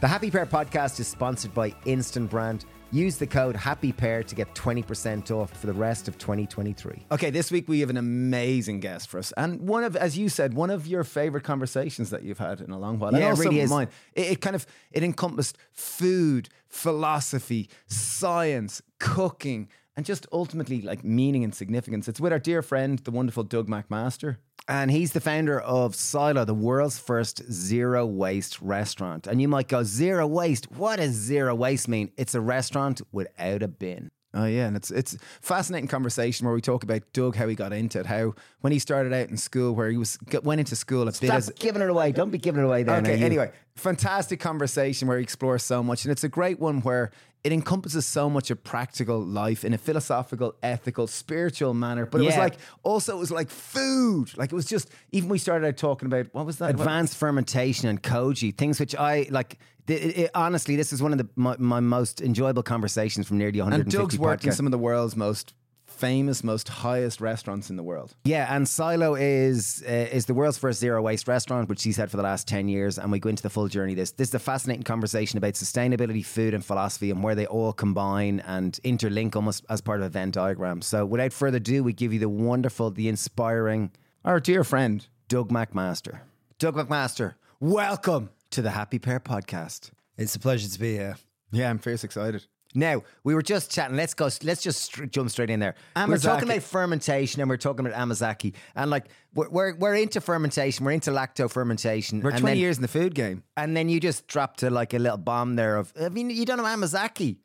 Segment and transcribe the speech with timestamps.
[0.00, 2.64] The Happy Pear podcast is sponsored by Instant Brand.
[2.90, 7.04] Use the code HAPPYPEAR to get 20% off for the rest of 2023.
[7.12, 10.30] Okay, this week we have an amazing guest for us, and one of, as you
[10.30, 13.12] said, one of your favorite conversations that you've had in a long while.
[13.12, 13.68] Yeah, and it really is.
[13.68, 13.88] mine.
[14.14, 19.68] It, it kind of it encompassed food, philosophy, science, cooking,
[20.00, 22.08] and just ultimately like meaning and significance.
[22.08, 24.38] It's with our dear friend, the wonderful Doug McMaster.
[24.66, 29.26] And he's the founder of Silo, the world's first zero waste restaurant.
[29.26, 30.72] And you might go, zero waste?
[30.72, 32.12] What does zero waste mean?
[32.16, 34.10] It's a restaurant without a bin.
[34.32, 37.72] Oh yeah, and it's it's fascinating conversation where we talk about Doug, how he got
[37.72, 41.02] into it, how when he started out in school, where he was went into school
[41.02, 42.12] a bit Stop as giving it away.
[42.12, 42.98] Don't be giving it away there.
[42.98, 46.04] Okay, anyway, fantastic conversation where he explores so much.
[46.04, 47.10] And it's a great one where
[47.42, 52.04] it encompasses so much of practical life in a philosophical, ethical, spiritual manner.
[52.06, 54.36] But it was like, also, it was like food.
[54.36, 56.70] Like it was just, even we started out talking about, what was that?
[56.70, 59.58] advanced fermentation and koji, things which I like.
[59.88, 63.58] It, it- honestly, this is one of the my, my most enjoyable conversations from nearly
[63.60, 65.54] 150 and Doug's worked in some of the world's most
[66.00, 68.14] famous, most highest restaurants in the world.
[68.24, 72.10] Yeah, and Silo is uh, is the world's first zero waste restaurant, which he's had
[72.10, 73.92] for the last ten years, and we go into the full journey.
[73.92, 77.46] of This this is a fascinating conversation about sustainability, food, and philosophy, and where they
[77.46, 80.82] all combine and interlink almost as part of a Venn diagram.
[80.82, 83.90] So, without further ado, we give you the wonderful, the inspiring
[84.24, 86.20] Our dear friend, Doug McMaster.
[86.58, 89.90] Doug McMaster, welcome to the Happy Pear podcast.
[90.16, 91.16] It's a pleasure to be here.
[91.52, 92.46] yeah, I'm fierce excited.
[92.74, 93.96] Now we were just chatting.
[93.96, 94.28] Let's go.
[94.42, 95.74] Let's just str- jump straight in there.
[95.96, 99.94] We We're talking about fermentation, and we're talking about amazaki, and like we're we're, we're
[99.96, 100.84] into fermentation.
[100.84, 102.20] We're into lacto fermentation.
[102.20, 103.42] We're 20 then, years in the food game.
[103.56, 105.92] and then you just dropped to like a little bomb there of.
[106.00, 107.38] I mean, you don't know amazaki.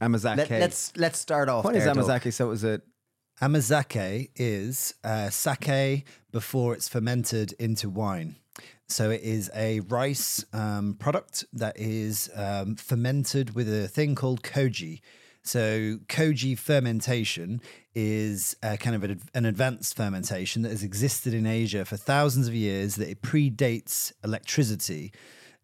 [0.00, 0.36] Amazake.
[0.36, 1.64] Let, let's let's start off.
[1.64, 2.04] what is there, Doug.
[2.04, 2.32] Amazake?
[2.32, 2.82] So it was a
[3.40, 8.36] Amazake is uh, sake before it's fermented into wine.
[8.88, 14.42] So it is a rice um, product that is um, fermented with a thing called
[14.42, 15.00] koji.
[15.42, 17.60] So koji fermentation
[17.94, 22.54] is kind of an, an advanced fermentation that has existed in Asia for thousands of
[22.54, 22.96] years.
[22.96, 25.12] That it predates electricity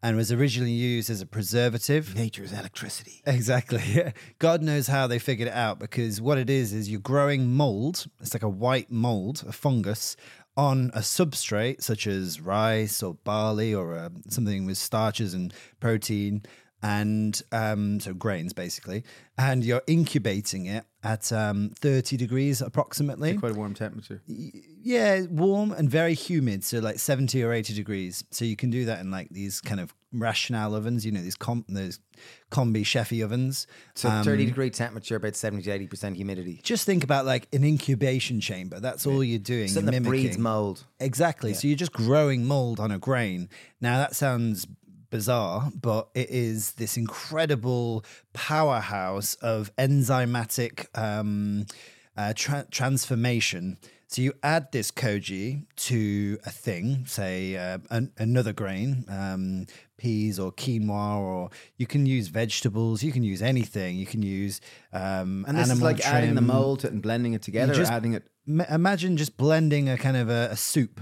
[0.03, 2.15] and was originally used as a preservative.
[2.17, 3.23] nature's electricity.
[3.25, 4.13] Exactly.
[4.41, 8.07] God knows how they figured it out because what it is is you're growing mold.
[8.21, 10.17] It's like a white mold, a fungus,
[10.57, 16.43] on a substrate such as rice or barley or uh, something with starches and protein,
[16.83, 19.05] and um, so grains basically.
[19.39, 23.37] And you're incubating it at um, 30 degrees approximately.
[23.39, 24.21] Quite a warm temperature.
[24.27, 28.25] Yeah, warm and very humid, so like 70 or 80 degrees.
[28.31, 31.37] So you can do that in like these kind of Rational ovens, you know, these
[31.37, 31.99] com- those
[32.51, 33.67] combi chefy ovens.
[33.95, 36.61] So Um, thirty degree temperature, about seventy to eighty percent humidity.
[36.63, 38.79] Just think about like an incubation chamber.
[38.79, 39.69] That's all you're doing.
[39.69, 40.85] Something you're that breeds mold.
[41.01, 41.55] Exactly.
[41.55, 43.49] So you're just growing mold on a grain.
[43.81, 44.67] Now that sounds
[45.13, 51.67] bizarre, but it is this incredible powerhouse of enzymatic um,
[52.17, 53.77] uh, tra- transformation.
[54.09, 60.39] So you add this koji to a thing, say uh, an- another grain, um, peas
[60.39, 63.03] or quinoa, or you can use vegetables.
[63.03, 63.97] You can use anything.
[63.97, 64.61] You can use
[64.93, 66.47] um, And this is like adding the trim.
[66.49, 68.25] mold and blending it together, just- or adding it.
[68.45, 71.01] Ma- imagine just blending a kind of a, a soup.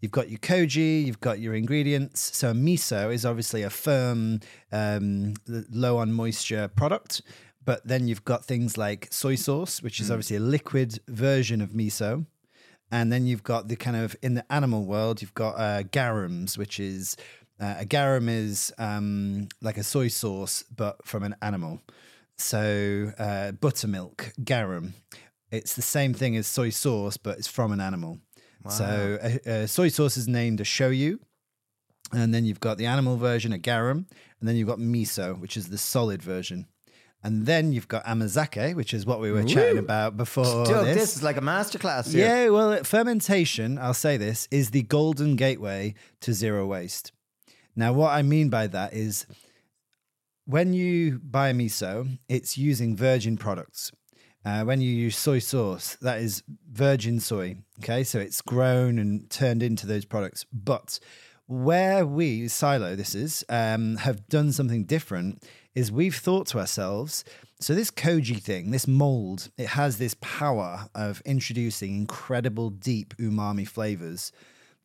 [0.00, 2.36] You've got your koji, you've got your ingredients.
[2.36, 4.40] So miso is obviously a firm,
[4.70, 7.22] um, low on moisture product.
[7.64, 11.70] But then you've got things like soy sauce, which is obviously a liquid version of
[11.70, 12.26] miso.
[12.92, 16.56] And then you've got the kind of in the animal world, you've got uh, garums,
[16.56, 17.16] which is
[17.58, 21.80] uh, a garum is um, like a soy sauce, but from an animal.
[22.38, 24.94] So uh, buttermilk, garum,
[25.50, 28.20] it's the same thing as soy sauce, but it's from an animal.
[28.70, 31.18] So uh, uh, soy sauce is named a shoyu,
[32.12, 34.06] and then you've got the animal version, a garum,
[34.40, 36.66] and then you've got miso, which is the solid version.
[37.22, 40.64] And then you've got amazake, which is what we were chatting about before.
[40.64, 40.96] Doug, this.
[40.96, 42.26] this is like a masterclass here.
[42.26, 47.10] Yeah, well, fermentation, I'll say this, is the golden gateway to zero waste.
[47.74, 49.26] Now, what I mean by that is
[50.44, 53.90] when you buy miso, it's using virgin products.
[54.46, 57.56] Uh, when you use soy sauce, that is virgin soy.
[57.80, 60.46] Okay, so it's grown and turned into those products.
[60.52, 61.00] But
[61.48, 65.42] where we, Silo, this is, um, have done something different
[65.74, 67.24] is we've thought to ourselves,
[67.58, 73.66] so this koji thing, this mold, it has this power of introducing incredible deep umami
[73.66, 74.30] flavors.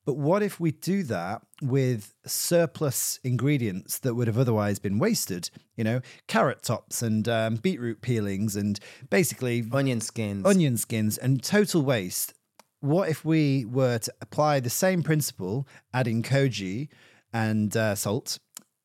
[0.05, 5.49] But what if we do that with surplus ingredients that would have otherwise been wasted?
[5.75, 10.45] You know, carrot tops and um, beetroot peelings and basically Onion skins.
[10.45, 12.33] onion skins and total waste.
[12.79, 16.89] What if we were to apply the same principle, adding koji
[17.31, 18.39] and uh, salt,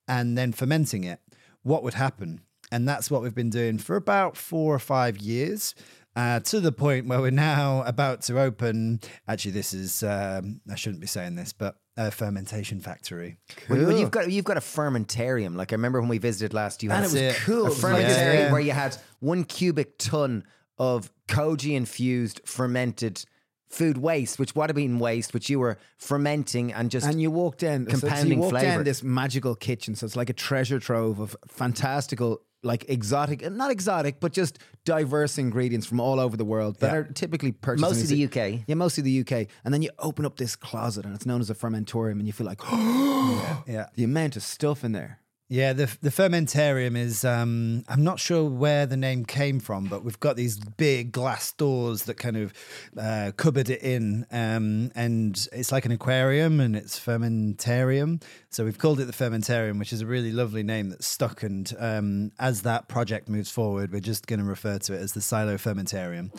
[0.07, 1.21] and then fermenting it,
[1.63, 2.43] what would happen?
[2.71, 5.75] And that's what we've been doing for about four or five years.
[6.17, 8.99] Uh, to the point where we're now about to open.
[9.29, 13.37] Actually, this is um, I shouldn't be saying this, but a fermentation factory.
[13.69, 16.83] When, when you've got you've got a fermentarium, like I remember when we visited last,
[16.83, 17.37] you had And it was it.
[17.45, 17.63] cool.
[17.63, 18.53] a It was like- fermentarium Yeah.
[18.53, 20.45] where you had one cubic ton
[20.79, 23.23] of koji infused fermented
[23.69, 27.31] food waste, which would have been waste, which you were fermenting and just and you
[27.31, 28.79] walked in, so- so, compounding you walked flavour.
[28.79, 29.95] in this magical kitchen.
[29.95, 35.39] So it's like a treasure trove of fantastical, like exotic, not exotic, but just diverse
[35.39, 36.99] ingredients from all over the world that Yeah.
[36.99, 37.85] are typically purchased.
[37.85, 38.65] in Mostly the UK.
[38.67, 39.47] Yeah, mostly the UK.
[39.65, 42.33] And then you open up this closet, and it's known as a fermentarium, and you
[42.33, 42.61] feel like,
[43.67, 43.87] Yeah.
[43.95, 45.21] the amount of stuff in there.
[45.49, 47.25] Yeah, the the fermentarium is.
[47.25, 51.53] Um, I'm not sure where the name came from, but we've got these big glass
[51.53, 52.53] doors that kind of
[52.99, 58.21] uh, cupboard it in, um, and it's like an aquarium, and it's fermentarium.
[58.51, 61.45] So we've called it the fermentarium, which is a really lovely name that's stuck.
[61.45, 65.13] And um, as that project moves forward, we're just going to refer to it as
[65.13, 66.37] the silo fermentarium.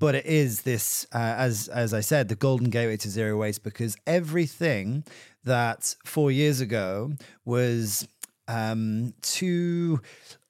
[0.00, 3.62] But it is this, uh, as as I said, the golden gateway to zero waste
[3.62, 5.04] because everything
[5.44, 7.12] that four years ago
[7.44, 8.08] was
[8.50, 10.00] um, too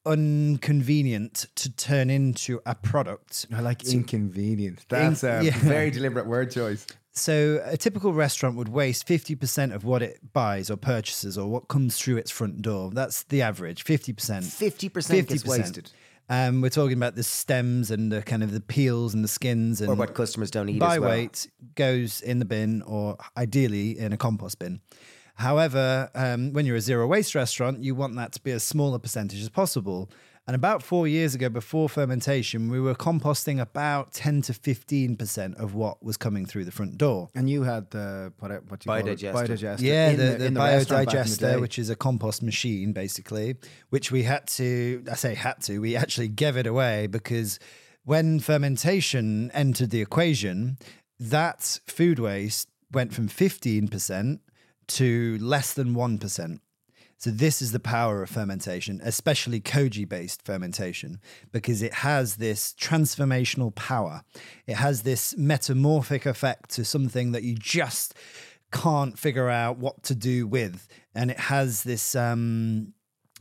[0.07, 3.47] inconvenient to turn into a product.
[3.53, 4.87] I like inconvenient.
[4.89, 5.59] That's a yeah.
[5.59, 6.87] very deliberate word choice.
[7.13, 11.69] So a typical restaurant would waste 50% of what it buys or purchases or what
[11.69, 12.91] comes through its front door.
[12.91, 14.15] That's the average, 50%.
[14.15, 15.91] 50% 50% gets wasted.
[16.31, 19.81] Um, we're talking about the stems and the kind of the peels and the skins
[19.81, 21.11] and or what customers don't eat by as well.
[21.11, 24.81] weight goes in the bin or ideally in a compost bin.
[25.41, 28.95] However, um, when you're a zero waste restaurant, you want that to be as small
[28.95, 30.11] a percentage as possible.
[30.47, 35.75] And about four years ago, before fermentation, we were composting about 10 to 15% of
[35.75, 37.31] what was coming through the front door.
[37.35, 39.33] And you had the what, what do you Biodigester.
[39.33, 39.51] call it?
[39.51, 39.81] Biodigester.
[39.81, 41.57] Yeah, in the, the, in restaurant in the biodigester, day.
[41.57, 43.57] which is a compost machine, basically,
[43.89, 47.59] which we had to, I say had to, we actually gave it away because
[48.05, 50.77] when fermentation entered the equation,
[51.19, 54.41] that food waste went from 15%
[54.91, 56.61] to less than 1%.
[57.21, 61.21] So this is the power of fermentation, especially koji-based fermentation,
[61.53, 64.23] because it has this transformational power.
[64.67, 68.15] It has this metamorphic effect to something that you just
[68.73, 72.95] can't figure out what to do with, and it has this um,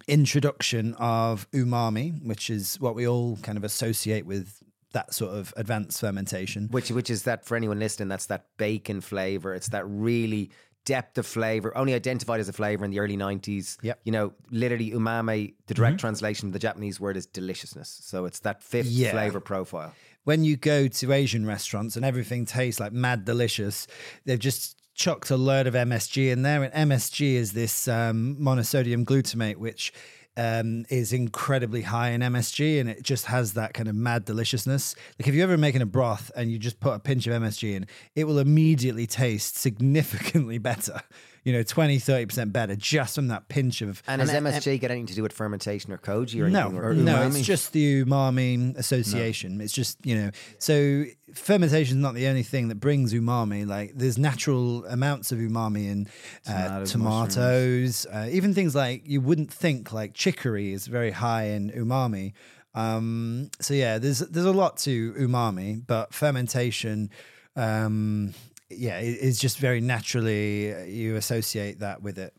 [0.09, 4.61] introduction of umami, which is what we all kind of associate with
[4.91, 6.67] that sort of advanced fermentation.
[6.71, 9.53] Which which is that for anyone listening, that's that bacon flavor.
[9.53, 10.51] It's that really
[10.85, 13.77] depth of flavor, only identified as a flavor in the early nineties.
[13.81, 13.97] Yep.
[13.97, 14.07] Mm-hmm.
[14.07, 15.53] You know, literally umami.
[15.67, 17.99] The direct translation of the Japanese word is deliciousness.
[18.03, 19.11] So it's that fifth Yeah.
[19.11, 19.93] flavor profile.
[20.25, 23.87] when you go to Asian restaurants and everything tastes like mad delicious,
[24.25, 26.61] they've just chucked a load of MSG in there.
[26.63, 29.93] And MSG is this um, monosodium glutamate, which
[30.39, 34.95] um, is incredibly high in MSG and it just has that kind of mad deliciousness.
[35.19, 37.75] Like if you're ever making a broth and you just put a pinch of MSG
[37.75, 41.01] in, it will immediately taste significantly better.
[41.43, 44.91] You know, 20, 30% better just from that pinch of And, has And- MSG got
[44.91, 46.79] anything to do with fermentation or koji or no, anything?
[46.79, 49.61] Or no, it's just the umami association.
[49.61, 53.67] It's just you know, so fermentation is not the only thing that brings umami.
[53.67, 56.07] Like there's natural amounts of umami in
[56.47, 61.45] uh, Tomatoes, tomatoes, uh, even things like you wouldn't think like chicory is very high
[61.45, 62.33] in umami.
[62.75, 67.09] Um, so yeah, there's there's a lot to umami, but fermentation.
[67.55, 68.33] Um,
[68.69, 72.33] yeah, it's just very naturally uh, you associate that with it.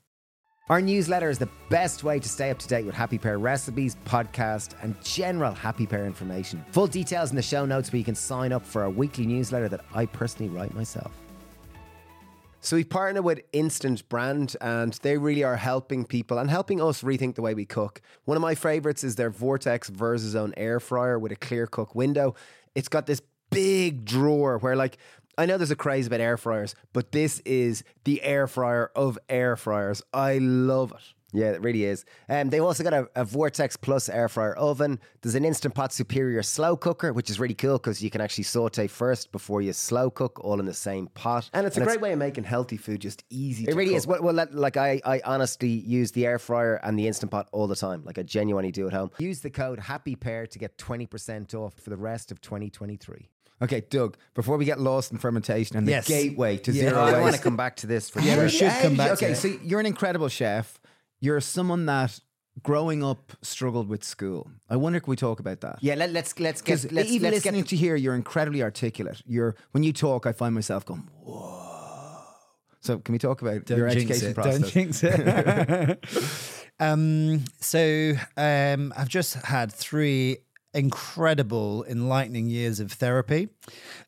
[0.69, 3.97] Our newsletter is the best way to stay up to date with Happy Pear recipes,
[4.07, 6.65] podcast, and general Happy Pear information.
[6.71, 9.69] Full details in the show notes where you can sign up for our weekly newsletter
[9.69, 11.11] that I personally write myself.
[12.61, 17.03] So we partner with Instant Brand and they really are helping people and helping us
[17.03, 18.01] rethink the way we cook.
[18.27, 22.37] One of my favorites is their Vortex Versazone air fryer with a clear cook window.
[22.77, 24.99] It's got this big drawer where like
[25.41, 29.19] I know there's a craze about air fryers, but this is the air fryer of
[29.31, 30.03] air fryers.
[30.13, 31.15] I love it.
[31.33, 32.05] Yeah, it really is.
[32.29, 35.01] Um, they've also got a, a Vortex Plus air fryer oven.
[35.23, 38.45] There's an Instant Pot Superior slow cooker, which is really cool because you can actually
[38.45, 41.49] saute first before you slow cook, all in the same pot.
[41.55, 43.71] And it's a great way of making healthy food just easy to.
[43.71, 43.97] It really cook.
[43.97, 44.07] is.
[44.07, 47.49] Well, well that- like I, I honestly use the air fryer and the Instant Pot
[47.53, 48.05] all the time.
[48.05, 49.11] Like I genuinely do at home.
[49.19, 53.31] Use the code Happy Pear to get 20% off for the rest of 2023.
[53.63, 56.09] Okay, Doug, before we get lost in fermentation and the Yes.
[56.09, 56.91] gateway to Yeah.
[56.91, 58.45] zero I want to come back to this for Yeah, sure.
[58.45, 60.81] we should come back to Okay, so you're an incredible chef.
[61.21, 62.21] You're someone that
[62.63, 64.51] growing up struggled with school.
[64.69, 65.79] I wonder can we talk about that?
[65.83, 69.23] Yeah, let, let's let's get let's, even let's get listening to here, you're incredibly articulate.
[69.27, 71.59] You're when you talk, I find myself going, whoa.
[72.81, 74.35] So can we talk about your jinx education it.
[74.35, 74.61] process?
[74.61, 76.05] Don't jinx it.
[76.83, 80.39] Um, so um, I've just had three
[80.75, 83.49] incredible, enlightening years of therapy.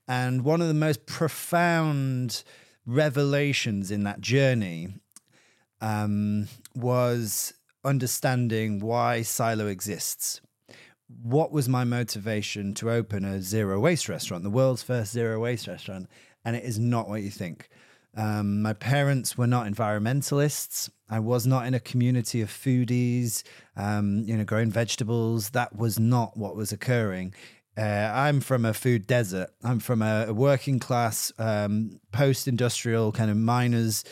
[0.06, 2.44] And one of the most profound
[2.86, 4.94] revelations in that journey
[5.80, 7.54] um, was
[7.84, 10.40] understanding why Silo exists.
[11.22, 15.66] What was my motivation to open a zero waste restaurant, the world's first zero waste
[15.66, 16.08] restaurant?
[16.44, 17.68] And it is not what you think.
[18.14, 20.90] Um, my parents were not environmentalists.
[21.08, 23.42] I was not in a community of foodies,
[23.76, 25.50] um, you know, growing vegetables.
[25.50, 27.34] That was not what was occurring.
[27.76, 29.48] Uh, I'm from a food desert.
[29.64, 34.04] I'm from a, a working class, um, post industrial kind of miners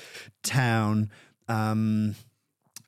[0.42, 1.10] town.
[1.48, 2.14] Um,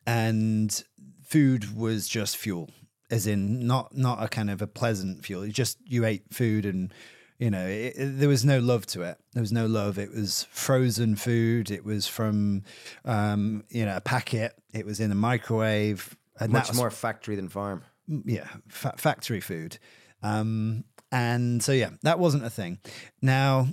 [0.07, 0.83] and
[1.25, 2.71] food was just fuel,
[3.11, 5.45] as in not not a kind of a pleasant fuel.
[5.45, 6.92] You just you ate food and
[7.43, 9.19] you know it, it, there was no love to it.
[9.33, 9.99] There was no love.
[9.99, 11.71] It was frozen food.
[11.71, 12.63] It was from
[13.05, 14.53] um, you know a packet.
[14.73, 16.17] It was in a microwave.
[16.39, 17.83] And Much was, more factory than farm.
[18.25, 19.79] yeah, fa- factory food.
[20.23, 22.79] Um, and so, yeah, that wasn't a thing.
[23.21, 23.69] Now,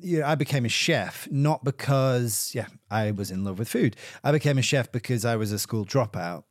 [0.00, 3.96] you know, I became a chef not because, yeah, I was in love with food.
[4.22, 6.44] I became a chef because I was a school dropout.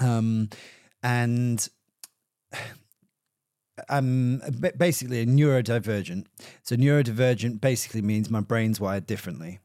[0.00, 0.50] Um,
[1.02, 1.66] and
[3.88, 4.42] I'm
[4.76, 6.26] basically a neurodivergent.
[6.62, 9.60] So, neurodivergent basically means my brain's wired differently.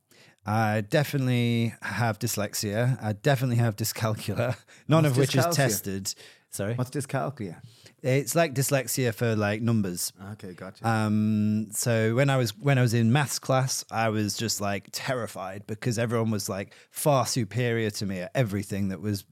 [0.45, 3.01] I definitely have dyslexia.
[3.01, 6.13] I definitely have dyscalculia, none What's of which is tested.
[6.49, 6.75] Sorry.
[6.75, 7.61] What's dyscalculia?
[8.03, 10.11] It's like dyslexia for like numbers.
[10.33, 10.87] Okay, gotcha.
[10.87, 14.89] Um, so when I was when I was in maths class, I was just like
[14.91, 19.23] terrified because everyone was like far superior to me at everything that was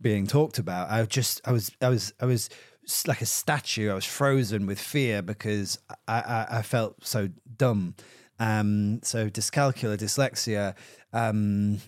[0.00, 0.90] being talked about.
[0.90, 2.50] I just I was I was I was
[3.06, 3.90] like a statue.
[3.90, 5.78] I was frozen with fear because
[6.08, 7.94] I I, I felt so dumb.
[8.38, 10.74] Um, so dyscalculia, dyslexia,
[11.12, 11.78] um,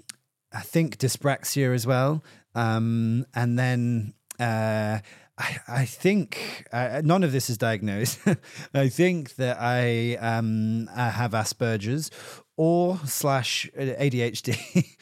[0.52, 2.24] I think dyspraxia as well.
[2.54, 4.98] Um, and then uh,
[5.38, 8.18] I, I think uh, none of this is diagnosed.
[8.74, 12.10] I think that I, um, I have Asperger's
[12.56, 14.96] or slash ADHD.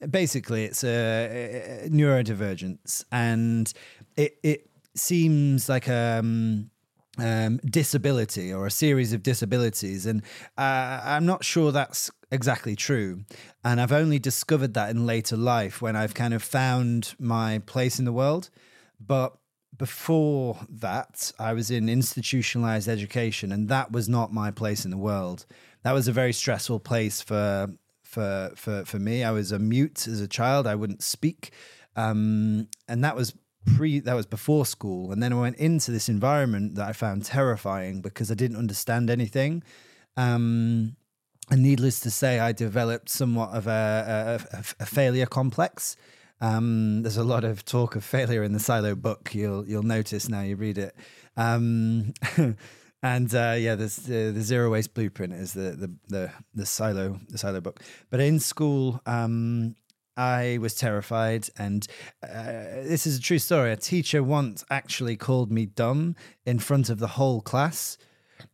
[0.10, 3.70] Basically, it's a, a neurodivergence, and
[4.16, 6.18] it it seems like a.
[6.20, 6.70] Um,
[7.18, 10.06] um, disability or a series of disabilities.
[10.06, 10.22] And
[10.58, 13.24] uh, I'm not sure that's exactly true.
[13.62, 17.98] And I've only discovered that in later life when I've kind of found my place
[17.98, 18.50] in the world.
[18.98, 19.36] But
[19.76, 24.96] before that, I was in institutionalized education, and that was not my place in the
[24.96, 25.46] world.
[25.82, 27.68] That was a very stressful place for
[28.04, 29.24] for for for me.
[29.24, 30.66] I was a mute as a child.
[30.66, 31.52] I wouldn't speak,
[31.96, 35.12] um, and that was pre that was before school.
[35.12, 39.10] And then i went into this environment that i found terrifying because i didn't understand
[39.10, 39.62] anything.
[40.16, 40.96] Um
[41.50, 45.96] and needless to say i developed somewhat of a, a, a failure complex.
[46.40, 49.34] Um there's a lot of talk of failure in the silo book.
[49.34, 50.94] You'll you'll notice now you read it.
[51.36, 52.14] Um
[53.04, 57.36] and uh, yeah, the, the zero waste blueprint is the, the the the silo the
[57.36, 57.80] silo book.
[58.08, 59.76] But in school, um,
[60.16, 61.86] I was terrified, and
[62.22, 63.72] uh, this is a true story.
[63.72, 66.14] A teacher once actually called me dumb
[66.46, 67.98] in front of the whole class,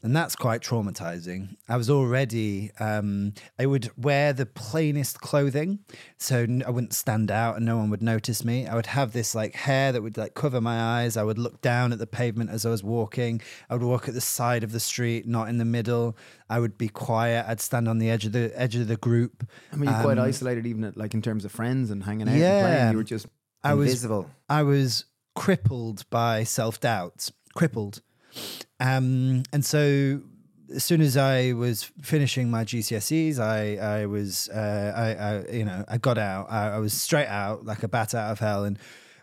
[0.02, 1.56] and that's quite traumatizing.
[1.68, 5.80] I was already, um, I would wear the plainest clothing,
[6.18, 8.66] so I wouldn't stand out and no one would notice me.
[8.66, 11.16] I would have this like hair that would like cover my eyes.
[11.16, 13.40] I would look down at the pavement as I was walking.
[13.68, 16.16] I would walk at the side of the street, not in the middle.
[16.48, 17.44] I would be quiet.
[17.48, 19.48] I'd stand on the edge of the edge of the group.
[19.72, 22.28] I mean, you're quite Um, isolated, even at, like in terms of friends and hanging
[22.28, 22.56] out Yeah.
[22.58, 22.90] and playing.
[22.92, 23.26] You were just
[23.62, 24.30] I was Invisible.
[24.48, 25.04] I was
[25.36, 28.02] crippled by self doubt, crippled.
[28.78, 30.20] Um, and so
[30.74, 35.64] as soon as I was finishing my GCSEs, I, I was, uh, I, I, you
[35.64, 38.64] know, I got out, I, I was straight out like a bat out of hell.
[38.64, 38.78] And,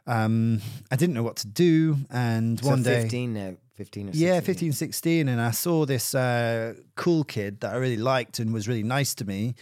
[0.06, 0.62] um,
[0.92, 1.98] I didn't know what to do.
[2.10, 3.56] And So one day, 15 now.
[3.76, 4.28] 15 or 16.
[4.28, 5.28] yeah, 15, 16.
[5.30, 9.14] And I saw this uh, cool kid that I really liked and was really nice
[9.16, 9.54] to me.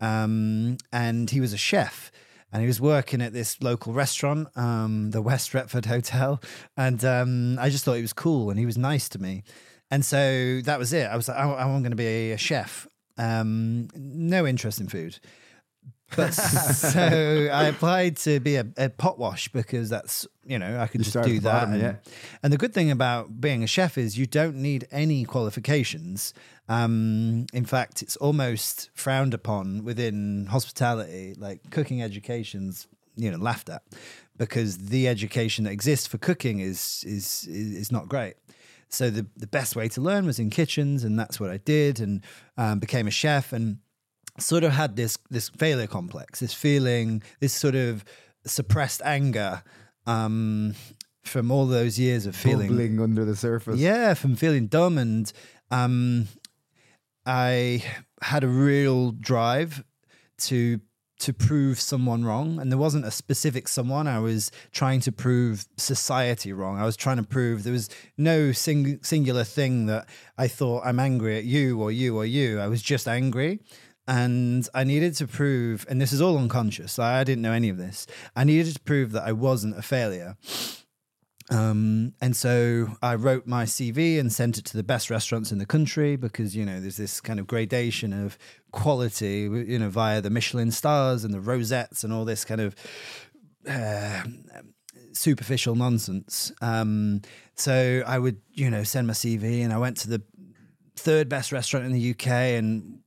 [0.00, 2.12] Um, and he was a chef.
[2.52, 6.40] And he was working at this local restaurant, um, the West Retford Hotel.
[6.76, 9.42] And um, I just thought he was cool and he was nice to me.
[9.90, 11.04] And so that was it.
[11.06, 12.86] I was like, I, I'm going to be a chef.
[13.18, 15.18] Um, no interest in food.
[16.14, 20.86] But so I applied to be a, a pot wash because that's, you know, I
[20.86, 21.52] could You just start at do the that.
[21.52, 21.94] bottom, and, yeah.
[22.42, 26.34] and the good thing about being a chef is you don't need any qualifications.
[26.72, 31.34] Um, in fact, it's almost frowned upon within hospitality.
[31.36, 33.82] Like cooking education's, you know, laughed at
[34.38, 38.36] because the education that exists for cooking is is is, not great.
[38.88, 42.00] So the the best way to learn was in kitchens, and that's what I did,
[42.00, 42.24] and
[42.56, 43.78] um, became a chef and
[44.38, 48.02] sort of had this this failure complex, this feeling, this sort of
[48.46, 49.62] suppressed anger
[50.06, 50.74] um,
[51.22, 53.78] from all those years of feeling Bubbling under the surface.
[53.78, 55.30] yeah, from feeling dumb, and
[55.70, 56.28] um,
[57.26, 57.84] I
[58.20, 59.84] had a real drive
[60.38, 60.80] to
[61.20, 64.08] to prove someone wrong, and there wasn't a specific someone.
[64.08, 66.80] I was trying to prove society wrong.
[66.80, 67.88] I was trying to prove there was
[68.18, 72.58] no sing- singular thing that I thought I'm angry at you or you or you.
[72.58, 73.60] I was just angry.
[74.08, 76.98] And I needed to prove, and this is all unconscious.
[76.98, 78.08] I didn't know any of this.
[78.34, 80.36] I needed to prove that I wasn't a failure.
[81.52, 85.58] Um, and so I wrote my CV and sent it to the best restaurants in
[85.58, 88.38] the country because, you know, there's this kind of gradation of
[88.70, 92.74] quality, you know, via the Michelin stars and the rosettes and all this kind of
[93.68, 94.22] uh,
[95.12, 96.52] superficial nonsense.
[96.62, 97.20] Um,
[97.54, 100.22] so I would, you know, send my CV and I went to the
[100.96, 103.00] third best restaurant in the UK and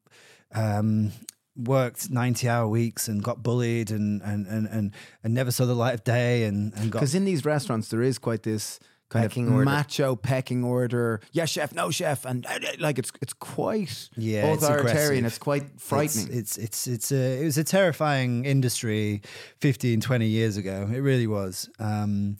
[0.54, 1.12] um,
[1.56, 4.92] worked 90 hour weeks and got bullied and, and, and, and,
[5.24, 8.02] and never saw the light of day and, and got Because in these restaurants, there
[8.02, 9.66] is quite this kind Pecking of order.
[9.66, 11.22] macho pecking order.
[11.32, 15.20] Yeah, chef, no chef, and uh, like it's it's quite Yeah, it's authoritarian.
[15.20, 15.26] aggressive.
[15.26, 16.28] It's, quite frightening.
[16.38, 19.22] It's it's it's, it's a it was a terrifying industry
[19.62, 20.90] 15, 20 years ago.
[20.92, 21.70] It really was.
[21.80, 22.36] Um,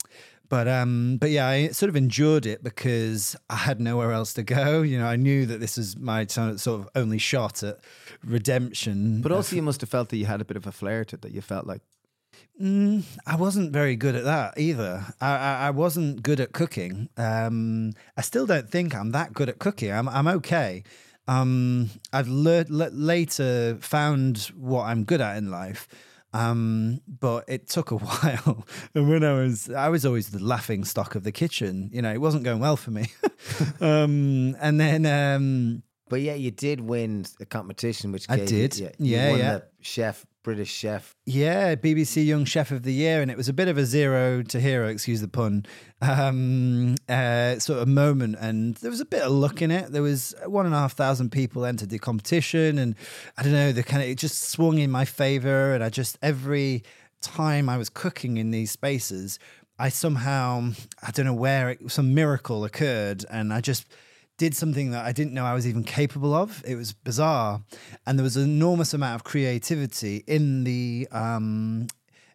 [0.48, 4.42] but um, but yeah, I sort of endured it because I had nowhere else to
[4.42, 4.82] go.
[4.82, 7.78] You know, I knew that this was my sort of only shot at
[8.24, 9.22] redemption.
[9.22, 11.16] but also, you must have felt that you had a bit of a flair to
[11.16, 11.22] it.
[11.22, 11.82] That you felt like
[12.60, 15.04] Mm, I wasn't very good at that either.
[15.20, 17.08] I, I, I wasn't good at cooking.
[17.16, 19.92] Um, I still don't think I'm that good at cooking.
[19.92, 20.82] I'm, I'm okay.
[21.28, 25.86] Um, I've learned later found what I'm good at in life.
[26.36, 28.66] Um, but it took a while.
[28.94, 31.90] and when I was, I was always the laughing stock of the kitchen.
[31.92, 33.06] You know, it wasn't going well for me.
[33.80, 38.68] um, and then, um, But yeah, you did win a competition, which I gave you-
[38.68, 38.78] did.
[38.78, 39.52] yeah, Yeah, you won yeah.
[39.58, 41.16] the chef, British chef.
[41.24, 44.44] Yeah, BBC Young Chef of the Year, and it was a bit of a zero
[44.44, 45.66] to hero, excuse the pun,
[46.00, 48.36] um, uh, sort of moment.
[48.38, 49.90] And there was a bit of luck in it.
[49.90, 52.94] There was one and a half thousand people entered the competition, and
[53.36, 55.74] I don't know, the kind of it just swung in my favor.
[55.74, 56.84] And I just every
[57.20, 59.40] time I was cooking in these spaces,
[59.80, 60.70] I somehow
[61.02, 63.84] I don't know where it, some miracle occurred, and I just
[64.38, 66.62] did something that I didn't know I was even capable of.
[66.66, 67.62] It was bizarre,
[68.06, 71.08] and there was an enormous amount of creativity in the.
[71.10, 71.86] Um,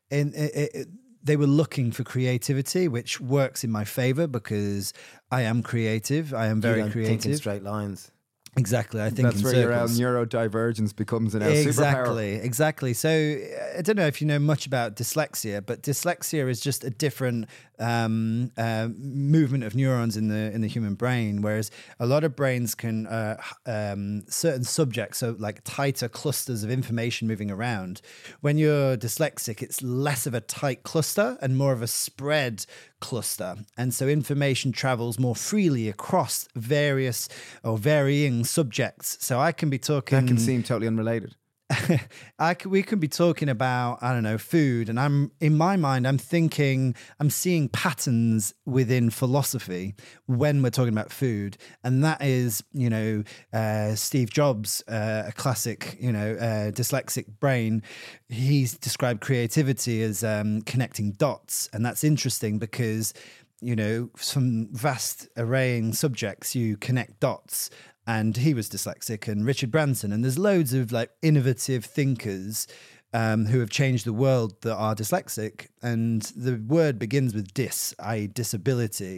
[0.10, 0.88] in it, it,
[1.24, 4.92] they were looking for creativity, which works in my favor because
[5.30, 6.34] I am creative.
[6.34, 7.38] I am very don't think in creative.
[7.38, 8.12] straight lines.
[8.58, 11.68] Exactly, I think that's where your uh, neurodivergence becomes an uh, superpower.
[11.68, 12.94] Exactly, exactly.
[12.94, 16.84] So uh, I don't know if you know much about dyslexia, but dyslexia is just
[16.84, 17.48] a different
[17.80, 21.42] um, uh, movement of neurons in the in the human brain.
[21.42, 26.72] Whereas a lot of brains can uh, um, certain subjects, so like tighter clusters of
[26.72, 28.02] information moving around.
[28.42, 32.66] When you're dyslexic, it's less of a tight cluster and more of a spread
[33.00, 37.28] cluster, and so information travels more freely across various
[37.64, 39.18] or varying subjects.
[39.22, 40.20] So I can be talking.
[40.20, 41.36] That can seem totally unrelated.
[42.40, 46.08] I we can be talking about I don't know food, and I'm in my mind
[46.08, 52.64] I'm thinking I'm seeing patterns within philosophy when we're talking about food, and that is
[52.74, 57.84] you know uh, Steve Jobs, uh, a classic you know uh, dyslexic brain.
[58.30, 63.14] He's described creativity as um, connecting dots, and that's interesting because
[63.62, 67.70] you know some vast arraying subjects you connect dots
[68.14, 72.68] and he was dyslexic and richard branson and there's loads of like innovative thinkers
[73.14, 77.94] um, who have changed the world that are dyslexic and the word begins with dis
[78.00, 79.18] i.e disability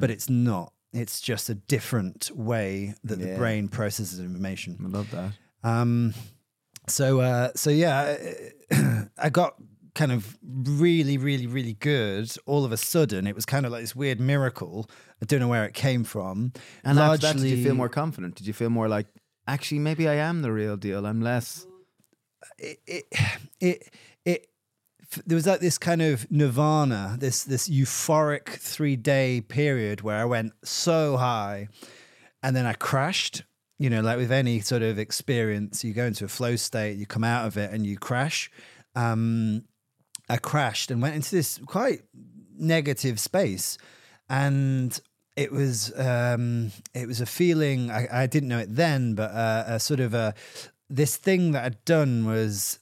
[0.00, 0.72] but it's not.
[0.94, 4.76] It's just a different way that the brain processes information.
[4.84, 5.30] I love that.
[5.64, 6.12] um,
[6.88, 8.16] so uh, so yeah,
[9.16, 9.54] I got
[9.94, 12.34] kind of really, really, really good.
[12.46, 14.88] All of a sudden, it was kind of like this weird miracle.
[15.20, 16.52] I don't know where it came from.
[16.84, 18.36] And after that, did you feel more confident?
[18.36, 19.06] Did you feel more like,
[19.46, 21.06] actually, maybe I am the real deal?
[21.06, 21.66] I'm less.
[22.58, 23.04] it it
[23.60, 24.46] it, it
[25.26, 30.24] there was like this kind of nirvana, this this euphoric three day period where I
[30.24, 31.68] went so high,
[32.42, 33.44] and then I crashed.
[33.78, 37.04] You know, like with any sort of experience, you go into a flow state, you
[37.04, 38.50] come out of it, and you crash.
[38.94, 39.64] Um,
[40.32, 42.00] I crashed and went into this quite
[42.58, 43.76] negative space,
[44.30, 44.98] and
[45.36, 49.64] it was um, it was a feeling I, I didn't know it then, but uh,
[49.66, 50.32] a sort of a
[50.88, 52.78] this thing that I'd done was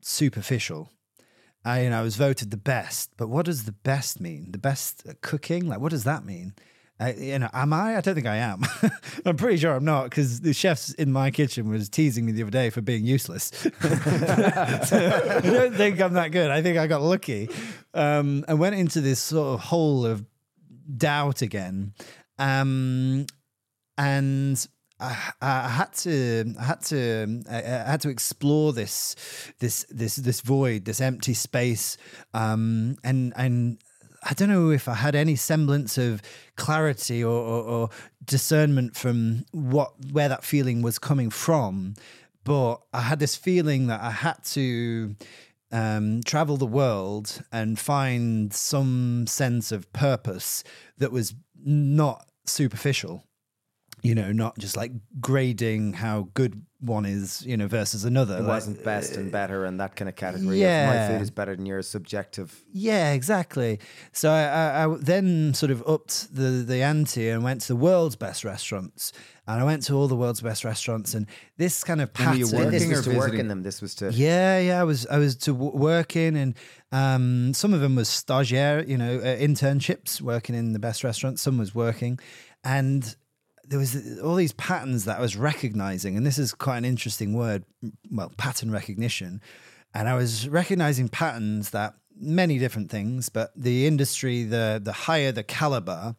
[0.00, 0.90] superficial.
[1.62, 4.52] I, you know, I was voted the best, but what does the best mean?
[4.52, 5.68] The best cooking?
[5.68, 6.54] Like, what does that mean?
[7.00, 7.96] I, you know, am I?
[7.96, 8.62] I don't think I am.
[9.24, 12.42] I'm pretty sure I'm not because the chefs in my kitchen was teasing me the
[12.42, 13.52] other day for being useless.
[13.82, 16.50] I don't think I'm that good.
[16.50, 17.50] I think I got lucky.
[17.94, 20.24] Um, I went into this sort of hole of
[20.96, 21.92] doubt again,
[22.38, 23.26] um,
[23.96, 24.66] and
[24.98, 29.14] I, I had to, I had to, I had to explore this,
[29.60, 31.96] this, this, this void, this empty space,
[32.34, 33.78] um, and and
[34.22, 36.22] I don't know if I had any semblance of
[36.56, 37.90] clarity or, or, or
[38.24, 41.94] discernment from what where that feeling was coming from,
[42.44, 45.14] but I had this feeling that I had to
[45.70, 50.64] um, travel the world and find some sense of purpose
[50.98, 53.24] that was not superficial
[54.02, 58.36] you know, not just like grading how good one is, you know, versus another.
[58.36, 60.60] It Like, wasn't best and better and that kind of category.
[60.60, 60.88] yeah.
[60.88, 62.62] Of my food is better than yours, subjective.
[62.72, 63.80] Yeah, exactly.
[64.12, 67.76] So I, I, I then sort of upped the the ante and went to the
[67.76, 69.12] world's best restaurants,
[69.48, 72.36] and I went to all the world's best restaurants, and this kind of And were
[72.36, 72.70] you pattern.
[72.70, 73.40] This Working was or to work visiting?
[73.40, 73.62] in them.
[73.64, 74.12] This was to.
[74.12, 76.54] Yeah, yeah, I was I was to w- working, and
[76.92, 81.42] um, some of them was stagiaire, you know, uh, internships, working in the best restaurants.
[81.42, 82.20] Some was working,
[82.62, 83.16] and
[83.68, 87.34] there was all these patterns that I was recognizing, and this is quite an interesting
[87.34, 87.64] word.
[88.10, 89.40] Well, pattern recognition,
[89.94, 95.32] and I was recognizing patterns that many different things, but the industry, the the higher
[95.32, 96.16] the caliber,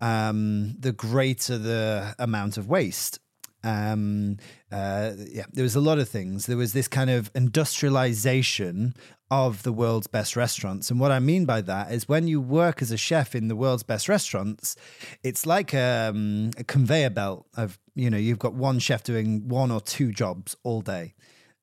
[0.00, 3.20] um, the greater the amount of waste
[3.62, 4.38] um
[4.72, 8.94] uh yeah there was a lot of things there was this kind of industrialization
[9.30, 12.82] of the world's best restaurants and what i mean by that is when you work
[12.82, 14.74] as a chef in the world's best restaurants
[15.22, 19.70] it's like um, a conveyor belt of you know you've got one chef doing one
[19.70, 21.14] or two jobs all day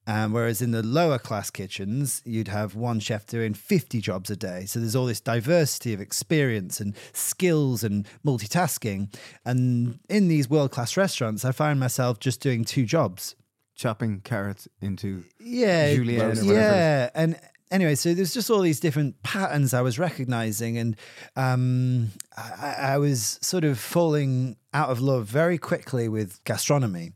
[0.10, 4.38] um, whereas in the lower class kitchens, you'd have one chef doing 50 jobs a
[4.38, 4.64] day.
[4.66, 9.14] So there's all this diversity of experience and skills and multitasking.
[9.44, 13.36] And in these world class restaurants, I find myself just doing two jobs.
[13.76, 15.94] Chopping carrots into Yeah.
[15.94, 17.10] Julienne or whatever yeah.
[17.14, 17.38] And
[17.72, 20.78] anyway, so there's just all these different patterns I was recognizing.
[20.78, 20.96] And
[21.36, 27.12] um, I, I was sort of falling out of love very quickly with gastronomy.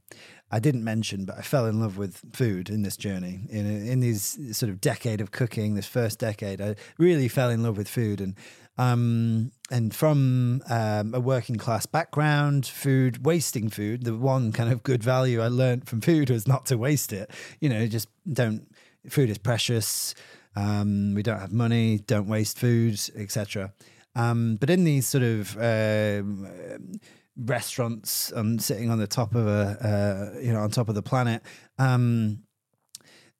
[0.51, 3.39] I didn't mention, but I fell in love with food in this journey.
[3.49, 7.63] In in these sort of decade of cooking, this first decade, I really fell in
[7.63, 8.35] love with food, and
[8.77, 14.03] um, and from um, a working class background, food wasting food.
[14.03, 17.31] The one kind of good value I learned from food was not to waste it.
[17.61, 18.67] You know, just don't.
[19.09, 20.13] Food is precious.
[20.55, 21.99] Um, we don't have money.
[21.99, 23.73] Don't waste food, etc.
[24.15, 26.99] Um, but in these sort of um,
[27.37, 31.01] restaurants um, sitting on the top of a uh, you know on top of the
[31.01, 31.41] planet
[31.79, 32.43] um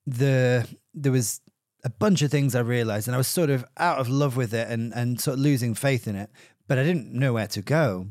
[0.06, 1.40] the there was
[1.84, 4.54] a bunch of things i realized and i was sort of out of love with
[4.54, 6.30] it and and sort of losing faith in it
[6.68, 8.06] but i didn't know where to go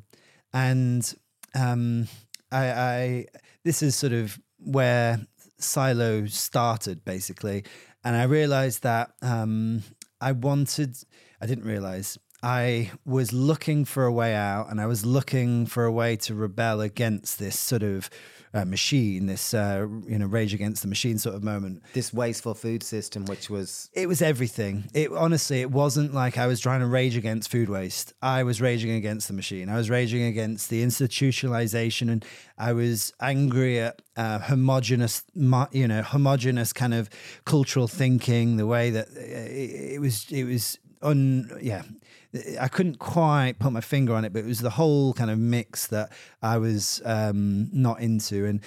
[0.53, 1.15] and
[1.55, 2.07] um
[2.51, 3.25] i i
[3.65, 5.19] this is sort of where
[5.57, 7.63] silo started basically
[8.03, 9.83] and i realized that um
[10.19, 10.97] i wanted
[11.41, 15.85] i didn't realize I was looking for a way out, and I was looking for
[15.85, 18.09] a way to rebel against this sort of
[18.53, 21.81] uh, machine, this uh, you know rage against the machine sort of moment.
[21.93, 24.85] This wasteful food system, which was It was everything.
[24.93, 28.13] It honestly, it wasn't like I was trying to rage against food waste.
[28.21, 29.69] I was raging against the machine.
[29.69, 32.25] I was raging against the institutionalization, and
[32.57, 35.23] I was angry at uh, homogenous,
[35.71, 37.09] you know, homogenous kind of
[37.45, 38.57] cultural thinking.
[38.57, 41.83] The way that uh, it, it was, it was un, yeah.
[42.59, 45.37] I couldn't quite put my finger on it, but it was the whole kind of
[45.37, 48.61] mix that I was um, not into, and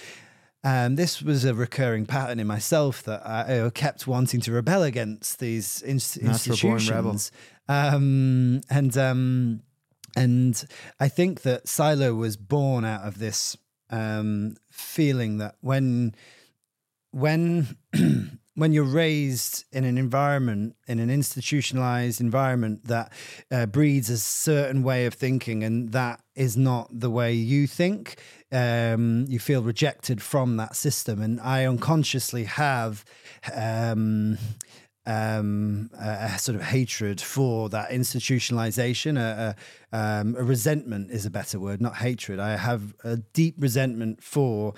[0.65, 4.83] um, this was a recurring pattern in myself that I uh, kept wanting to rebel
[4.83, 7.11] against these ins- Natural born rebel.
[7.13, 7.33] institutions,
[7.69, 9.61] um, and um,
[10.17, 10.65] and
[11.01, 13.57] I think that Silo was born out of this
[13.91, 16.15] um, feeling that when
[17.11, 17.77] when
[18.55, 23.13] when you're raised in an environment in an institutionalized environment that
[23.51, 28.17] uh, breeds a certain way of thinking and that is not the way you think
[28.53, 33.05] um, you feel rejected from that system and i unconsciously have
[33.55, 34.39] um,
[35.07, 39.19] um, a, a sort of hatred for that institutionalization.
[39.19, 39.55] A,
[39.93, 42.41] a, um, a resentment is a better word, not hatred.
[42.41, 44.75] I have a deep resentment for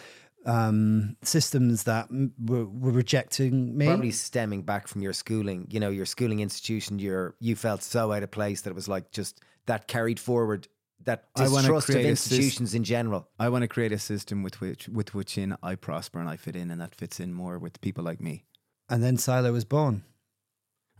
[0.46, 3.86] um, systems that were, were rejecting me.
[3.86, 5.66] probably stemming back from your schooling.
[5.70, 6.98] You know, your schooling institution.
[6.98, 10.68] Your you felt so out of place that it was like just that carried forward
[11.04, 13.28] that I distrust of create a institutions in general.
[13.38, 16.36] I want to create a system with which with which in I prosper and I
[16.36, 18.44] fit in, and that fits in more with people like me.
[18.88, 20.04] and then Silo was born.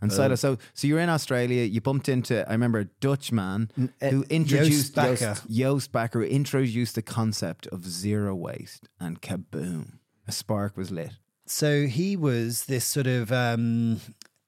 [0.01, 1.63] And Silo, so so you're in Australia.
[1.63, 5.35] You bumped into I remember a Dutch man who introduced Bakker.
[5.35, 9.93] Joost, Joost Bakker, who introduced the concept of zero waste, and kaboom,
[10.27, 11.11] a spark was lit.
[11.47, 14.01] So he was this sort of um,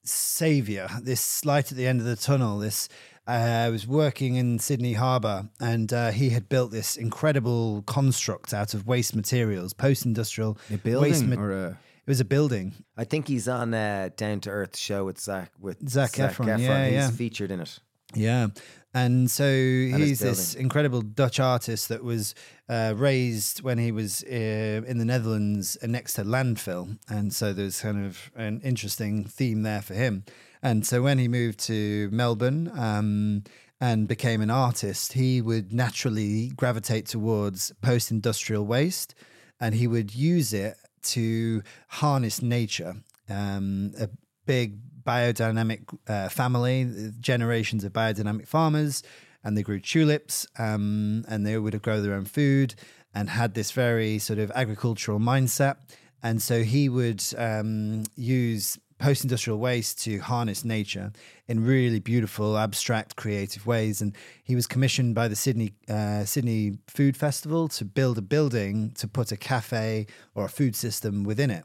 [0.04, 2.60] savior, this light at the end of the tunnel.
[2.60, 2.90] This
[3.28, 8.74] uh, was working in Sydney Harbour, and uh, he had built this incredible construct out
[8.74, 10.84] of waste materials, post-industrial A waste.
[10.84, 12.74] building ma- or a was a building.
[12.98, 16.86] I think he's on uh, Down to Earth show with Zac with Zac Efron, yeah,
[16.86, 17.12] he's yeah.
[17.12, 17.80] featured in it.
[18.16, 18.48] Yeah.
[18.96, 22.34] And so his he's this incredible Dutch artist that was
[22.68, 26.98] uh, raised when he was uh, in the Netherlands uh, next to landfill.
[27.08, 30.24] And so there's kind of an interesting theme there for him.
[30.64, 33.44] And so when he moved to Melbourne um,
[33.80, 39.14] and became an artist, he would naturally gravitate towards post industrial waste
[39.60, 42.96] and he would use it to harness nature.
[43.30, 44.10] Um, a
[44.46, 49.04] big biodynamic uh, family, generations of biodynamic farmers,
[49.44, 52.76] and they grew tulips, um, and they would grow their own food,
[53.14, 55.78] and had this very sort of agricultural mindset.
[56.22, 61.12] And so he would um, use post-industrial waste to harness nature
[61.48, 64.02] in really beautiful, abstract, creative ways.
[64.02, 68.92] And he was commissioned by the Sydney uh, Sydney Food Festival to build a building
[68.92, 71.64] to put a cafe or a food system within it.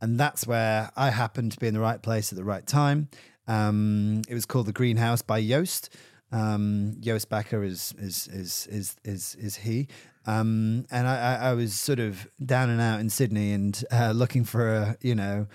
[0.00, 3.08] And that's where I happened to be in the right place at the right time.
[3.46, 5.90] Um, it was called the Greenhouse by Joost.
[6.32, 9.88] Um, Joost Bakker is is is is is is he.
[10.26, 14.44] Um, and I, I, was sort of down and out in Sydney and uh, looking
[14.44, 15.46] for a you know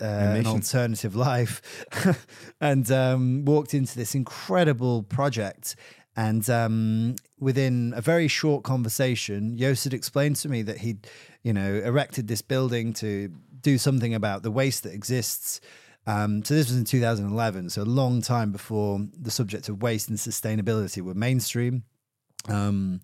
[0.00, 1.62] uh, an alternative life,
[2.60, 5.76] and um, walked into this incredible project.
[6.16, 11.08] And um, within a very short conversation, Joost had explained to me that he'd,
[11.42, 15.60] you know, erected this building to do something about the waste that exists.
[16.06, 20.08] Um, so this was in 2011, so a long time before the subject of waste
[20.08, 21.84] and sustainability were mainstream.
[22.48, 23.00] Um,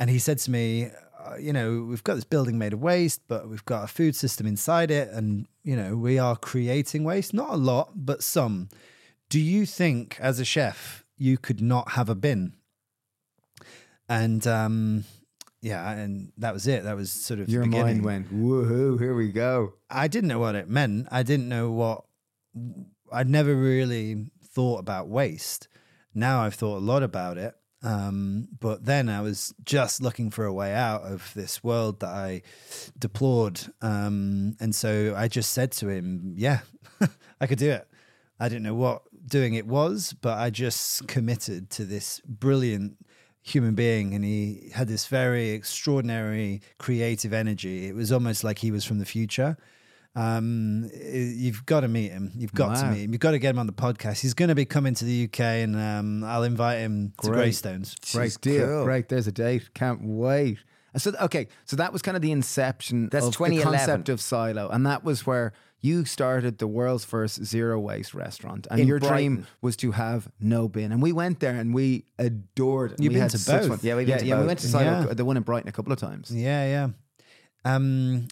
[0.00, 0.90] and he said to me,
[1.26, 4.14] uh, you know, we've got this building made of waste, but we've got a food
[4.14, 8.68] system inside it, and you know, we are creating waste, not a lot, but some.
[9.28, 12.54] Do you think, as a chef, you could not have a bin?
[14.08, 15.04] And um,
[15.62, 16.84] yeah, and that was it.
[16.84, 18.02] That was sort of the your beginning.
[18.02, 18.98] mind went woohoo.
[18.98, 19.74] Here we go.
[19.88, 21.08] I didn't know what it meant.
[21.10, 22.04] I didn't know what
[23.12, 25.68] I'd never really thought about waste.
[26.14, 27.54] Now I've thought a lot about it.
[27.82, 32.10] Um, but then I was just looking for a way out of this world that
[32.10, 32.42] I
[32.98, 33.60] deplored.
[33.80, 36.60] Um, and so I just said to him, Yeah,
[37.40, 37.88] I could do it.
[38.38, 42.96] I didn't know what doing it was, but I just committed to this brilliant
[43.42, 47.86] human being and he had this very extraordinary creative energy.
[47.86, 49.56] It was almost like he was from the future.
[50.16, 52.32] Um, you've got to meet him.
[52.36, 53.12] You've got to meet him.
[53.12, 54.20] You've got to get him on the podcast.
[54.20, 57.36] He's going to be coming to the UK, and um, I'll invite him to Great.
[57.36, 57.94] Greystones.
[58.12, 58.66] Great Jeez, deal.
[58.66, 58.84] cool.
[58.84, 59.08] Great.
[59.08, 59.72] There's a date.
[59.74, 60.58] Can't wait.
[60.92, 63.78] And So okay, so that was kind of the inception That's of the 2011.
[63.78, 68.66] concept of silo, and that was where you started the world's first zero waste restaurant.
[68.70, 70.92] And In your dream was to have no bin.
[70.92, 73.00] And we went there and we adored it.
[73.00, 73.68] You've we been had to both.
[73.68, 73.78] fun.
[73.82, 74.40] Yeah, we've yeah, been to yeah.
[74.40, 75.14] We went to silo, Yeah.
[75.14, 76.30] the one in Brighton, a couple of times.
[76.34, 76.88] Yeah, yeah.
[77.64, 78.28] Um,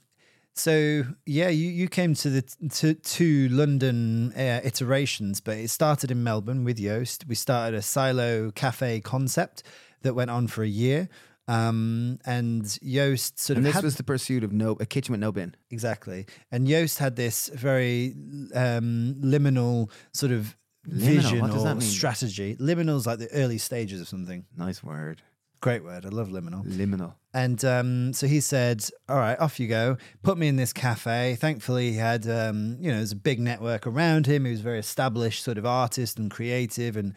[0.58, 6.10] so yeah, you, you came to the to two London uh, iterations, but it started
[6.10, 7.26] in Melbourne with Joost.
[7.26, 9.62] We started a silo cafe concept
[10.02, 11.08] that went on for a year.
[11.46, 15.12] Um, and Joost sort And of this had was the pursuit of no a kitchen
[15.12, 15.54] with no bin.
[15.70, 16.26] Exactly.
[16.52, 18.14] And Joost had this very
[18.54, 20.54] um, liminal sort of
[20.86, 21.00] Liminal?
[21.00, 22.56] vision or strategy.
[22.56, 24.44] Liminal's like the early stages of something.
[24.56, 25.22] Nice word.
[25.60, 26.06] Great word.
[26.06, 26.64] I love liminal.
[26.64, 27.14] Liminal.
[27.34, 29.96] And um, so he said, "All right, off you go.
[30.22, 33.86] Put me in this cafe." Thankfully, he had um, you know there's a big network
[33.86, 34.44] around him.
[34.44, 37.14] He was a very established sort of artist and creative, and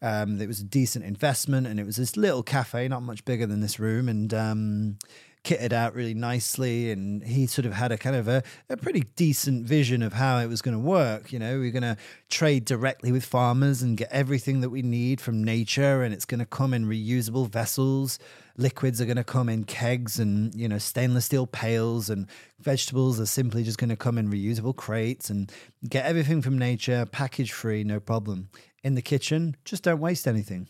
[0.00, 1.66] um, it was a decent investment.
[1.66, 4.98] And it was this little cafe, not much bigger than this room, and um,
[5.44, 6.90] kitted out really nicely.
[6.90, 10.38] And he sort of had a kind of a, a pretty decent vision of how
[10.38, 11.32] it was going to work.
[11.32, 11.96] You know, we're going to
[12.30, 16.40] trade directly with farmers and get everything that we need from nature, and it's going
[16.40, 18.18] to come in reusable vessels
[18.56, 22.26] liquids are going to come in kegs and you know stainless steel pails and
[22.60, 25.50] vegetables are simply just going to come in reusable crates and
[25.88, 28.48] get everything from nature package free no problem
[28.82, 30.68] in the kitchen just don't waste anything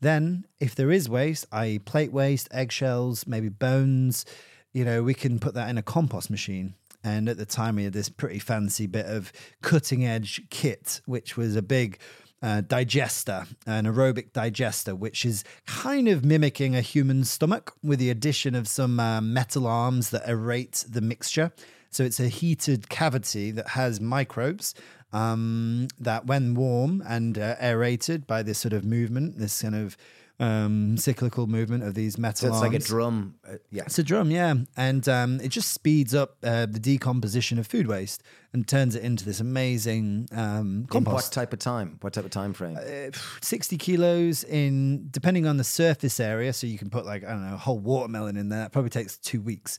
[0.00, 4.24] then if there is waste i.e plate waste eggshells maybe bones
[4.72, 7.84] you know we can put that in a compost machine and at the time we
[7.84, 9.32] had this pretty fancy bit of
[9.62, 11.98] cutting edge kit which was a big
[12.42, 18.10] uh, digester, an aerobic digester, which is kind of mimicking a human stomach with the
[18.10, 21.50] addition of some uh, metal arms that aerate the mixture.
[21.90, 24.74] So it's a heated cavity that has microbes
[25.12, 29.96] um, that when warm and uh, aerated by this sort of movement, this kind of
[30.38, 33.36] um, cyclical movement of these metal So it's like a drum.
[33.46, 33.84] Uh, yeah.
[33.86, 37.86] It's a drum, yeah, and um, it just speeds up uh, the decomposition of food
[37.86, 41.98] waste and turns it into this amazing um, In what type of time?
[42.00, 42.76] What type of time frame?
[42.76, 47.30] Uh, 60 kilos in depending on the surface area so you can put like i
[47.30, 49.78] don't know a whole watermelon in there it probably takes two weeks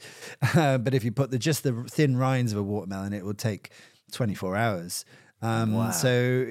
[0.56, 3.34] uh, but if you put the just the thin rinds of a watermelon it will
[3.34, 3.72] take
[4.12, 5.06] 24 hours
[5.42, 5.92] um, Wow.
[5.92, 6.46] so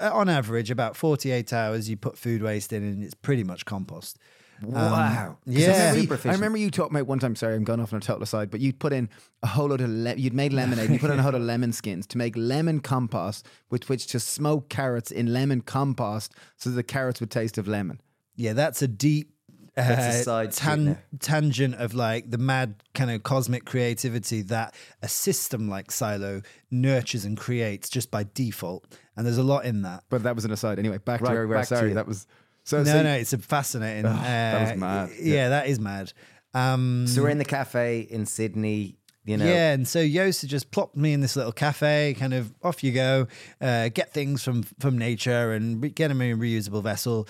[0.00, 3.64] uh, on average about 48 hours you put food waste in and it's pretty much
[3.64, 4.18] compost
[4.62, 5.38] wow.
[5.46, 5.66] yeah.
[5.68, 7.36] I remember, you, Super I remember you talking about one time.
[7.36, 9.08] Sorry, I'm going off on a total aside, but you'd put in
[9.44, 10.90] a whole load of le- you'd made lemonade.
[10.90, 14.08] you put in a whole load of lemon skins to make lemon compost, with which
[14.08, 18.00] to smoke carrots in lemon compost, so the carrots would taste of lemon.
[18.34, 19.32] yeah that's a deep
[19.78, 21.02] That's a side sweetener.
[21.20, 27.24] tangent of like the mad kind of cosmic creativity that a system like silo nurtures
[27.24, 28.84] and creates just by default
[29.16, 30.78] and there's a lot in that But that was an aside.
[30.78, 31.60] Anyway, back to Right, where we were.
[31.60, 32.26] to Sorry, that was
[32.64, 32.78] so.
[32.78, 35.10] no so no it's a fascinating that was uh, mad.
[35.20, 36.12] yeah, that is mad
[36.54, 38.96] um So we're in the cafe in Sydney.
[39.24, 39.44] You know.
[39.44, 42.82] Yeah, and so Joost had just plopped me in this little cafe, kind of off
[42.82, 43.26] you go,
[43.60, 47.28] uh, get things from from nature and re- get them in a reusable vessel,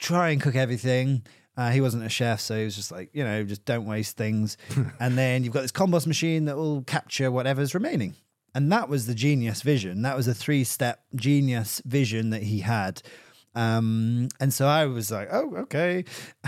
[0.00, 1.22] try and cook everything.
[1.56, 4.16] Uh, he wasn't a chef, so he was just like, you know, just don't waste
[4.16, 4.58] things.
[5.00, 8.14] and then you've got this compost machine that will capture whatever's remaining.
[8.54, 10.02] And that was the genius vision.
[10.02, 13.02] That was a three step genius vision that he had.
[13.54, 16.04] Um, and so I was like, oh, okay.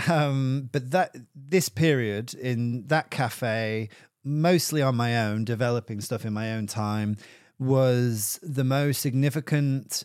[0.07, 3.89] Um, but that this period in that cafe,
[4.23, 7.17] mostly on my own, developing stuff in my own time,
[7.57, 10.03] was the most significant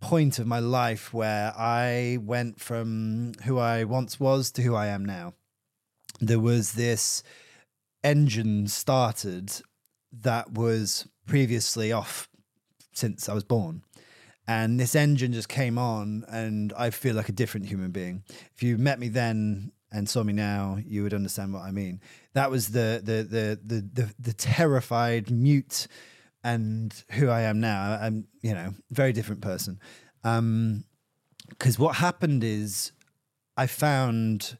[0.00, 4.86] point of my life where I went from who I once was to who I
[4.86, 5.34] am now.
[6.20, 7.22] There was this
[8.02, 9.52] engine started
[10.12, 12.28] that was previously off
[12.92, 13.82] since I was born.
[14.48, 18.24] And this engine just came on, and I feel like a different human being.
[18.56, 22.00] If you met me then and saw me now, you would understand what I mean.
[22.32, 25.86] That was the the the the the, the terrified, mute,
[26.44, 27.98] and who I am now.
[28.00, 29.78] I'm you know very different person.
[30.24, 30.84] Um,
[31.48, 32.92] because what happened is,
[33.56, 34.56] I found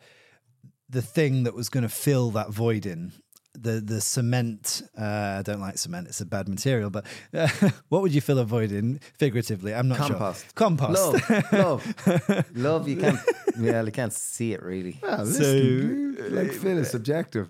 [0.88, 3.12] the thing that was going to fill that void in
[3.54, 4.82] the the cement.
[4.98, 6.90] Uh, I don't like cement; it's a bad material.
[6.90, 7.48] But uh,
[7.88, 9.74] what would you fill a void in figuratively?
[9.74, 10.44] I'm not Compost.
[10.44, 10.52] sure.
[10.54, 10.92] Compost.
[11.30, 12.88] Love, love, love.
[12.88, 13.18] You can't.
[13.58, 14.98] Yeah, you can't see it really.
[15.02, 17.48] Well, So- listen, like Phil is subjective.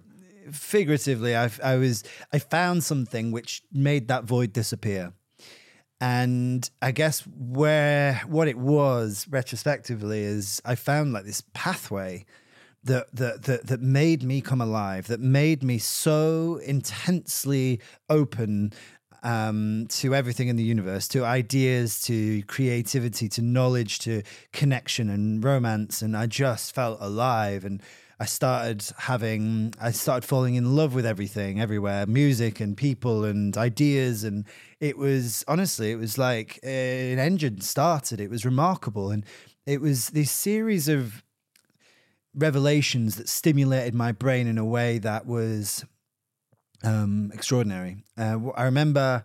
[0.52, 5.12] Figuratively, I, I was I found something which made that void disappear,
[6.00, 12.24] and I guess where what it was retrospectively is I found like this pathway
[12.84, 18.72] that that that that made me come alive, that made me so intensely open
[19.22, 25.44] um, to everything in the universe, to ideas, to creativity, to knowledge, to connection and
[25.44, 27.82] romance, and I just felt alive and.
[28.20, 33.56] I started having, I started falling in love with everything everywhere music and people and
[33.56, 34.24] ideas.
[34.24, 34.44] And
[34.78, 38.20] it was honestly, it was like an engine started.
[38.20, 39.10] It was remarkable.
[39.10, 39.24] And
[39.66, 41.24] it was this series of
[42.34, 45.84] revelations that stimulated my brain in a way that was
[46.84, 48.04] um, extraordinary.
[48.18, 49.24] Uh, I remember,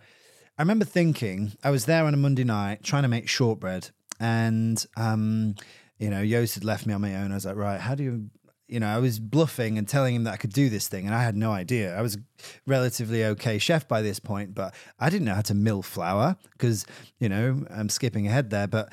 [0.57, 4.83] I remember thinking I was there on a Monday night trying to make shortbread, and
[4.97, 5.55] um,
[5.99, 7.31] you know, Joost had left me on my own.
[7.31, 8.29] I was like, right, how do you?
[8.67, 11.13] You know, I was bluffing and telling him that I could do this thing, and
[11.13, 11.95] I had no idea.
[11.95, 12.17] I was
[12.65, 16.85] relatively okay chef by this point, but I didn't know how to mill flour because,
[17.19, 18.67] you know, I'm skipping ahead there.
[18.67, 18.91] But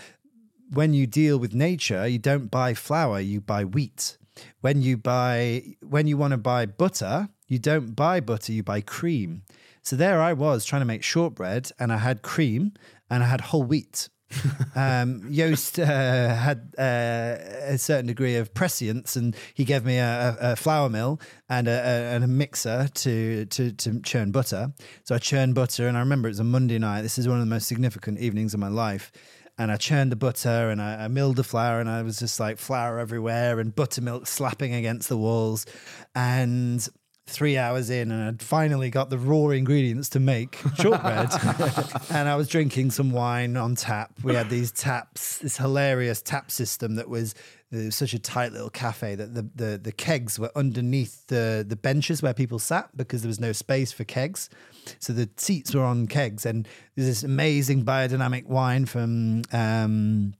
[0.73, 4.19] when you deal with nature, you don't buy flour, you buy wheat.
[4.61, 8.81] When you buy when you want to buy butter, you don't buy butter, you buy
[8.81, 9.43] cream.
[9.83, 12.73] So there I was trying to make shortbread and I had cream
[13.11, 14.09] and I had whole wheat.
[14.75, 20.37] Um, Joost uh, had uh, a certain degree of prescience, and he gave me a,
[20.41, 24.73] a, flour mill and a, a, and a mixer to, to to churn butter.
[25.05, 27.03] So I churned butter, and I remember it was a Monday night.
[27.03, 29.13] This is one of the most significant evenings of my life.
[29.59, 32.41] And I churned the butter, and I, I milled the flour, and I was just
[32.41, 35.67] like flour everywhere, and buttermilk slapping against the walls,
[36.15, 36.89] and
[37.27, 41.31] three hours in and I'd finally got the raw ingredients to make shortbread.
[42.11, 44.13] and I was drinking some wine on tap.
[44.23, 47.35] We had these taps, this hilarious tap system that was,
[47.71, 51.77] was such a tight little cafe that the, the, the kegs were underneath the, the
[51.77, 54.51] benches where people sat because there was no space for kegs.
[54.99, 56.45] So the seats were on kegs.
[56.45, 59.43] And there's this amazing biodynamic wine from.
[59.53, 60.35] Um,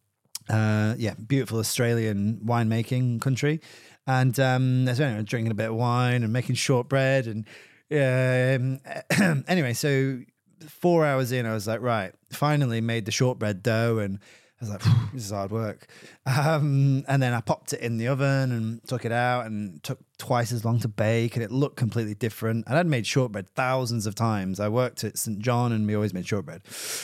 [0.53, 3.61] uh, yeah, beautiful Australian winemaking country.
[4.07, 7.27] And um, so anyway, drinking a bit of wine and making shortbread.
[7.27, 7.47] And
[7.91, 10.21] um, anyway, so
[10.69, 14.19] four hours in, I was like, right, finally made the shortbread dough, and
[14.63, 15.89] I was like, this is hard work.
[16.25, 19.99] Um, and then I popped it in the oven and took it out, and took
[20.19, 22.65] twice as long to bake, and it looked completely different.
[22.69, 24.61] And I'd made shortbread thousands of times.
[24.61, 26.63] I worked at St John, and we always made shortbread,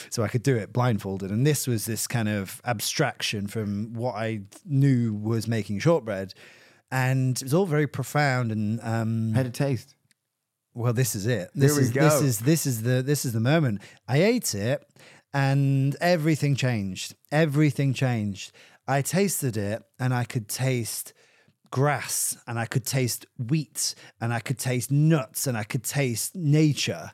[0.09, 1.31] so I could do it blindfolded.
[1.31, 6.33] And this was this kind of abstraction from what I knew was making shortbread,
[6.89, 8.79] and it was all very profound and.
[8.81, 9.95] Um, How'd it taste?
[10.73, 11.49] well, this is it.
[11.53, 13.81] This we is this is this is the this is the moment.
[14.07, 14.85] I ate it
[15.33, 17.15] and everything changed.
[17.31, 18.51] Everything changed.
[18.87, 21.13] I tasted it and I could taste
[21.71, 26.35] grass and I could taste wheat and I could taste nuts and I could taste
[26.35, 27.11] nature.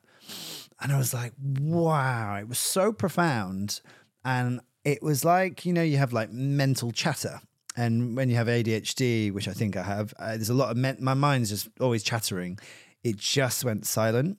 [0.81, 3.81] And I was like, wow, it was so profound.
[4.23, 7.41] And it was like, you know, you have like mental chatter.
[7.77, 11.01] And when you have ADHD, which I think I have, uh, there's a lot of
[11.01, 12.57] my mind's just always chattering.
[13.03, 14.37] It just went silent.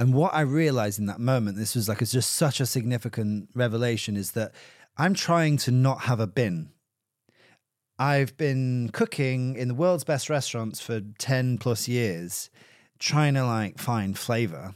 [0.00, 3.50] And what I realized in that moment, this was like it's just such a significant
[3.54, 4.52] revelation, is that
[4.96, 6.70] I'm trying to not have a bin.
[7.98, 12.48] I've been cooking in the world's best restaurants for 10 plus years,
[12.98, 14.74] trying to like find flavor.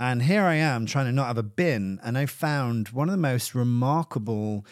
[0.00, 2.00] And here I am trying to not have a bin.
[2.02, 4.66] And I found one of the most remarkable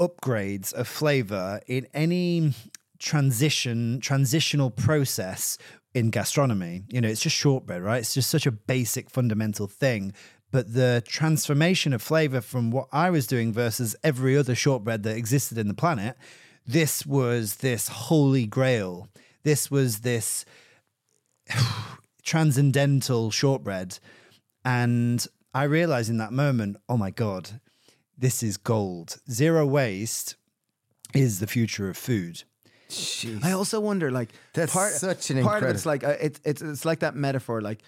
[0.00, 2.52] upgrades of flavor in any
[2.98, 5.56] transition, transitional process
[5.94, 6.82] in gastronomy.
[6.90, 7.98] You know, it's just shortbread, right?
[7.98, 10.12] It's just such a basic fundamental thing.
[10.50, 15.16] But the transformation of flavor from what I was doing versus every other shortbread that
[15.16, 16.16] existed in the planet,
[16.66, 19.08] this was this holy grail.
[19.42, 20.44] This was this
[22.22, 23.98] transcendental shortbread.
[24.64, 27.60] And I realized in that moment, oh my God,
[28.16, 29.18] this is gold.
[29.30, 30.36] Zero waste
[31.14, 32.44] is the future of food.
[33.42, 36.40] I also wonder, like, That's part, such an part of incredible- it's like uh, it's
[36.44, 37.60] it's it's like that metaphor.
[37.60, 37.82] Like,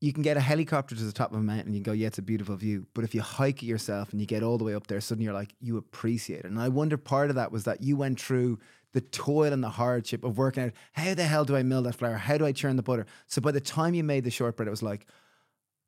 [0.00, 2.08] you can get a helicopter to the top of a mountain, and you go, yeah,
[2.08, 2.86] it's a beautiful view.
[2.94, 5.26] But if you hike it yourself and you get all the way up there, suddenly
[5.26, 6.46] you're like, you appreciate it.
[6.46, 8.58] And I wonder, part of that was that you went through
[8.94, 11.94] the toil and the hardship of working out how the hell do I mill that
[11.94, 12.16] flour?
[12.16, 13.06] How do I churn the butter?
[13.26, 15.06] So by the time you made the shortbread, it was like,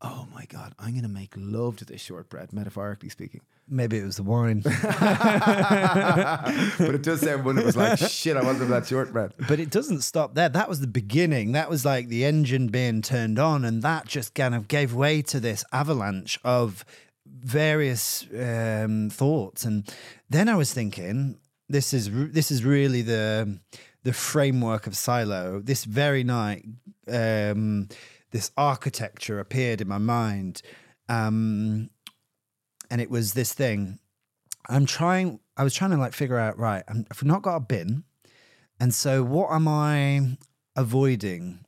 [0.01, 3.41] oh my god, I'm gonna make love to this shortbread, metaphorically speaking.
[3.69, 4.61] Maybe it was the wine.
[4.65, 4.75] but
[6.95, 9.33] it does sound when it was like, shit, I wasn't that shortbread.
[9.49, 10.51] But it doesn't stop there.
[10.51, 11.53] That was the beginning.
[11.53, 15.23] That was like the engine being turned on, and that just kind of gave way
[15.23, 16.85] to this avalanche of
[17.27, 19.65] various um, thoughts.
[19.65, 19.91] And
[20.29, 21.39] then I was thinking,
[21.69, 23.59] this is this is really the
[24.03, 25.61] the framework of Silo.
[25.61, 26.65] This very night,
[27.09, 27.89] um,
[28.35, 30.61] this architecture appeared in my mind,
[31.09, 31.89] um,
[32.91, 34.01] and it was this thing.
[34.69, 35.39] I'm trying.
[35.57, 36.59] I was trying to like figure out.
[36.59, 38.03] Right, I'm, I've not got a bin.
[38.81, 40.37] And so, what am I
[40.75, 41.61] avoiding?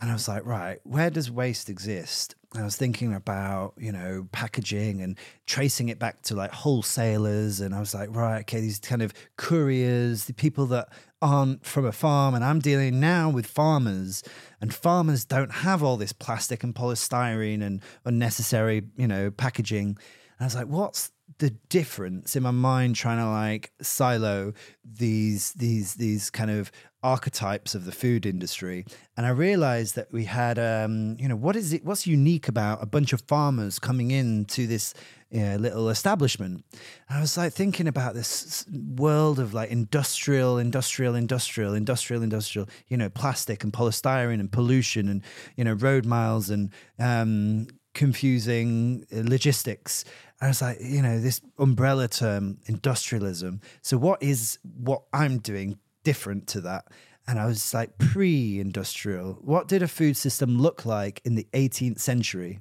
[0.00, 2.36] And I was like, right, where does waste exist?
[2.52, 7.60] And I was thinking about, you know, packaging and tracing it back to like wholesalers.
[7.60, 10.90] And I was like, right, okay, these kind of couriers, the people that
[11.26, 12.34] aren't from a farm.
[12.34, 14.22] And I'm dealing now with farmers,
[14.60, 19.88] and farmers don't have all this plastic and polystyrene and unnecessary, you know, packaging.
[19.88, 24.52] And I was like, what's the difference in my mind trying to like silo
[24.84, 26.70] these these these kind of
[27.02, 31.56] archetypes of the food industry and i realized that we had um you know what
[31.56, 34.94] is it what's unique about a bunch of farmers coming in to this
[35.30, 36.64] you know, little establishment
[37.08, 42.68] and i was like thinking about this world of like industrial industrial industrial industrial industrial
[42.88, 45.22] you know plastic and polystyrene and pollution and
[45.56, 46.70] you know road miles and
[47.00, 47.66] um
[47.96, 50.04] confusing logistics.
[50.38, 53.62] And I was like, you know, this umbrella term, industrialism.
[53.80, 56.84] So, what is what I'm doing different to that?
[57.26, 59.38] And I was like, pre industrial.
[59.40, 62.60] What did a food system look like in the 18th century?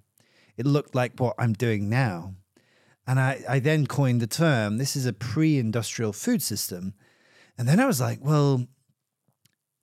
[0.57, 2.33] It looked like what I'm doing now.
[3.07, 6.93] And I, I then coined the term this is a pre industrial food system.
[7.57, 8.65] And then I was like, well,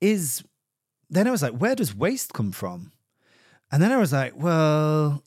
[0.01, 0.43] is,
[1.09, 2.91] then I was like, where does waste come from?
[3.71, 5.23] And then I was like, well,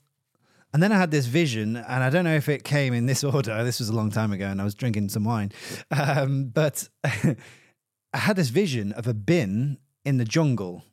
[0.73, 3.23] and then I had this vision, and I don't know if it came in this
[3.23, 3.63] order.
[3.63, 5.51] This was a long time ago, and I was drinking some wine.
[5.91, 7.35] Um, but I
[8.13, 10.83] had this vision of a bin in the jungle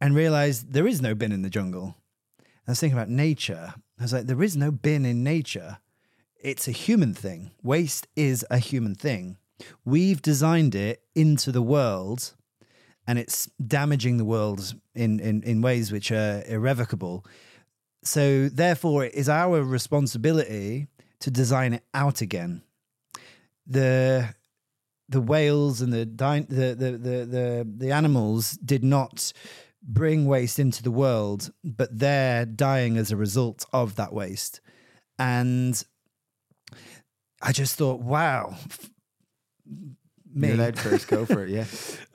[0.00, 1.96] and realized there is no bin in the jungle.
[2.66, 3.74] I was thinking about nature.
[4.00, 5.78] I was like, there is no bin in nature.
[6.42, 7.50] It's a human thing.
[7.62, 9.36] Waste is a human thing.
[9.84, 12.32] We've designed it into the world
[13.06, 17.26] and it's damaging the world in, in, in ways which are irrevocable.
[18.02, 20.86] So, therefore, it is our responsibility
[21.18, 22.62] to design it out again.
[23.66, 24.34] The
[25.10, 29.32] the whales and the, the, the, the, the, the animals did not
[29.82, 34.60] bring waste into the world, but they're dying as a result of that waste.
[35.18, 35.82] And
[37.42, 38.56] I just thought, wow,
[40.32, 40.52] me.
[40.52, 41.08] Allowed first.
[41.08, 41.50] Go for it.
[41.50, 41.64] Yeah.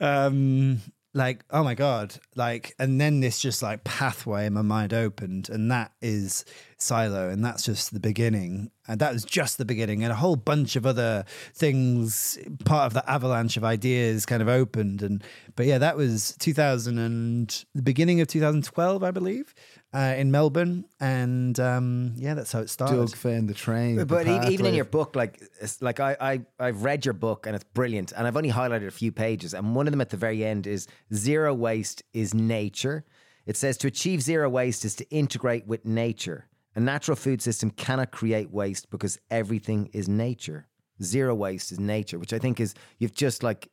[0.00, 0.80] um
[1.16, 5.48] like oh my god like and then this just like pathway in my mind opened
[5.48, 6.44] and that is
[6.78, 8.70] silo and that's just the beginning.
[8.88, 12.92] And that was just the beginning and a whole bunch of other things part of
[12.92, 15.24] the avalanche of ideas kind of opened and
[15.56, 19.54] but yeah that was 2000 and the beginning of 2012 i believe
[19.94, 23.96] uh, in melbourne and um yeah that's how it started Doug found the train.
[23.96, 27.14] But the e- even in your book, like it's like I, I I've read your
[27.14, 30.00] book and it's brilliant, and I've only highlighted a few pages, and one of them
[30.00, 33.04] at the very end is zero waste is nature.
[33.46, 36.46] It says to achieve zero waste is to integrate with nature.
[36.74, 40.66] A natural food system cannot create waste because everything is nature.
[41.02, 43.70] Zero waste is nature, which I think is you've just like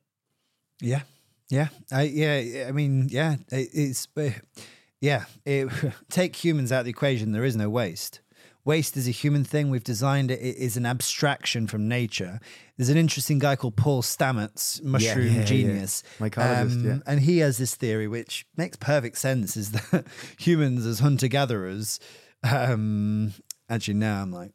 [0.82, 1.02] Yeah,
[1.50, 2.66] yeah, I yeah.
[2.68, 4.30] I mean, yeah, it, it's uh,
[5.04, 5.26] yeah.
[5.46, 5.70] It,
[6.10, 8.22] take humans out of the equation, there is no waste.
[8.66, 9.70] Waste is a human thing.
[9.70, 10.40] We've designed it.
[10.40, 12.40] It is an abstraction from nature.
[12.78, 15.44] There's an interesting guy called Paul Stamets, mushroom yeah, yeah.
[15.44, 16.98] genius, Um, Mycologist, yeah.
[17.06, 20.06] and he has this theory which makes perfect sense: is that
[20.40, 22.00] humans as hunter gatherers.
[22.50, 23.34] Um,
[23.70, 24.54] actually, now I'm like,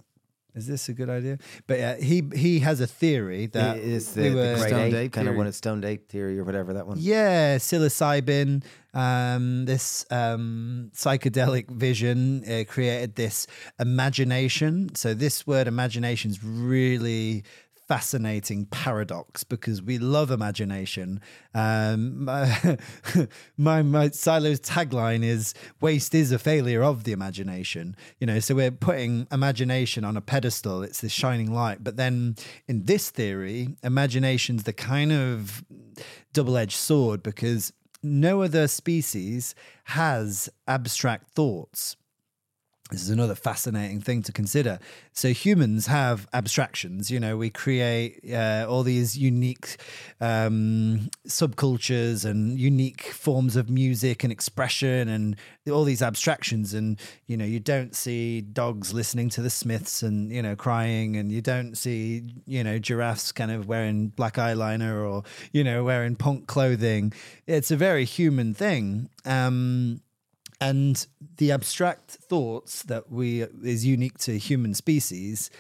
[0.55, 1.39] is this a good idea?
[1.67, 5.13] But yeah, he he has a theory that it is the, we the Stoned ape,
[5.13, 6.97] kind of one of stoned ape theory or whatever that one.
[6.99, 8.65] Yeah, psilocybin,
[8.99, 13.47] um, this um, psychedelic vision uh, created this
[13.79, 14.93] imagination.
[14.97, 17.45] So this word imagination is really
[17.87, 21.21] fascinating paradox because we love imagination.
[21.55, 22.77] Um, my,
[23.57, 28.57] my my silo's tagline is "Waste is a failure of the imagination." You know, so
[28.57, 30.83] we're putting imagination on a pedestal.
[30.83, 32.35] It's this shining light, but then
[32.67, 35.65] in this theory, imagination's the kind of
[36.33, 37.73] double-edged sword because
[38.03, 41.97] no other species has abstract thoughts.
[42.91, 44.79] This is another fascinating thing to consider.
[45.13, 47.11] So humans have abstractions.
[47.11, 49.77] You know, we create uh, all these unique
[50.21, 55.37] um, subcultures and unique forms of music and expression, and
[55.71, 56.73] all these abstractions.
[56.73, 61.17] And you know, you don't see dogs listening to the Smiths and you know crying,
[61.17, 65.85] and you don't see you know giraffes kind of wearing black eyeliner or you know
[65.85, 67.13] wearing punk clothing.
[67.47, 69.11] It's a very human thing.
[69.27, 70.01] Um,
[70.61, 71.07] and
[71.37, 75.51] the abstract thoughts that we is unique to human species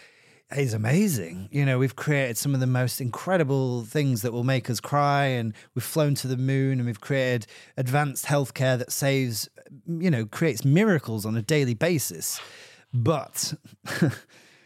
[0.56, 1.48] is amazing.
[1.52, 5.24] You know, we've created some of the most incredible things that will make us cry,
[5.24, 7.46] and we've flown to the moon, and we've created
[7.76, 9.48] advanced healthcare that saves,
[9.86, 12.40] you know, creates miracles on a daily basis.
[12.94, 13.52] But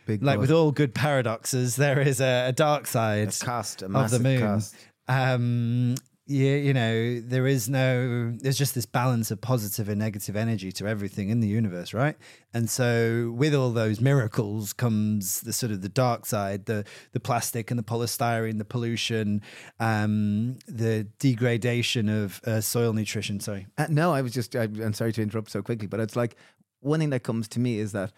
[0.06, 4.10] like with all good paradoxes, there is a, a dark side A cost, a of
[4.10, 4.62] the moon.
[5.08, 5.96] Um,
[6.26, 10.70] yeah, you know, there is no, there's just this balance of positive and negative energy
[10.72, 12.16] to everything in the universe, right?
[12.54, 17.18] And so, with all those miracles comes the sort of the dark side, the the
[17.18, 19.42] plastic and the polystyrene, the pollution,
[19.80, 23.40] um, the degradation of uh, soil nutrition.
[23.40, 26.36] Sorry, Uh, no, I was just, I'm sorry to interrupt so quickly, but it's like
[26.80, 28.12] one thing that comes to me is that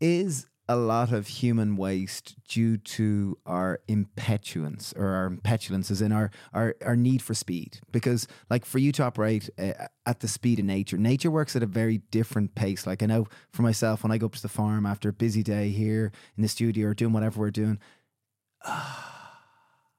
[0.00, 6.10] is a lot of human waste due to our impetuance or our impetulance is in
[6.10, 7.80] our, our, our need for speed.
[7.92, 9.72] Because, like, for you to operate uh,
[10.06, 12.86] at the speed of nature, nature works at a very different pace.
[12.86, 15.42] Like, I know for myself, when I go up to the farm after a busy
[15.42, 17.78] day here in the studio or doing whatever we're doing,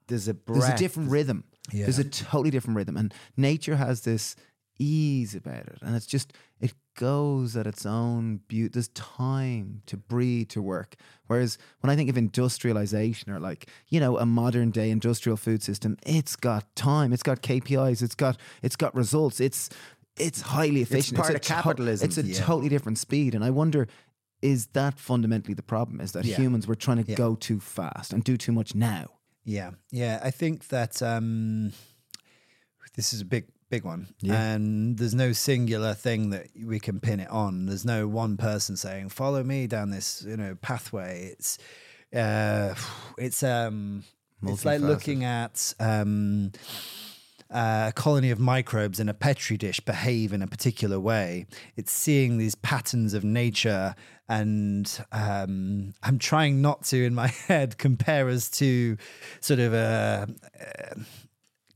[0.08, 1.44] There's a there's a different rhythm.
[1.72, 1.84] Yeah.
[1.84, 4.36] There's a totally different rhythm, and nature has this
[4.80, 8.70] ease about it, and it's just it goes at its own beauty.
[8.74, 10.96] There's time to breathe, to work.
[11.28, 15.62] Whereas when I think of industrialization or like you know a modern day industrial food
[15.64, 19.70] system, it's got time, it's got KPIs, it's got it's got results, it's
[20.18, 21.20] it's highly efficient.
[21.20, 22.06] It's part a of capitalism.
[22.08, 22.40] it's a Yeah.
[22.44, 23.88] totally different speed, and I wonder.
[24.40, 26.00] Is that fundamentally the problem?
[26.00, 26.36] Is that Yeah.
[26.38, 27.18] humans were trying to Yeah.
[27.18, 29.08] go too fast and do too much now?
[29.44, 30.20] Yeah, yeah.
[30.24, 31.74] I think that um,
[32.96, 34.42] this is a big, big one, Yeah.
[34.54, 37.66] and there's no singular thing that we can pin it on.
[37.66, 41.30] There's no one person saying, "Follow me down this," you know, pathway.
[41.34, 41.58] It's,
[42.16, 42.76] uh,
[43.18, 44.04] it's um,
[44.44, 46.52] it's like looking at um.
[47.50, 51.46] Uh, a colony of microbes in a petri dish behave in a particular way.
[51.78, 53.96] It's seeing these patterns of nature,
[54.28, 58.98] and um, I'm trying not to, in my head, compare us to
[59.40, 60.28] sort of a,
[60.60, 61.00] uh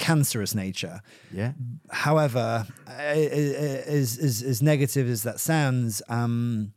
[0.02, 1.02] cancerous nature.
[1.32, 1.54] Yeah.
[1.92, 6.74] However, as, as as negative as that sounds, um,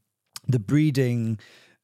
[0.47, 1.39] the breeding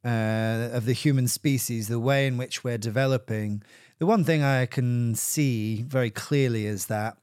[0.04, 3.62] uh, of the human species, the way in which we're developing,
[3.98, 7.16] the one thing I can see very clearly is that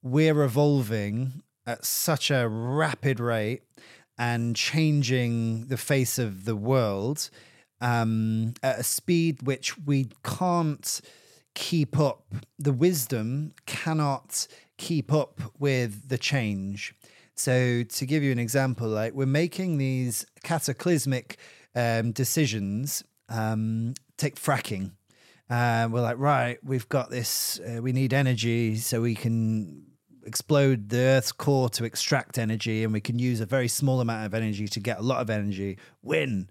[0.00, 3.62] we're evolving at such a rapid rate
[4.16, 7.30] and changing the face of the world
[7.80, 11.00] um, at a speed which we can't
[11.56, 12.22] keep up.
[12.60, 14.46] The wisdom cannot
[14.76, 16.94] keep up with the change.
[17.34, 21.38] So, to give you an example, like we're making these cataclysmic
[21.74, 23.02] um, decisions.
[23.28, 24.92] Um, take fracking.
[25.50, 27.60] Uh, we're like, right, we've got this.
[27.60, 29.84] Uh, we need energy, so we can
[30.24, 34.26] explode the Earth's core to extract energy, and we can use a very small amount
[34.26, 35.78] of energy to get a lot of energy.
[36.02, 36.48] Win.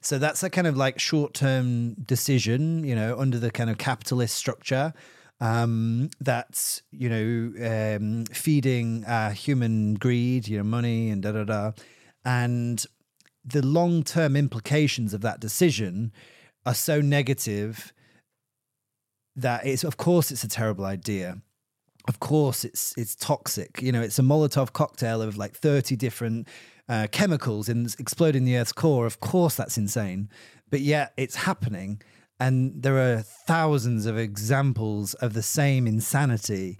[0.00, 3.78] So that's a kind of like short term decision, you know, under the kind of
[3.78, 4.92] capitalist structure
[5.40, 11.44] um, that's, you know, um, feeding uh, human greed, you know, money and da da
[11.44, 11.72] da.
[12.24, 12.84] And
[13.44, 16.12] the long term implications of that decision
[16.64, 17.92] are so negative
[19.34, 21.38] that it's, of course, it's a terrible idea.
[22.06, 23.80] Of course, it's it's toxic.
[23.82, 26.48] You know, it's a Molotov cocktail of like thirty different
[26.88, 29.06] uh, chemicals in exploding the Earth's core.
[29.06, 30.28] Of course, that's insane,
[30.70, 32.00] but yet it's happening,
[32.40, 36.78] and there are thousands of examples of the same insanity,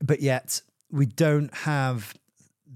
[0.00, 2.14] but yet we don't have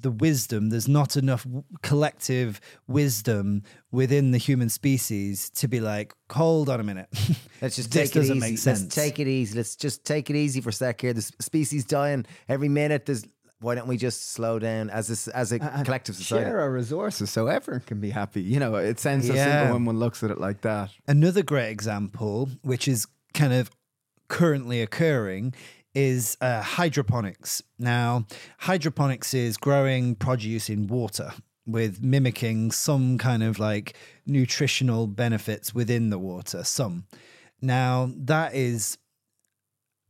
[0.00, 0.70] the wisdom.
[0.70, 1.46] There's not enough
[1.82, 7.08] collective wisdom within the human species to be like, hold on a minute.
[7.62, 8.40] Let's just This take it doesn't easy.
[8.40, 8.94] make Let's sense.
[8.94, 9.56] take it easy.
[9.56, 11.12] Let's just take it easy for a sec here.
[11.12, 13.06] The species dying every minute.
[13.06, 13.24] There's
[13.62, 16.44] why don't we just slow down as a, as a And collective society?
[16.46, 18.42] Share our resources so everyone can be happy.
[18.42, 19.44] You know, it sounds so Yeah.
[19.60, 20.90] simple when one looks at it like that.
[21.06, 23.70] Another great example, which is kind of
[24.28, 25.54] currently occurring,
[25.94, 27.62] is uh, hydroponics.
[27.78, 28.26] Now,
[28.58, 31.32] hydroponics is growing produce in water
[31.66, 33.94] with mimicking some kind of like
[34.26, 36.64] nutritional benefits within the water.
[36.64, 37.04] Some.
[37.60, 38.98] Now, that is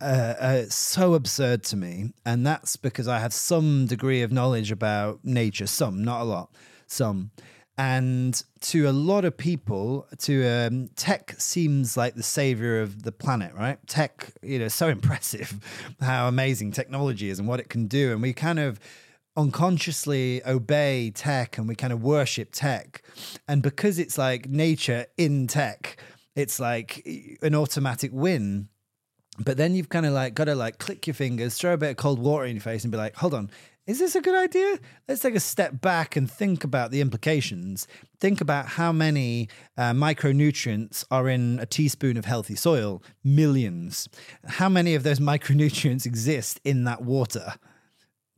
[0.02, 2.12] uh, uh, so absurd to me.
[2.26, 6.50] And that's because I have some degree of knowledge about nature, some, not a lot,
[6.86, 7.30] some.
[7.78, 13.12] And to a lot of people, to um, tech seems like the savior of the
[13.12, 13.78] planet, right?
[13.86, 15.58] Tech, you know, so impressive
[16.00, 18.12] how amazing technology is and what it can do.
[18.12, 18.78] And we kind of
[19.36, 23.02] unconsciously obey tech and we kind of worship tech.
[23.48, 25.96] And because it's like nature in tech,
[26.36, 27.06] it's like
[27.42, 28.68] an automatic win.
[29.44, 31.90] But then you've kind of like got to like click your fingers, throw a bit
[31.90, 33.50] of cold water in your face, and be like, hold on,
[33.86, 34.78] is this a good idea?
[35.08, 37.88] Let's take a step back and think about the implications.
[38.20, 44.08] Think about how many uh, micronutrients are in a teaspoon of healthy soil millions.
[44.46, 47.54] How many of those micronutrients exist in that water?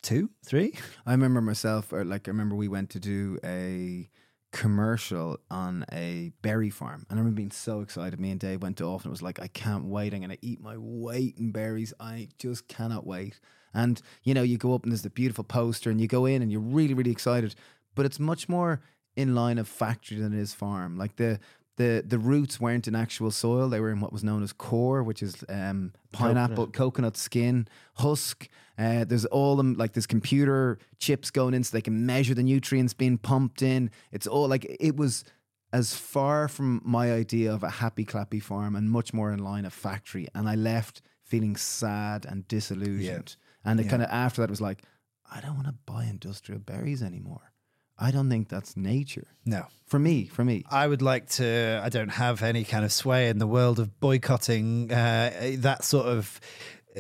[0.00, 0.74] Two, three?
[1.06, 4.08] I remember myself, or like I remember we went to do a
[4.54, 8.20] commercial on a berry farm, and I remember being so excited.
[8.20, 10.14] Me and Dave went off, and it was like, I can't wait.
[10.14, 11.92] I'm gonna eat my weight in berries.
[11.98, 13.40] I just cannot wait.
[13.74, 16.40] And you know, you go up and there's the beautiful poster, and you go in,
[16.40, 17.56] and you're really, really excited.
[17.96, 18.80] But it's much more
[19.16, 20.96] in line of factory than it is farm.
[20.96, 21.40] Like the
[21.76, 25.02] the the roots weren't in actual soil; they were in what was known as coir,
[25.02, 28.48] which is um, pineapple, coconut skin, husk.
[28.78, 32.42] Uh, there's all them like there's computer chips going in, so they can measure the
[32.42, 33.90] nutrients being pumped in.
[34.12, 35.24] It's all like it was
[35.72, 39.64] as far from my idea of a happy clappy farm and much more in line
[39.64, 40.28] of factory.
[40.34, 43.36] And I left feeling sad and disillusioned.
[43.64, 43.90] And it Yeah.
[43.90, 44.82] kind of after that was like,
[45.30, 47.52] I don't want to buy industrial berries anymore.
[47.98, 49.28] I don't think that's nature.
[49.46, 49.66] No.
[49.86, 50.64] For me, for me.
[50.70, 51.80] I would like to.
[51.82, 56.06] I don't have any kind of sway in the world of boycotting uh, that sort
[56.06, 56.40] of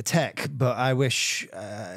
[0.02, 1.96] tech, but I wish uh,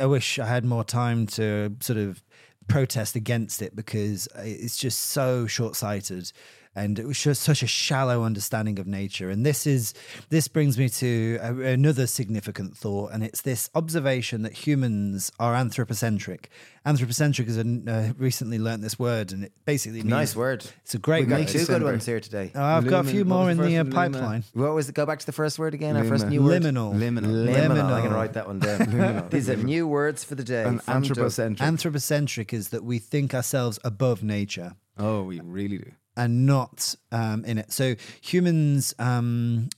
[0.00, 2.22] I wish I had more time to sort of
[2.68, 6.32] protest against it because it's just so short sighted.
[6.74, 9.28] And it was just such a shallow understanding of nature.
[9.28, 9.92] And this is
[10.28, 15.54] this brings me to a, another significant thought, and it's this observation that humans are
[15.54, 16.48] anthropocentric.
[16.86, 20.64] Anthropocentric is a uh, recently learnt this word, and it basically means Nice word.
[20.82, 21.48] it's a great We got word.
[21.48, 22.52] two good ones here today.
[22.54, 24.12] Oh, I've got a few more was in the the uh, first one?
[24.12, 24.18] Luma?
[24.18, 24.44] pipeline.
[24.54, 24.94] What was it?
[24.94, 25.96] Go back to the first word again.
[25.96, 26.36] Our first Lima.
[26.36, 26.62] new word.
[26.62, 26.94] Liminal.
[26.94, 27.46] Liminal.
[27.46, 27.82] Liminal.
[27.82, 29.28] I'm going to write that one down.
[29.30, 30.64] These are new words for the day.
[30.64, 31.66] An anthropocentric.
[31.66, 35.92] Anthropocentric is that we think ourselves above nature oh, we really do.
[36.16, 37.72] And not um, in it.
[37.72, 39.68] So humans um,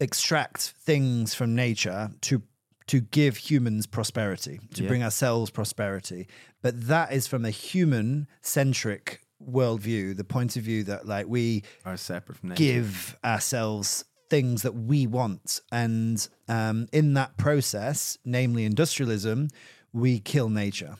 [0.00, 2.42] extract things from nature to
[2.86, 4.88] to give humans prosperity, to Yeah.
[4.88, 6.26] bring ourselves prosperity.
[6.62, 11.64] But that is from a human centric worldview, the point of view that like we
[11.84, 12.62] Are separate from nature.
[12.62, 15.60] give ourselves things that we want.
[15.70, 19.48] And um, in that process, namely industrialism,
[19.92, 20.96] we kill nature.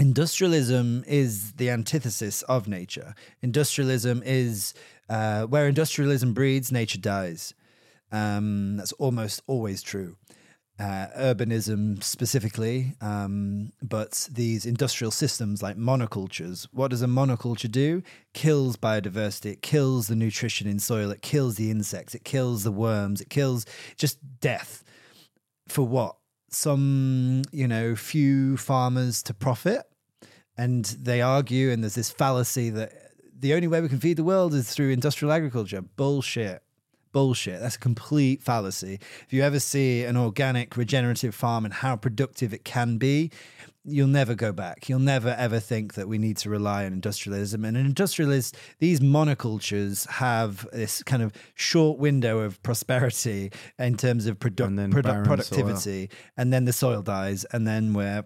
[0.00, 3.14] Industrialism is the antithesis of nature.
[3.42, 4.74] Industrialism is
[5.08, 7.54] uh, where industrialism breeds, nature dies.
[8.10, 10.16] Um, that's almost always true.
[10.78, 16.66] uh, urbanism specifically, um, but these industrial systems like monocultures.
[16.72, 18.02] What does a monoculture do?
[18.32, 19.52] Kills biodiversity.
[19.52, 21.10] It kills the nutrition in soil.
[21.10, 22.14] It kills the insects.
[22.14, 23.20] It kills the worms.
[23.20, 23.66] It kills
[23.96, 24.82] just death.
[25.68, 26.16] For what?
[26.52, 29.82] Some, you know, few farmers to profit.
[30.56, 32.92] And they argue, and there's this fallacy that
[33.38, 35.80] the only way we can feed the world is through industrial agriculture.
[35.80, 36.62] Bullshit
[37.12, 37.60] bullshit.
[37.60, 38.98] That's a complete fallacy.
[39.24, 43.30] If you ever see an organic regenerative farm and how productive it can be,
[43.84, 44.88] you'll never go back.
[44.88, 47.64] You'll never ever think that we need to rely on industrialism.
[47.64, 54.26] And an industrialist, these monocultures have this kind of short window of prosperity in terms
[54.26, 58.24] of produ- And produ- productivity, and then the soil dies, and then we're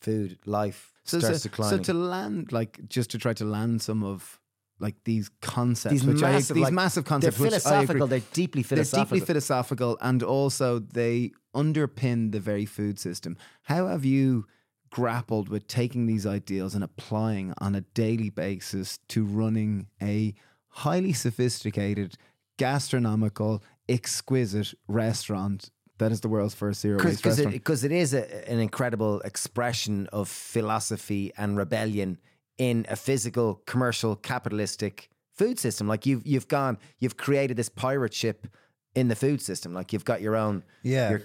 [0.00, 4.02] Food, life So, starts so, so to land, like, just to try to land some
[4.02, 4.40] of
[4.82, 8.06] like these concepts, these which massive, I, these like, massive they're concepts, I philosophical.
[8.08, 8.98] They're deeply philosophical.
[8.98, 13.36] they're deeply philosophical, and also they underpin the very food system.
[13.62, 14.46] How have you
[14.90, 20.34] grappled with taking these ideals and applying on a daily basis to running a
[20.68, 22.16] highly sophisticated,
[22.58, 27.54] gastronomical, exquisite restaurant that is the world's first zero waste because restaurant?
[27.56, 32.18] it, 'cause it is a, an incredible expression of philosophy and rebellion
[32.58, 35.88] in a physical, commercial, capitalistic food system.
[35.88, 38.46] Like you've you've gone, you've created this pirate ship
[38.94, 39.72] in the food system.
[39.72, 41.10] Like you've got your own, Yeah.
[41.10, 41.22] your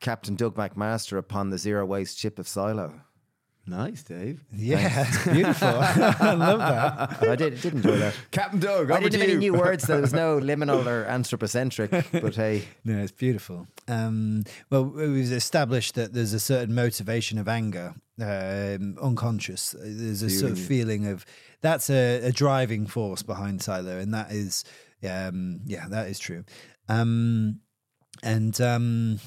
[0.00, 3.00] Captain Doug McMaster upon the zero waste ship of Silo.
[3.66, 4.42] Nice, Dave.
[4.52, 5.68] yeah, it's beautiful.
[5.68, 7.28] I love that.
[7.28, 8.14] I did did enjoy that.
[8.30, 9.86] Captain Doug, I didn't to have any new words.
[9.86, 11.90] There was no liminal or anthropocentric.
[12.12, 13.66] But hey, No, it's beautiful.
[13.88, 19.74] Um, well, we've established that there's a certain motivation of anger, um, unconscious.
[19.78, 21.24] There's a sort of feeling of
[21.60, 24.64] that's a, a driving force behind Silo, and that is,
[25.08, 26.44] um, yeah, that is true.
[26.88, 27.60] Um,
[28.22, 29.20] and um,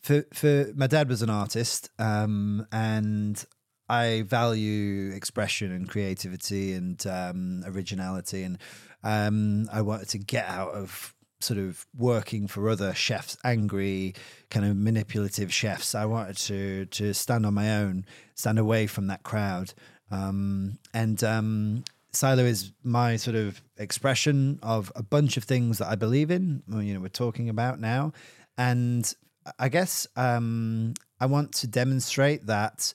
[0.00, 3.44] for for my dad was an artist, um, and
[3.88, 8.58] I value expression and creativity and um, originality, and
[9.04, 14.14] um, I wanted to get out of sort of working for other chefs, angry,
[14.50, 15.94] kind of manipulative chefs.
[15.94, 19.72] I wanted to to stand on my own, stand away from that crowd,
[20.10, 25.88] um, and um, Silo is my sort of expression of a bunch of things that
[25.88, 26.62] I believe in.
[26.68, 28.12] You know, we're talking about now,
[28.56, 29.12] and
[29.58, 32.92] I guess um, I want to demonstrate that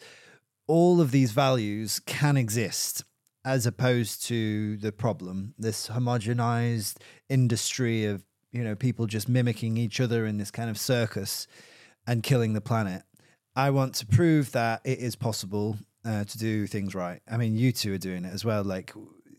[0.67, 3.03] all of these values can exist
[3.43, 5.53] as opposed to the problem.
[5.57, 6.97] This homogenized
[7.29, 11.47] industry of you know people just mimicking each other in this kind of circus
[12.07, 13.03] and killing the planet.
[13.55, 17.21] I want to prove that it is possible uh, to do things right.
[17.29, 18.93] I mean you two are doing it as well like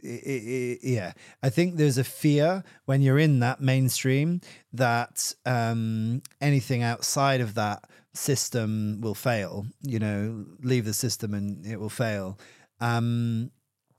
[0.04, 1.12] i i i yeah.
[1.42, 4.40] I think there's a fear when you're in that mainstream
[4.72, 11.66] that um, anything outside of that system will fail you know leave the system and
[11.66, 12.38] it will fail.
[12.80, 13.50] Um,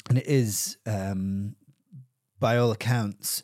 [0.09, 1.55] and it is um,
[2.39, 3.41] by all accounts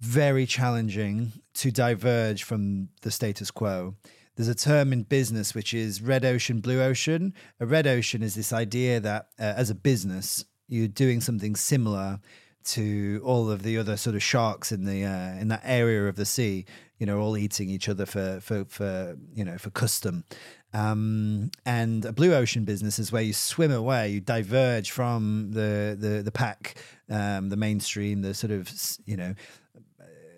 [0.00, 3.94] very challenging to diverge from the status quo.
[4.36, 7.34] There's a term in business which is red ocean blue ocean.
[7.60, 12.20] A red ocean is this idea that uh, as a business you're doing something similar
[12.62, 16.16] to all of the other sort of sharks in the uh, in that area of
[16.16, 16.64] the sea
[17.00, 20.24] you know all eating each other for for for you know for custom
[20.72, 25.96] um, and a blue ocean business is where you swim away you diverge from the
[25.98, 26.76] the the pack
[27.08, 28.70] um, the mainstream the sort of
[29.06, 29.34] you know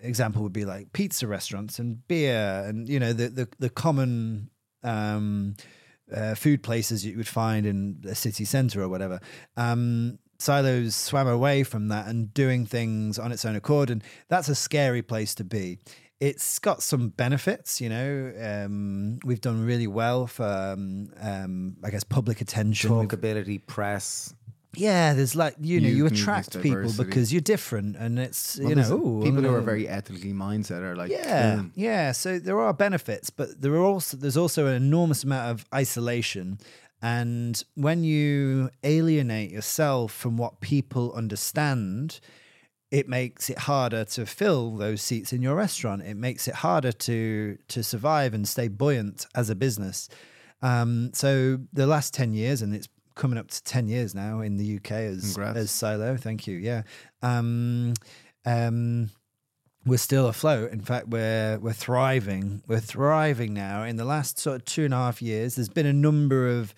[0.01, 4.49] example would be like pizza restaurants and beer and you know the the, the common
[4.83, 5.55] um,
[6.13, 9.19] uh, food places you would find in a city center or whatever.
[9.57, 14.49] Um, Silos swam away from that and doing things on its own accord, and that's
[14.49, 15.79] a scary place to be.
[16.29, 18.31] It's got some benefits, you know.
[18.49, 22.89] Um, we've done really well for, um, um, I guess, public attention.
[22.95, 24.33] We've- talkability, press.
[24.75, 28.17] yeah, there's like you know You you can use attract people because you're different, and
[28.25, 31.55] it's Well, you know ooh, people I'm who are very ethically mindset are like, yeah,
[31.57, 31.71] boom.
[31.75, 32.11] yeah.
[32.13, 36.57] So there are benefits, but there are also there's also an enormous amount of isolation.
[37.01, 42.19] And when you alienate yourself from what people understand,
[42.93, 46.03] it makes it harder to fill those seats in your restaurant.
[46.03, 50.07] It makes it harder to to survive and stay buoyant as a business.
[50.61, 54.57] Um, so the last ten years, and it's coming up to ten years now in
[54.57, 55.57] the UK as Congrats.
[55.57, 56.15] as Silo.
[56.17, 56.57] Thank you.
[56.57, 56.83] Yeah.
[57.23, 57.95] Um,
[58.45, 59.09] um,
[59.87, 60.71] we're still afloat.
[60.71, 62.61] In fact, we're we're thriving.
[62.67, 63.83] We're thriving now.
[63.83, 66.75] In the last sort of two and a half years, there's been a number of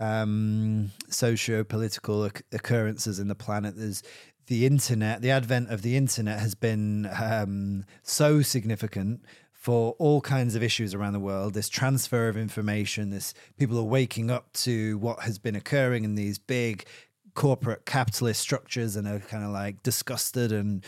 [0.00, 3.76] um, socio-political occurrences in the planet.
[3.76, 4.02] There's
[4.46, 5.22] the internet.
[5.22, 10.92] The advent of the internet has been um, so significant for all kinds of issues
[10.92, 11.54] around the world.
[11.54, 16.16] This transfer of information, this people are waking up to what has been occurring in
[16.16, 16.84] these big
[17.34, 20.84] corporate capitalist structures and are kind of like disgusted and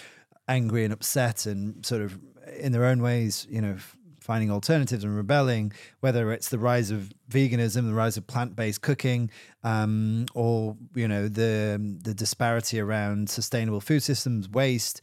[0.48, 2.18] angry and upset and sort of
[2.58, 3.76] in their own ways, you know,
[4.24, 5.70] finding alternatives and rebelling,
[6.00, 9.30] whether it's the rise of veganism, the rise of plant-based cooking,
[9.62, 15.02] um, or you know the the disparity around sustainable food systems, waste,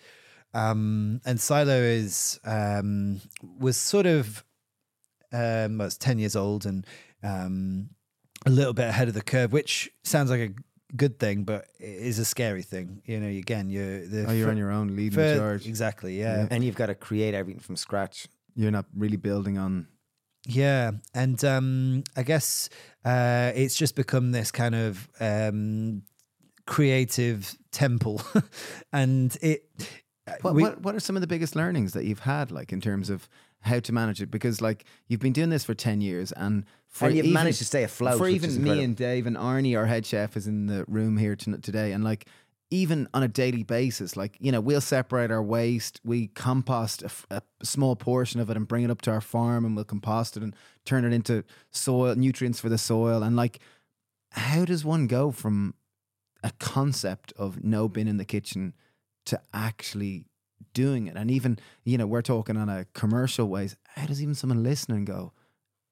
[0.56, 3.22] um, and Silo is um,
[3.60, 4.44] was sort of
[5.32, 6.86] um, well, it's ten years old and
[7.24, 7.90] um,
[8.46, 11.86] a little bit ahead of the curve, which sounds like a good thing, but it
[12.10, 13.02] is a scary thing.
[13.06, 15.68] You know, again, you're the Oh, you're fir- on your own, leading fir- the charge.
[15.68, 16.20] Exactly.
[16.20, 16.48] Yeah.
[16.50, 18.28] And you've got to create everything from scratch.
[18.56, 19.88] You're not really building on.
[20.48, 22.70] Yeah, and um, I guess
[23.06, 26.02] uh, it's just become this kind of um,
[26.66, 28.22] creative temple,
[28.94, 29.64] and it.
[30.42, 32.80] What, we- what What are some of the biggest learnings that you've had, like in
[32.82, 33.28] terms of
[33.62, 34.32] how to manage it?
[34.32, 37.58] Because like you've been doing this for ten years, and for And you've even- managed
[37.60, 40.68] to stay afloat, For even me and Dave and Arnie, our head chef, is in
[40.68, 42.28] the room here to, today, and like
[42.72, 47.42] even on a daily basis, like you know, we'll separate our waste, we compost a,
[47.64, 50.42] small portion of it and bring it up to our farm, and we'll compost it
[50.42, 50.56] and
[50.86, 53.60] turn it into soil nutrients for the soil, and like
[54.32, 55.76] how does one go from
[56.44, 58.74] a concept of no bin in the kitchen
[59.26, 60.26] to actually
[60.74, 61.18] doing it?
[61.18, 63.76] And even, you know, we're talking on a commercial ways.
[63.90, 65.34] How does even someone listening go,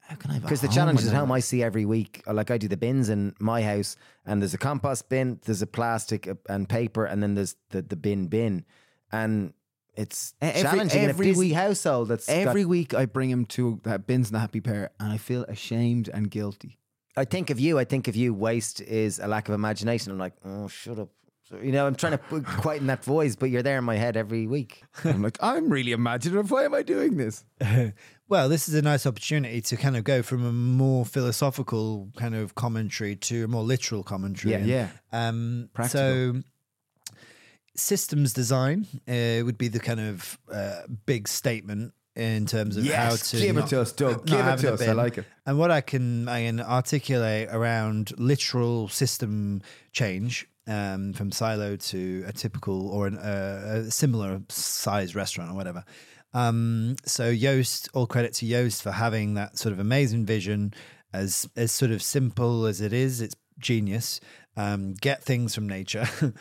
[0.10, 1.32] how can I have Because the home challenges at home?
[1.32, 3.95] I see every week, like I do the bins in my house,
[4.26, 7.82] and there's a compost bin, there's a plastic uh, and paper, and then there's the,
[7.82, 8.66] the bin bin.
[9.12, 9.53] And
[9.95, 13.30] it's Every- challenging in a every busy week- household that's got- Every week I bring
[13.30, 16.78] him to that bins and the Happy Pear and I feel ashamed and guilty.
[17.18, 17.78] I think of you.
[17.78, 18.34] I think of you.
[18.34, 20.12] Waste is a lack of imagination.
[20.12, 21.10] I'm like, oh, shut up.
[21.50, 23.95] So, you know, I'm trying to put- quieten that voice, but you're there in my
[23.95, 24.84] head every week.
[25.04, 26.52] I'm like, I'm really imaginative.
[26.52, 27.43] Why am I doing this?
[28.30, 32.36] well, this is a nice opportunity to kind of go from a more philosophical kind
[32.36, 34.52] of commentary to a more literal commentary.
[34.52, 34.58] Yeah.
[34.60, 34.88] And, Yeah.
[35.12, 36.00] Um, Practical.
[36.02, 36.43] so,
[37.76, 43.16] systems design uh, would be the kind of uh, big statement in terms of how
[43.16, 44.26] to give it to us, Doug.
[44.26, 44.82] Give it to a us.
[44.82, 45.26] I like it.
[45.45, 49.62] And what I can I can articulate around literal system
[49.93, 55.55] change um, from silo to a typical or an, uh, a similar size restaurant or
[55.55, 55.84] whatever.
[56.34, 60.74] Um, so Joost, all credit to Joost for having that sort of amazing vision,
[61.11, 63.20] as as sort of simple as it is.
[63.20, 64.22] It's genius.
[64.55, 66.07] Um, get things from nature.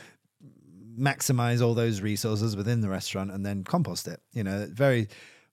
[0.99, 4.21] maximize all those resources within the restaurant and then compost it.
[4.33, 5.09] You know, very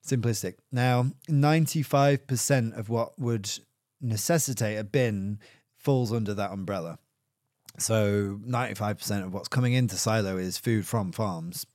[0.06, 0.54] simplistic.
[0.72, 3.48] Now, 95% of what would
[4.00, 5.38] necessitate a bin
[5.76, 6.98] falls under that umbrella.
[7.78, 11.66] So 95% of what's coming into Silo is food from farms.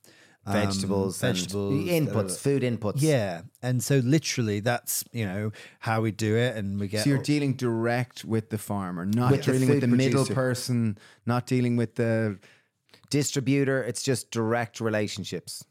[0.44, 2.94] Um, Vegetables, and vegetables, inputs, uh, food inputs.
[2.96, 7.10] yeah, and so literally, that's you know how we do it, and we get So
[7.10, 10.98] you're dealing direct with the farmer, not With the dealing with food the middle person,
[11.26, 12.40] not dealing with the.
[13.10, 15.64] Distributor, it's just direct relationships.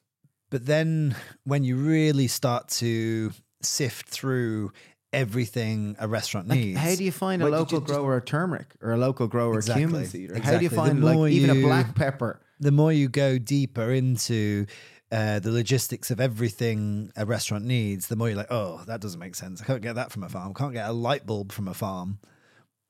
[0.51, 3.31] But then when you really start to
[3.63, 4.71] sift through
[5.13, 8.73] everything a restaurant needs, How do you find a Wait, local just- grower of turmeric
[8.81, 9.83] or a local grower Exactly.
[9.83, 10.31] of cumin seed?
[10.31, 12.39] Or How do you find like more even a black pepper?
[12.59, 14.65] the more you go deeper into
[15.11, 19.19] uh, the logistics of everything a restaurant needs, the more you're like, oh, that doesn't
[19.19, 19.61] make sense.
[19.61, 20.53] I can't get that from a farm.
[20.55, 22.19] I can't get a light bulb from a farm.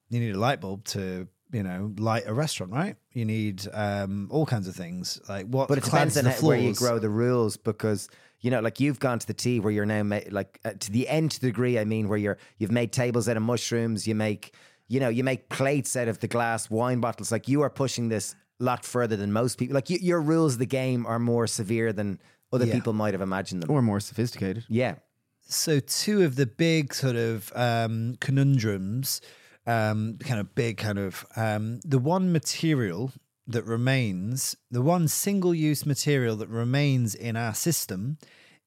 [0.10, 2.96] You need a light bulb to, you know, light a restaurant, right?
[3.14, 5.20] You need um, all kinds of things.
[5.30, 8.10] Like what But it depends on the how, where you grow the rules because
[8.42, 10.92] you know, like you've gone to the tea where you're now ma- like uh, to
[10.92, 11.80] the nth degree.
[11.80, 14.08] I mean, where you're you've made tables out of mushrooms.
[14.08, 14.54] You make
[14.88, 17.32] you know you make plates out of the glass wine bottles.
[17.32, 19.76] Like you are pushing this a lot further than most people.
[19.76, 22.20] Like you, your rules of the game are more severe than
[22.54, 22.74] other Yeah.
[22.74, 23.72] people might have imagined them.
[23.72, 24.66] Or more sophisticated.
[24.70, 24.96] yeah.
[25.44, 29.22] So two of the big sort of um, conundrums,
[29.68, 33.12] um, kind of big kind of um, the one material
[33.52, 38.18] that remains, the one single-use material that remains in our system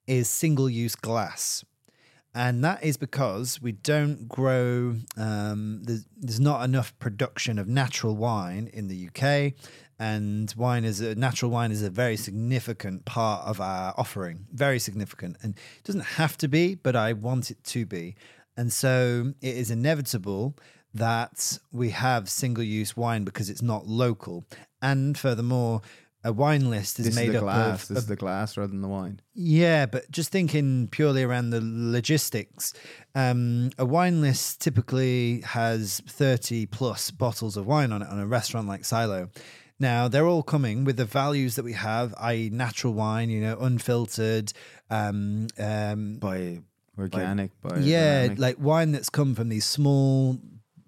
[0.07, 1.65] is single-use glass.
[2.35, 8.17] And that is because we don't grow, um, there's, there's not enough production of natural
[8.17, 9.53] wine in the UK.
[10.01, 14.81] And wine is a natural wine is a very significant part of our offering, very
[14.81, 15.37] significant.
[15.43, 18.17] And it doesn't have to be, but I want it to be.
[18.57, 20.57] And so it is inevitable
[20.95, 24.45] that we have single use wine because it's not local.
[24.91, 25.81] And furthermore,
[26.23, 27.83] a wine list is This is made the up glass.
[27.83, 29.21] of, This is the glass rather than the wine.
[29.35, 32.73] yeah, but just thinking purely around the logistics,
[33.15, 38.27] um, a wine list typically has 30 plus bottles of wine on it on a
[38.27, 39.29] restaurant like Silo.
[39.81, 43.59] Now, they're all coming with the values that we have, i.e., natural wine, you know,
[43.59, 44.53] unfiltered,
[44.89, 46.61] um, um, By
[46.99, 47.51] Organic.
[47.61, 48.39] By Yeah, biodynamic.
[48.39, 50.39] like wine that's come from these small,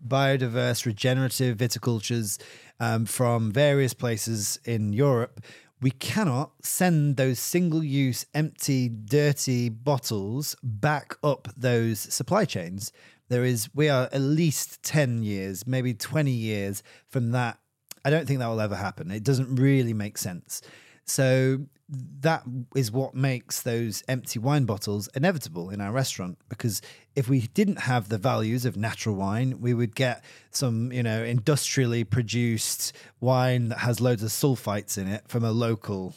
[0.08, 2.40] biodiverse, regenerative viticultures
[2.80, 5.40] um, from various places in Europe.
[5.80, 12.92] We cannot send those single use, empty, dirty bottles back up those supply chains.
[13.28, 17.58] There is, we are at least 10 years, maybe 20 years from that.
[18.04, 19.10] I don't think that will ever happen.
[19.10, 20.62] It doesn't really make sense.
[21.04, 22.42] So that
[22.74, 26.82] is what makes those empty wine bottles inevitable in our restaurant because
[27.16, 31.24] if we didn't have the values of natural wine we would get some you know
[31.24, 36.14] industrially produced wine that has loads of sulfites in it from a local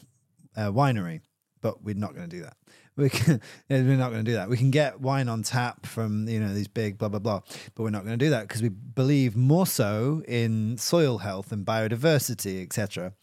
[0.56, 1.22] uh, winery
[1.62, 2.56] but we're not going to do that
[2.96, 6.28] we can, we're not going to do that we can get wine on tap from
[6.28, 7.42] you know these big blah blah blah
[7.74, 11.52] but we're not going to do that because we believe more so in soil health
[11.52, 13.14] and biodiversity etc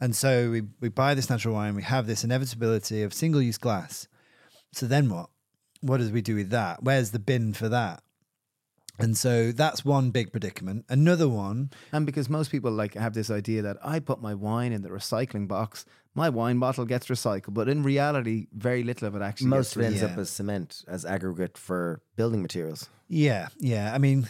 [0.00, 3.58] and so we, we buy this natural wine, we have this inevitability of single use
[3.58, 4.08] glass.
[4.72, 5.29] So then what?
[5.80, 6.82] What do we do with that?
[6.82, 8.02] Where's the bin for that?
[8.98, 10.84] And so that's one big predicament.
[10.90, 14.72] Another one, And because most people like have this idea that I put my wine
[14.72, 19.14] in the recycling box, my wine bottle gets recycled, but in reality, very little of
[19.16, 20.08] it actually Most gets ends Yeah.
[20.08, 22.90] up as cement, as aggregate for building materials.
[23.08, 23.94] yeah, yeah.
[23.94, 24.28] I mean,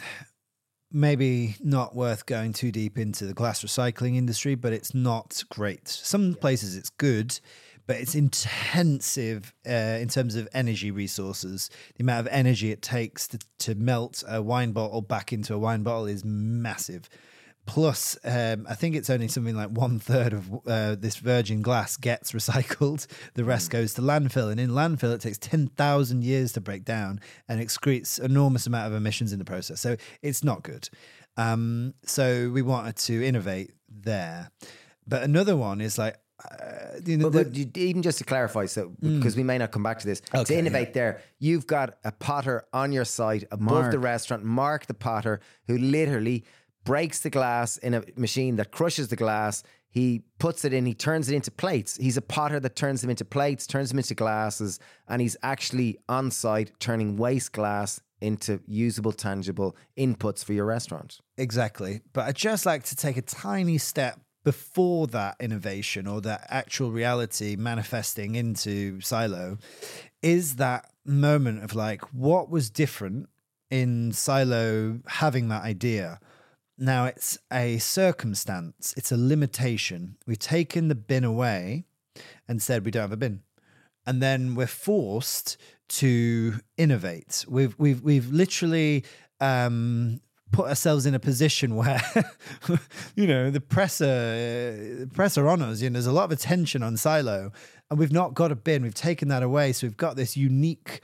[0.91, 5.87] maybe not worth going too deep into the glass recycling industry, but it's not great.
[5.87, 7.39] Some places it's good,
[7.87, 11.69] but it's intensive uh, in terms of energy resources.
[11.95, 15.59] The amount of energy it takes to, to melt a wine bottle back into a
[15.59, 17.09] wine bottle is massive.
[17.67, 21.95] Plus, um, I think it's only something like one third of uh, this virgin glass
[21.95, 23.05] gets recycled.
[23.35, 26.83] The rest goes to landfill, and in landfill, it takes ten thousand years to break
[26.85, 29.79] down and excretes enormous amount of emissions in the process.
[29.79, 30.89] So it's not good.
[31.37, 34.49] Um, so we wanted to innovate there.
[35.07, 36.17] But another one is like,
[36.49, 39.57] uh, you know, But, the- but you- even just to clarify, so because we may
[39.57, 43.05] not come back to this, Okay, to innovate there, you've got a potter on your
[43.05, 46.43] site above the restaurant, Mark the potter, who literally
[46.83, 49.63] breaks the glass in a machine that crushes the glass.
[49.89, 51.97] He puts it in, he turns it into plates.
[51.97, 55.97] He's a potter that turns them into plates, turns them into glasses, and he's actually
[56.07, 61.19] on site turning waste glass into usable, tangible inputs for your restaurant.
[61.37, 62.01] Exactly.
[62.13, 66.91] But I'd just like to take a tiny step before that innovation or that actual
[66.91, 69.57] reality manifesting into Silo
[70.21, 73.29] is that moment of like, what was different
[73.69, 76.19] in Silo having that idea?
[76.77, 80.17] Now it's a circumstance, it's a limitation.
[80.25, 81.85] We've taken the bin away
[82.47, 83.43] and said we don't have a bin.
[84.05, 85.57] And then we're forced
[85.89, 87.45] to innovate.
[87.47, 89.03] We've we've we've literally
[89.39, 90.21] um,
[90.51, 92.01] put ourselves in a position where
[93.15, 95.81] you know the pressure the pressure on us.
[95.81, 97.51] You know, there's a lot of attention on Silo,
[97.89, 98.83] and we've not got a bin.
[98.83, 101.01] We've taken that away, so we've got this unique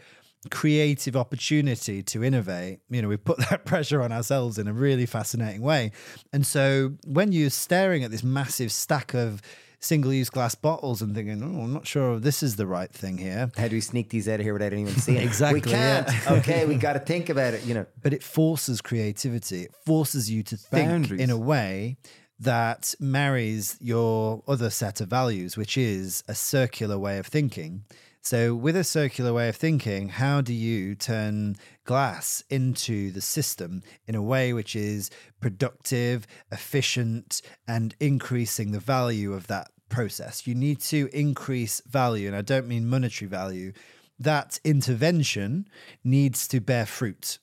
[0.49, 2.79] creative opportunity to innovate.
[2.89, 5.91] You know, we've put that pressure on ourselves in a really fascinating way.
[6.33, 9.41] And so when you're staring at this massive stack of
[9.79, 13.17] single use glass bottles and thinking, oh, I'm not sure this is the right thing
[13.17, 13.51] here.
[13.57, 15.17] How do we sneak these out of here without anyone seeing?
[15.27, 16.07] Exactly, We can't.
[16.07, 16.33] yeah.
[16.33, 17.63] okay, we got to think about it.
[17.65, 19.63] You know, But it forces creativity.
[19.63, 21.21] It forces you to think Boundaries.
[21.21, 21.97] in a way
[22.39, 27.83] that marries your other set of values, which is a circular way of thinking.
[28.21, 31.55] So, with a circular way of thinking, how do you turn
[31.85, 35.09] glass into the system in a way which is
[35.39, 40.45] productive, efficient, and increasing the value of that process?
[40.45, 43.71] You need to increase value, and I don't mean monetary value.
[44.19, 45.69] That intervention
[46.03, 47.39] needs to bear fruit.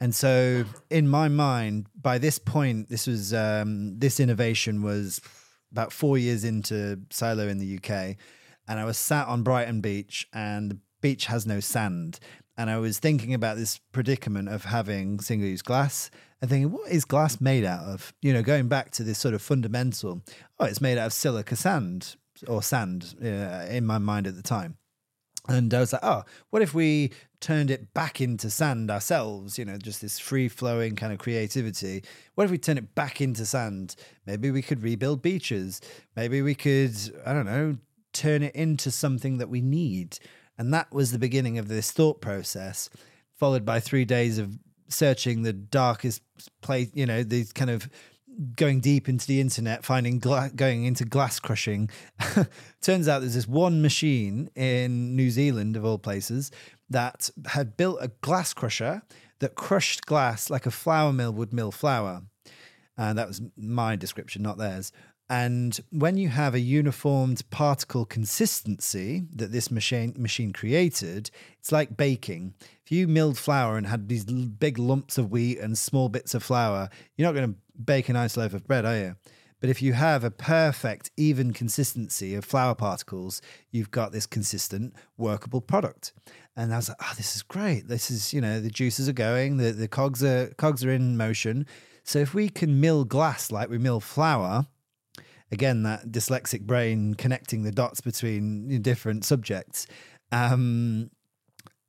[0.00, 5.20] And so, in my mind, by this point, this was um, this innovation was
[5.72, 8.16] about four years into Silo in the UK,
[8.68, 12.20] and I was sat on Brighton Beach, and the beach has no sand,
[12.56, 16.10] and I was thinking about this predicament of having single-use glass,
[16.40, 18.12] and thinking, what is glass made out of?
[18.22, 20.22] You know, going back to this sort of fundamental.
[20.60, 22.14] Oh, it's made out of silica sand
[22.46, 24.76] or sand uh, in my mind at the time.
[25.48, 27.10] And I was like, oh, what if we
[27.40, 29.58] turned it back into sand ourselves?
[29.58, 32.04] You know, just this free flowing kind of creativity.
[32.34, 33.96] What if we turn it back into sand?
[34.26, 35.80] Maybe we could rebuild beaches.
[36.14, 36.94] Maybe we could,
[37.24, 37.78] I don't know,
[38.12, 40.18] turn it into something that we need.
[40.56, 42.90] And that was the beginning of this thought process,
[43.36, 46.22] followed by three days of searching the darkest
[46.62, 47.88] place, you know, these kind of
[48.56, 51.90] going deep into the internet, finding gla- going into glass crushing.
[52.80, 56.50] Turns out there's this one machine in New Zealand, of all places,
[56.90, 59.02] that had built a glass crusher
[59.40, 62.22] that crushed glass like a flour mill would mill flour.
[62.96, 64.92] And that was my description, not theirs.
[65.30, 71.96] And when you have a uniformed particle consistency that this machine machine created, it's like
[71.96, 72.54] baking.
[72.84, 76.42] If you milled flour and had these big lumps of wheat and small bits of
[76.42, 79.16] flour, you're not going to bake a nice loaf of bread, are you?
[79.60, 84.94] But if you have a perfect, even consistency of flour particles, you've got this consistent,
[85.16, 86.12] workable product.
[86.56, 87.88] And I was like, oh, this is great.
[87.88, 91.16] This is, you know, the juices are going, the, the cogs are cogs are in
[91.16, 91.66] motion.
[92.04, 94.66] So if we can mill glass like we mill flour,
[95.50, 99.86] again, that dyslexic brain connecting the dots between different subjects,
[100.32, 101.10] um,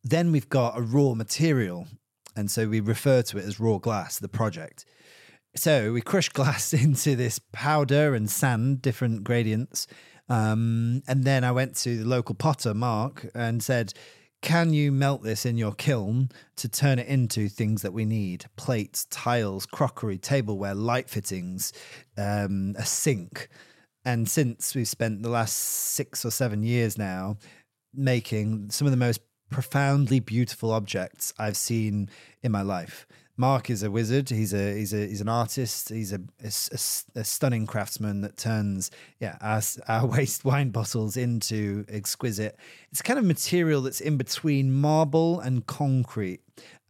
[0.03, 1.88] then we've got a raw material.
[2.36, 4.86] And so we refer to it as raw glass, the project.
[5.55, 9.88] So we crush glass into this powder and sand, different gradients.
[10.30, 13.93] Um, and then I went to the local potter, Mark, and said,
[14.41, 18.45] Can you melt this in your kiln to turn it into things that we need?
[18.55, 21.73] Plates, tiles, crockery, tableware, light fittings,
[22.17, 23.49] um, a sink.
[24.05, 27.37] And since we've spent the last six or seven years now
[27.93, 29.19] making some of the most
[29.49, 32.09] profoundly beautiful objects I've seen
[32.41, 33.07] in my life.
[33.39, 34.29] Mark is a wizard.
[34.29, 35.87] He's a he's a he's an artist.
[35.89, 41.15] He's a, a, a- a stunning craftsman that turns yeah our, our waste wine bottles
[41.15, 42.57] into exquisite.
[42.91, 46.41] It's kind of material that's in between marble and concrete.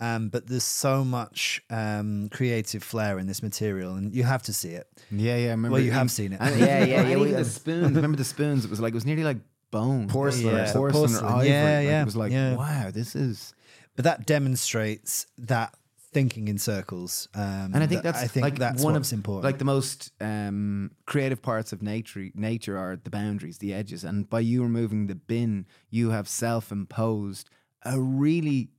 [0.02, 4.54] Um, but there's so much um, creative flair in this material, and you have to
[4.54, 4.88] see it.
[5.12, 5.48] Yeah, yeah.
[5.48, 5.76] I remember.
[5.76, 6.40] Well, you have seen it.
[6.42, 7.96] and Yeah, even- yeah, and yeah, we- the spoons.
[7.96, 8.66] Remember the spoons?
[8.66, 9.38] It was like it was nearly like
[9.72, 10.82] bone, Porcelain yeah, something.
[10.94, 11.32] porcelain, Porcelain.
[11.32, 11.50] or ivory.
[11.50, 12.56] Yeah, Like, yeah, It was like, yeah.
[12.56, 13.54] wow, this is.
[13.96, 15.76] But that demonstrates that
[16.12, 17.28] thinking in circles.
[17.36, 19.44] Um, And I think that's I think like that's one of important.
[19.44, 22.30] like the most um, creative parts of nature.
[22.34, 27.50] Nature are the boundaries, the edges, and by you removing the bin, you have self-imposed
[27.84, 28.70] a really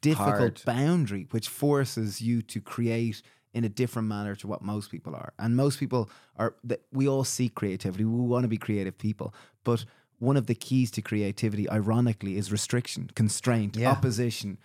[0.00, 0.62] difficult Hard.
[0.64, 3.22] boundary, which forces you to create
[3.52, 5.32] in a different manner to what most people are.
[5.38, 8.04] And most people are that we all seek creativity.
[8.04, 9.84] We want to be creative people, but
[10.18, 13.90] one of the keys to creativity, ironically, is restriction, constraint, Yeah.
[13.90, 14.58] opposition.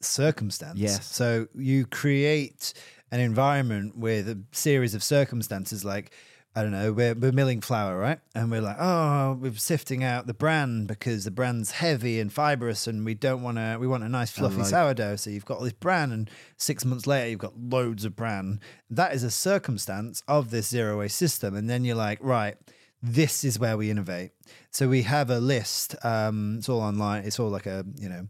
[0.00, 0.78] Circumstance.
[0.78, 1.06] Yes.
[1.06, 2.72] So you create
[3.10, 6.12] an environment with a series of circumstances like
[6.54, 8.18] I don't know, we're, we're milling flour, right?
[8.34, 12.88] And we're like, oh, we're sifting out the bran because the bran's heavy and fibrous
[12.88, 15.16] and we don't want to, we want a nice fluffy like- sourdough.
[15.16, 18.58] So you've got all this bran and six months later, you've got loads of bran.
[18.90, 21.54] That is a circumstance of this zero waste system.
[21.54, 22.56] And then you're like, right,
[23.00, 24.32] this is where we innovate.
[24.72, 25.94] So we have a list.
[26.04, 27.24] Um, it's all online.
[27.24, 28.26] It's all like a, you know,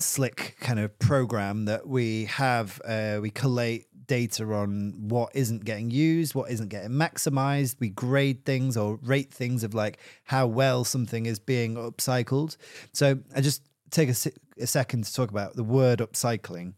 [0.00, 5.88] slick kind of program that we have uh, we collate data on what isn't getting
[5.88, 7.76] used what isn't getting maximized.
[7.78, 12.56] We grade things or rate things of like how well something is being upcycled.
[12.92, 14.14] So i just take a,
[14.58, 16.74] a second to talk about the word upcycling.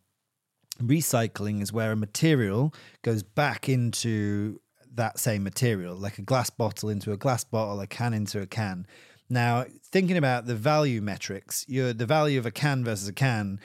[0.80, 4.60] Recycling is where a material goes back into
[4.94, 8.46] that same material, like a glass bottle into a glass bottle, a can into a
[8.46, 8.86] can.
[9.32, 13.60] Now, thinking about the value metrics, you the value of a can versus a can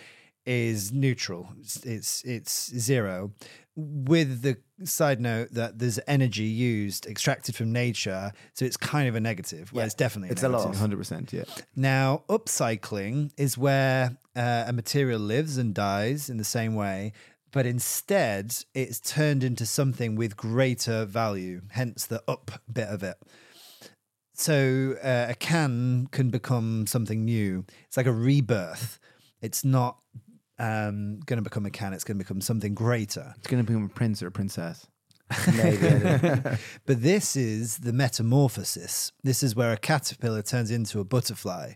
[0.45, 1.49] is neutral.
[1.59, 3.31] It's it's, it's zero.
[3.75, 9.15] With the side note that there's energy used extracted from nature, so it's kind of
[9.15, 9.71] a negative.
[9.73, 10.69] Well, Yeah, it's definitely it's a negative.
[10.71, 10.79] loss.
[10.79, 11.43] Hundred percent, yeah.
[11.75, 17.11] Now, upcycling is where uh, a material lives and dies in the same way,
[17.51, 23.17] but instead it's turned into something with greater value, hence the up bit of it.
[24.37, 27.65] So uh, a can can become something new.
[27.87, 28.99] It's like a rebirth.
[29.41, 29.97] It's not
[30.59, 33.33] um, going to become a can, it's going to become something greater.
[33.37, 34.87] It's going to become a prince or a princess.
[36.85, 39.11] But this is the metamorphosis.
[39.23, 41.73] This is where a caterpillar turns into a butterfly.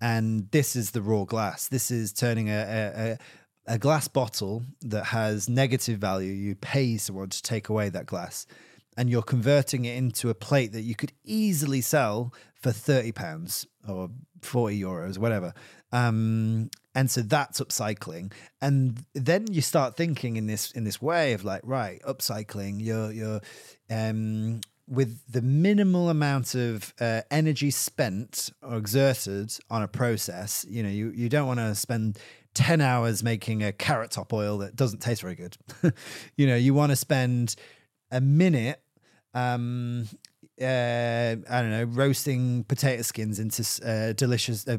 [0.00, 1.68] And this is the raw glass.
[1.68, 6.32] This is turning a, a, a, a glass bottle that has negative value.
[6.32, 8.46] You pay someone to take away that glass.
[8.96, 13.66] And you're converting it into a plate that you could easily sell for 30 pounds
[13.88, 14.08] or
[14.42, 15.52] 40 euros, whatever.
[15.92, 18.32] Um, and so that's upcycling.
[18.62, 23.10] And then you start thinking in this in this way of like, right, upcycling, you're
[23.12, 23.40] you're
[23.90, 30.82] um with the minimal amount of uh, energy spent or exerted on a process, you
[30.82, 32.18] know, you, you don't want to spend
[32.54, 35.56] 10 hours making a carrot top oil that doesn't taste very good.
[36.36, 37.56] you know, you want to spend
[38.10, 38.80] a minute
[39.34, 40.06] um
[40.60, 44.78] uh, I don't know, roasting potato skins into uh, delicious, uh,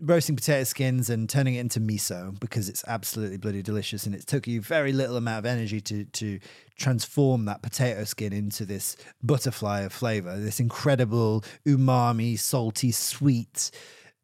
[0.00, 4.04] roasting potato skins and turning it into miso because it's absolutely bloody delicious.
[4.04, 6.40] And it took you very little amount of energy to to
[6.76, 13.70] transform that potato skin into this butterfly of flavor, this incredible umami, salty, sweet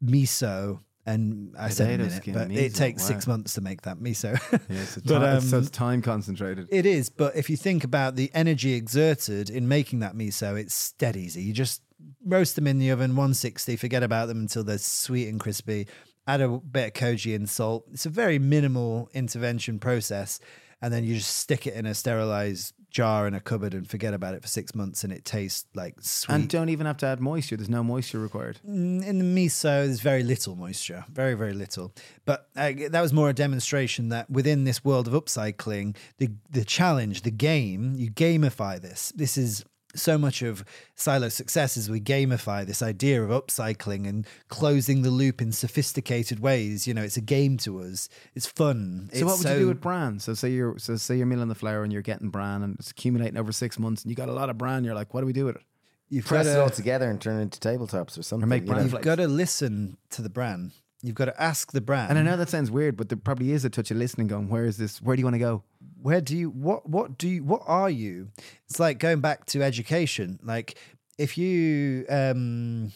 [0.04, 0.80] miso.
[1.08, 4.38] And I said a minute, but it takes six months to make that miso.
[4.68, 6.68] Yeah, so, But, time, so um, it's time concentrated.
[6.70, 10.92] It is, but if you think about the energy exerted in making that miso, it's
[10.92, 11.40] dead easy.
[11.40, 11.80] You just
[12.26, 15.86] roast them in the oven, 160, forget about them until they're sweet and crispy.
[16.26, 17.86] Add a bit of koji and salt.
[17.90, 20.40] It's a very minimal intervention process.
[20.82, 24.14] And then you just stick it in a sterilized jar in a cupboard and forget
[24.14, 26.34] about it for six months and it tastes like sweet.
[26.34, 27.56] and don't even have to add moisture.
[27.56, 28.58] There's no moisture required.
[28.68, 31.92] Mm, in the miso, there's very little moisture, very very little.
[32.24, 36.64] But uh, that was more a demonstration that within this world of upcycling, the the
[36.64, 39.12] challenge, the game, you gamify this.
[39.14, 39.64] This is
[39.98, 40.64] so much of
[40.94, 46.40] Silo's success is we gamify this idea of upcycling and closing the loop in sophisticated
[46.40, 46.86] ways.
[46.86, 48.08] You know, it's a game to us.
[48.34, 49.10] It's fun.
[49.12, 50.18] So what It's would you do with bran?
[50.20, 52.90] So say you're so say you're milling the flour and you're getting bran and it's
[52.90, 54.84] accumulating over six months and you got a lot of bran.
[54.84, 55.62] You're like, what do we do with it?
[56.10, 58.48] You've Press got it all together and turn it into tabletops or something.
[58.48, 58.80] make you know?
[58.80, 60.72] You've got to listen to the brand.
[61.02, 62.10] You've got to ask the brand.
[62.10, 64.26] And I know that sounds weird, but there probably is a touch of listening.
[64.26, 65.00] Going, where is this?
[65.00, 65.62] Where do you want to go?
[66.00, 68.28] where do you what what do you what are you
[68.66, 70.78] it's like going back to education like
[71.18, 72.92] if you um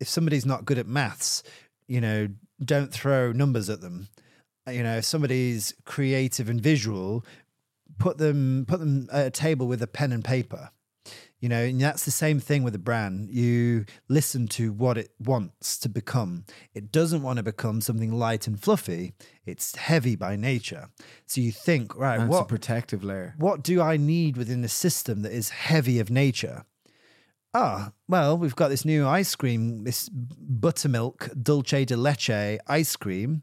[0.00, 1.42] if somebody's not good at maths
[1.86, 2.28] you know
[2.64, 4.08] don't throw numbers at them
[4.70, 7.24] you know if somebody's creative and visual
[7.98, 10.70] put them put them at a table with a pen and paper
[11.40, 15.10] you know and that's the same thing with a brand you listen to what it
[15.18, 16.44] wants to become
[16.74, 19.12] it doesn't want to become something light and fluffy
[19.46, 20.88] it's heavy by nature
[21.26, 23.34] so you think right a what protective layer.
[23.38, 26.64] what do I need within a system that is heavy of nature?
[27.54, 33.42] Ah, well, we've got this new ice cream, this buttermilk dulce de leche ice cream.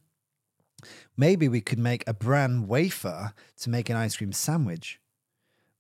[1.18, 5.00] Maybe we could make a bran wafer to make an ice cream sandwich.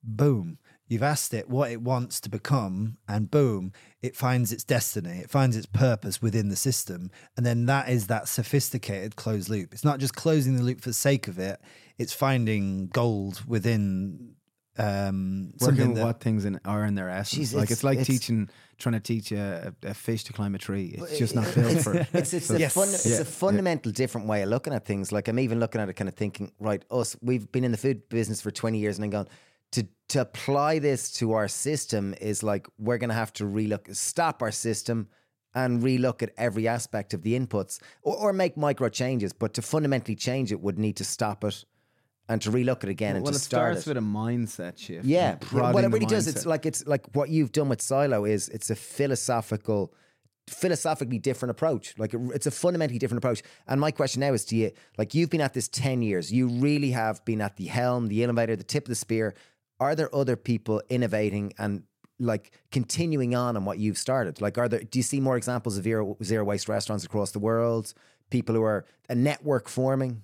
[0.03, 0.57] Boom.
[0.87, 3.71] You've asked it what it wants to become, and boom,
[4.03, 5.17] it finds its destiny.
[5.19, 7.09] It finds its purpose within the system.
[7.35, 9.73] And then that is that sophisticated closed loop.
[9.73, 11.59] It's not just closing the loop for the sake of it,
[11.97, 14.35] it's finding gold within
[14.77, 17.53] um, Working with that, what things in, are in their essence.
[17.53, 20.53] Jeez, like it's- it's, like it's- teaching, trying to teach a, a, fish to climb
[20.53, 20.95] a tree.
[20.97, 22.07] It's just not built for it.
[22.13, 22.73] It's it's, a, Yes.
[22.73, 23.21] fun, it's Yeah.
[23.21, 25.13] a fundamental different way of looking at things.
[25.13, 26.83] Like I'm even looking at it, kind of thinking, right?
[26.91, 29.27] Us, we've been in the food business for 20 years, and I'm going
[29.75, 33.93] to to apply this to our system is like we're going to have to relook,
[33.95, 35.07] stop our system,
[35.53, 39.33] and relook at every aspect of the inputs, or, or make micro changes.
[39.33, 41.65] But to fundamentally change it, would need to stop it
[42.29, 43.89] and to relook it again and well, to it start starts it.
[43.91, 45.05] with a mindset shift.
[45.05, 47.81] Yeah, and yeah, what it really does, it's like it's like what you've done with
[47.81, 49.93] Silo is it's a philosophical,
[50.47, 51.97] philosophically different approach.
[51.97, 53.41] Like it- it's a fundamentally different approach.
[53.67, 56.47] And my question now is to you: like you've been at this ten years, you
[56.47, 59.33] really have been at the helm, the innovator, the tip of the spear.
[59.79, 61.83] Are there other people innovating and
[62.19, 64.41] like continuing on on what you've started?
[64.41, 64.81] Like, are there?
[64.81, 67.93] Do you see more examples of zero, zero waste restaurants across the world?
[68.29, 70.23] People who are a network forming.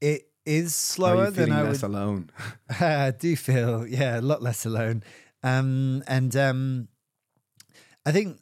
[0.00, 2.30] it is Are you slower than I less would alone.
[2.80, 5.02] I do feel, yeah, a lot less alone.
[5.42, 6.88] Um, and um,
[8.04, 8.40] I think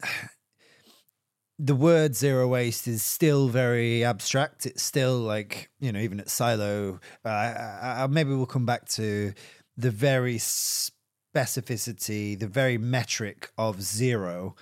[1.58, 4.66] the word zero waste is still very abstract.
[4.66, 8.88] It's still like, you know, even at Silo, uh, I, I, maybe we'll come back
[8.90, 9.32] to
[9.76, 14.54] the very specificity, the very metric of zero.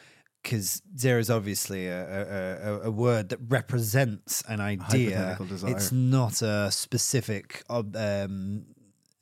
[0.43, 5.39] Because zero is obviously a, a, a, word that represents an idea.
[5.41, 8.67] It's not a specific um,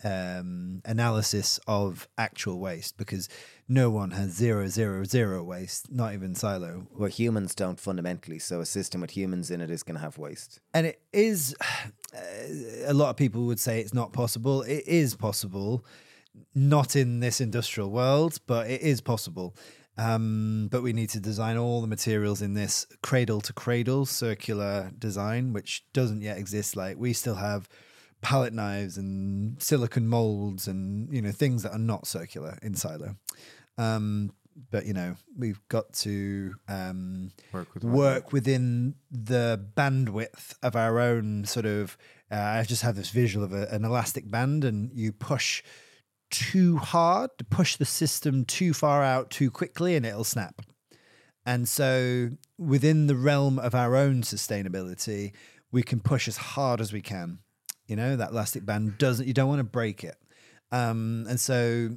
[0.03, 3.29] um, analysis of actual waste because
[3.73, 6.87] no one has zero zero zero waste, not even silo.
[6.95, 10.19] Well, humans don't fundamentally, so a system with humans in it is going to have
[10.19, 10.61] waste.
[10.75, 12.19] And it is, uh,
[12.87, 14.63] a lot of people would say it's not possible.
[14.63, 15.87] It is possible,
[16.55, 19.57] not in this industrial world, but it is possible.
[19.97, 24.91] Um, but we need to design all the materials in this cradle to cradle circular
[24.99, 26.77] design, which doesn't yet exist.
[26.77, 27.69] Like we still have
[28.23, 33.17] palette knives and silicon molds and you know things that are not circular in silo.
[33.79, 34.33] Um,
[34.71, 40.99] but you know we've got to um, Work with work within the bandwidth of our
[40.99, 41.97] own sort of.
[42.31, 45.63] Uh, I just have this visual of a, an elastic band, and you push
[46.31, 50.63] too hard to push the system too far out too quickly, and it'll snap.
[51.45, 55.33] And so, within the realm of our own sustainability,
[55.71, 57.39] we can push as hard as we can.
[57.87, 60.17] You know, that elastic band doesn't, you don't want to break it.
[60.71, 61.97] Um, and so,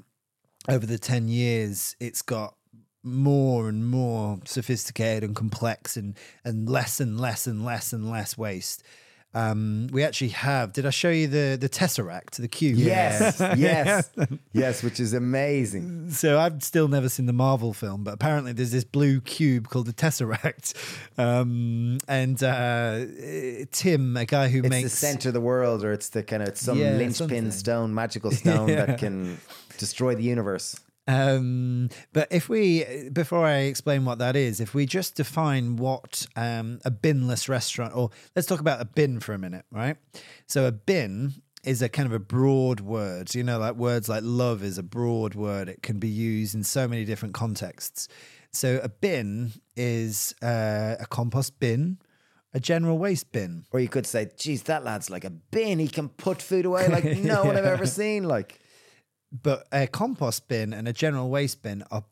[0.70, 2.56] over the 10 years, it's got
[3.04, 8.38] more and more sophisticated and complex and, and less and less and less and less
[8.38, 8.84] waste.
[9.36, 10.72] Um, we actually have.
[10.72, 12.78] Did I show you the the tesseract, the cube?
[12.78, 14.10] Yes, yes,
[14.54, 16.10] yes, which is amazing.
[16.12, 19.88] So I've still never seen the Marvel film, but apparently there's this blue cube called
[19.88, 20.74] the Tesseract,
[21.18, 25.92] um, and uh, Tim, a guy who It's makes the center of the world, or
[25.92, 27.52] it's the kind of some Yeah, linchpin something.
[27.52, 28.86] stone, magical stone Yeah.
[28.86, 29.38] that can
[29.78, 30.80] destroy the universe.
[31.08, 36.26] Um, but if we, before I explain what that is, if we just define what
[36.36, 39.98] um, a binless restaurant, or let's talk about a bin for a minute, right?
[40.48, 41.34] So a bin
[41.64, 43.36] is a kind of a broad word.
[43.36, 45.70] You know, like words like love is a broad word.
[45.70, 48.08] It can be used in so many different contexts.
[48.52, 51.98] So a bin is uh, a compost bin,
[52.54, 53.66] a general waste bin.
[53.72, 55.80] Or you could say, geez, that lad's like a bin.
[55.80, 58.24] He can put food away like no one I've ever seen.
[58.24, 58.62] Like,
[59.42, 62.06] but a compost bin and a general waste bin are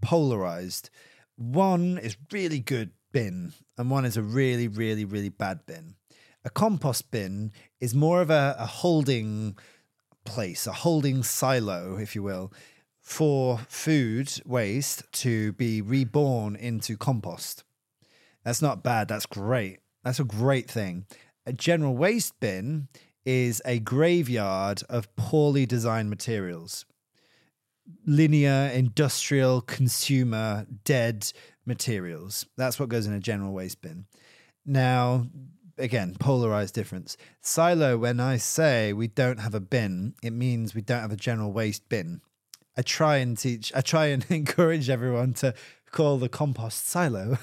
[0.00, 0.90] polarized.
[1.36, 5.94] One is really good bin, and one is a really, really, really bad bin.
[6.44, 9.58] A compost bin is more of a, a holding
[10.24, 12.52] place, a holding silo, if you will,
[13.00, 17.64] for food waste to be reborn into compost.
[18.44, 19.08] That's not bad.
[19.08, 19.80] That's great.
[20.04, 21.06] That's a great thing.
[21.46, 22.88] A general waste bin
[23.26, 26.86] is a graveyard of poorly designed materials.
[28.06, 31.30] Linear, industrial, consumer, dead
[31.66, 32.46] materials.
[32.56, 34.06] That's what goes in a general waste bin.
[34.64, 35.26] Now,
[35.76, 37.16] again, polarized difference.
[37.42, 41.16] Silo, when I say we don't have a bin, it means we don't have a
[41.16, 42.20] general waste bin.
[42.76, 45.54] I try and teach, I try and encourage everyone to
[45.92, 47.38] call the compost silo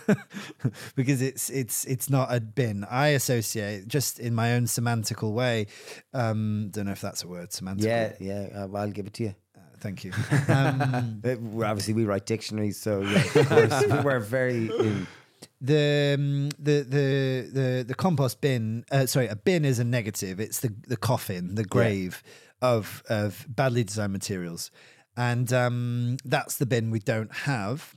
[0.96, 2.86] because it's it's it's not a bin.
[2.90, 5.68] I associate just in my own semantical way.
[6.14, 7.84] Um, don't know if that's a word, semantical.
[7.84, 9.36] yeah, yeah, uh, I'll give it to you.
[9.80, 10.14] Thank you.
[10.48, 14.68] Um, Uh, Obviously, we write dictionaries, so yeah, of course, we're very.
[14.68, 15.08] In,
[15.60, 20.40] the um, the the the the compost bin uh, sorry a bin is a negative
[20.40, 22.22] it's the the coffin the grave
[22.62, 24.72] of of badly designed materials
[25.16, 27.96] and um, that's the bin we don't have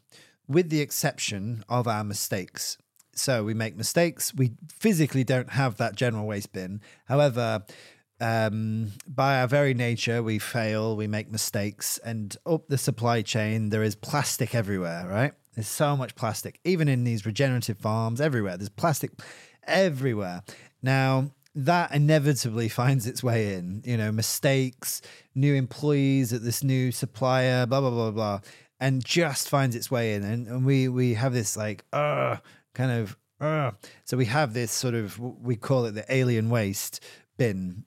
[0.49, 2.79] with the exception of our mistakes
[3.13, 7.65] so we make mistakes we physically don't have that general waste bin however
[8.21, 13.69] um, by our very nature, we fail, we make mistakes, and up the supply chain,
[13.69, 15.33] there is plastic everywhere, right?
[15.55, 18.57] There's so much plastic, even in these regenerative farms, everywhere.
[18.57, 19.11] There's plastic
[19.65, 20.43] everywhere.
[20.83, 25.03] Now, that inevitably finds its way in, you know, mistakes,
[25.35, 28.41] new employees at this new supplier, blah, blah, blah, blah,
[28.81, 30.25] and just finds its way in.
[30.25, 32.37] And, and we, we have this like, uh,
[32.75, 33.73] kind of, uh.
[34.05, 37.01] so we have this sort of, we call it the alien waste
[37.37, 37.85] bin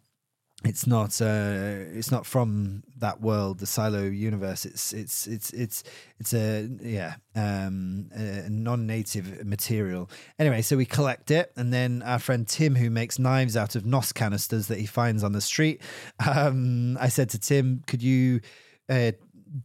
[0.66, 5.84] it's not uh it's not from that world the silo universe it's it's it's it's
[6.20, 12.20] it's a yeah um a non-native material anyway so we collect it and then our
[12.20, 15.82] friend tim who makes knives out of nos canisters that he finds on the street
[16.28, 18.42] um i said to tim could you
[18.90, 19.12] uh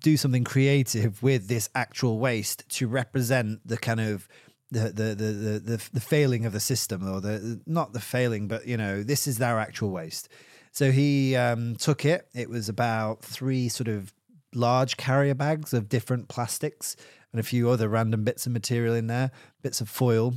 [0.01, 4.29] do something creative with this actual waste to represent the kind of
[4.71, 5.33] the the the
[5.65, 9.27] the the, failing of the system or the not the failing but you know this
[9.27, 10.29] is our actual waste
[10.75, 12.27] so he um, took it.
[12.35, 14.13] It was about three sort of
[14.53, 16.97] large carrier bags of different plastics
[17.31, 19.31] and a few other random bits of material in there,
[19.63, 20.35] bits of foil,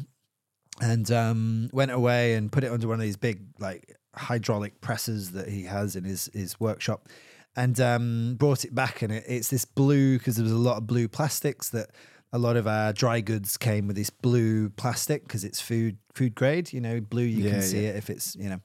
[0.79, 5.31] and um, went away and put it under one of these big like hydraulic presses
[5.31, 7.09] that he has in his his workshop,
[7.57, 9.01] and um, brought it back.
[9.01, 11.89] And it, it's this blue because there was a lot of blue plastics that
[12.31, 16.35] a lot of our dry goods came with this blue plastic because it's food food
[16.35, 16.71] grade.
[16.71, 18.59] You know, blue you Yeah, can see it if it's you know,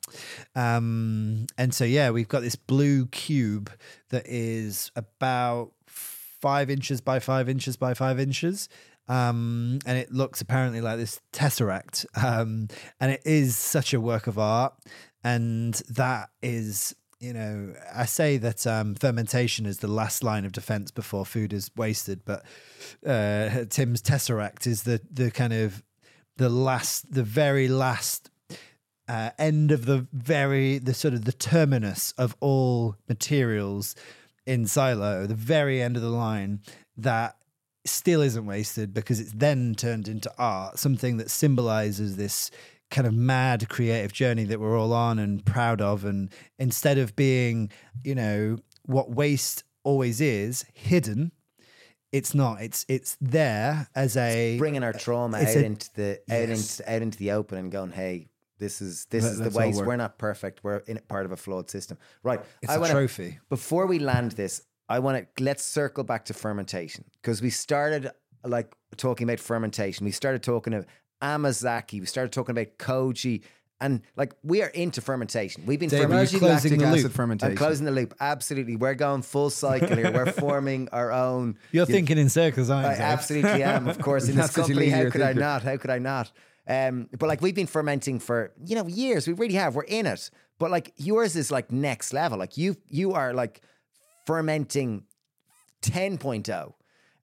[0.55, 3.71] um, and so yeah, we've got this blue cube
[4.11, 8.69] that is about five inches by five inches by five inches.
[9.09, 12.07] Um, and it looks apparently like this tesseract.
[12.23, 12.69] Um,
[13.01, 14.75] and it is such a work of art.
[15.25, 20.51] And that is, you know, I say that um, fermentation is the last line of
[20.51, 22.45] defense before food is wasted, but
[23.07, 25.85] uh, Tim's tesseract is the the kind of
[26.37, 28.29] the last, the very last
[29.07, 33.95] uh, end of the very the sort of the terminus of all materials
[34.45, 36.61] in silo, the very end of the line
[36.97, 37.37] that
[37.85, 42.51] still isn't wasted because it's then turned into art, something that symbolizes this
[42.93, 46.05] kind of mad creative journey that we're all on and proud of.
[46.05, 47.71] And instead of being,
[48.05, 51.33] you know, what waste always is, hidden,
[52.13, 52.61] it's not.
[52.63, 56.79] It's it's there as a bringing our uh, trauma out a- into the out Yes.
[56.81, 58.29] into out into the open and going, hey,
[58.59, 59.85] this is this Let- is the waste.
[59.85, 60.63] We're not perfect.
[60.63, 61.97] We're in part of a flawed system.
[62.23, 62.41] Right.
[62.61, 63.39] it's I a wanna- trophy.
[63.49, 68.11] Before we land this, I want to let's circle back to fermentation because we started
[68.45, 70.05] like talking about fermentation.
[70.05, 70.87] We started talking about
[71.23, 71.93] Amazake.
[72.01, 73.43] We started talking about koji
[73.81, 75.65] And like we are into fermentation.
[75.67, 76.39] We've been you fermenting.
[76.39, 77.13] closing lactic the acid loop?
[77.13, 77.51] fermentation.
[77.53, 78.15] I'm closing the loop.
[78.21, 78.77] Absolutely.
[78.77, 80.13] We're going full cycle here.
[80.13, 81.57] We're forming our own.
[81.73, 83.05] You're thinking in circles, aren't you?
[83.05, 84.89] I absolutely am, of course, in this company.
[84.89, 85.63] How could I not?
[85.63, 86.31] How could I not?
[86.69, 89.27] Um, but like we've been fermenting for you know years.
[89.27, 89.75] We really have.
[89.75, 90.31] We're in it.
[90.61, 92.39] But like yours is like next level.
[92.39, 93.63] Like you you are like
[94.27, 95.03] fermenting
[95.83, 96.73] 10.0.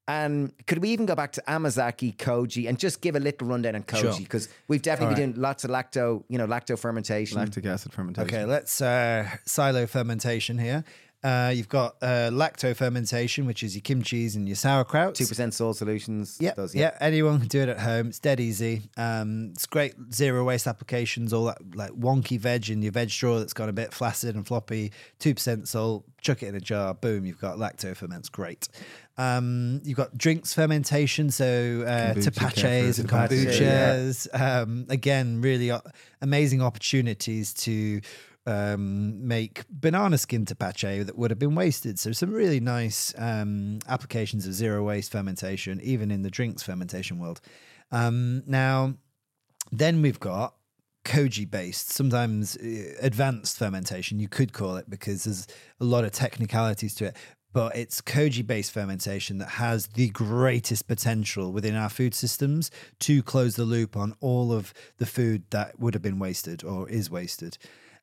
[0.09, 3.75] And could we even go back to Amazake, Koji, and just give a little rundown
[3.75, 4.17] on Koji?
[4.17, 7.37] Because we've definitely been doing lots of lacto, you know, lacto fermentation.
[7.37, 8.27] Lactic acid fermentation.
[8.27, 10.83] Okay, let's uh, silo fermentation here.
[11.21, 15.15] Uh, you've got uh, lacto fermentation, which is your kimchi's and your sauerkraut.
[15.15, 16.37] Two percent salt solutions.
[16.39, 18.07] Yeah, those, yeah, anyone can do it at home.
[18.07, 18.83] It's dead easy.
[18.95, 21.33] Um, it's great zero waste applications.
[21.33, 24.47] All that like wonky veg in your veg straw that's got a bit flaccid and
[24.47, 24.93] floppy.
[25.19, 26.05] Two percent salt.
[26.21, 26.93] Chuck it in a jar.
[26.93, 28.29] Boom, you've got lacto ferments.
[28.29, 28.69] Great.
[29.17, 34.27] Um, you've got drinks fermentation, so uh, Kombucha, tepaches and kombuchas.
[34.33, 35.81] Um, again, really uh,
[36.21, 37.99] amazing opportunities to
[38.49, 41.99] um, make banana skin tepache that would have been wasted.
[41.99, 47.19] So some really nice um, applications of zero waste fermentation, even in the drinks fermentation
[47.19, 47.41] world.
[47.91, 48.95] Um, now,
[49.71, 50.55] then we've got
[51.05, 55.47] koji based, sometimes uh, advanced fermentation, you could call it, because there's
[55.79, 57.15] a lot of technicalities to it.
[57.53, 62.71] But it's koji based fermentation that has the greatest potential within our food systems
[63.01, 66.89] to close the loop on all of the food that would have been wasted or
[66.89, 67.57] is wasted.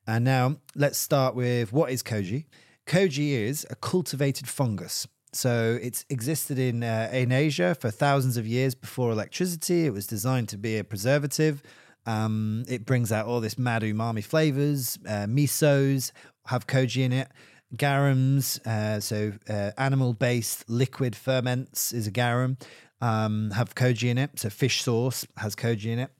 [0.07, 2.45] And now let's start with what is koji?
[2.87, 5.05] Koji is a cultivated fungus.
[5.33, 9.85] So it's existed in uh, in Asia for thousands of years before electricity.
[9.85, 11.61] It was designed to be a preservative.
[12.05, 14.97] Um, it brings out all this mad umami flavors.
[15.05, 16.13] Uh, misos
[16.45, 17.27] have koji in it.
[17.75, 22.57] Garums, uh, so uh, animal-based liquid ferments is a garum,
[23.01, 24.39] um, have koji in it.
[24.39, 26.11] So fish sauce has koji in it.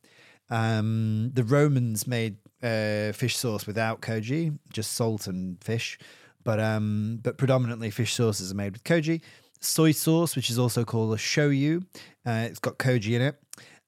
[0.49, 5.97] Um, the Romans made uh, fish sauce without koji, just salt and fish,
[6.43, 9.21] but um, but predominantly fish sauces are made with koji.
[9.59, 11.83] Soy sauce, which is also called a shoyu,
[12.25, 13.35] uh, it's got koji in it.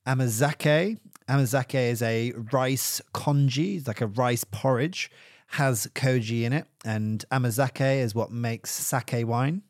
[0.08, 0.98] Amazake,
[1.28, 5.12] amazake is a rice congee, it's like a rice porridge,
[5.48, 9.62] has koji in it, and amazake is what makes sake wine.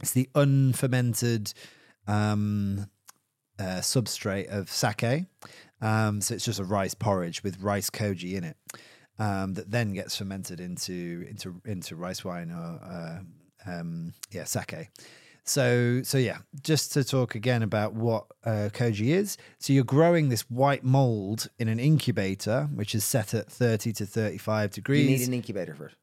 [0.00, 1.52] It's the unfermented
[2.06, 2.86] um,
[3.58, 5.26] uh, substrate of sake.
[5.80, 8.56] Um, so it's just a rice porridge with rice koji in it
[9.18, 14.88] um, that then gets fermented into into into rice wine or uh, um, yeah sake.
[15.44, 19.36] So so yeah, just to talk again about what uh, koji is.
[19.58, 24.06] So you're growing this white mold in an incubator, which is set at thirty to
[24.06, 25.10] thirty-five degrees.
[25.10, 25.94] You need an incubator for it.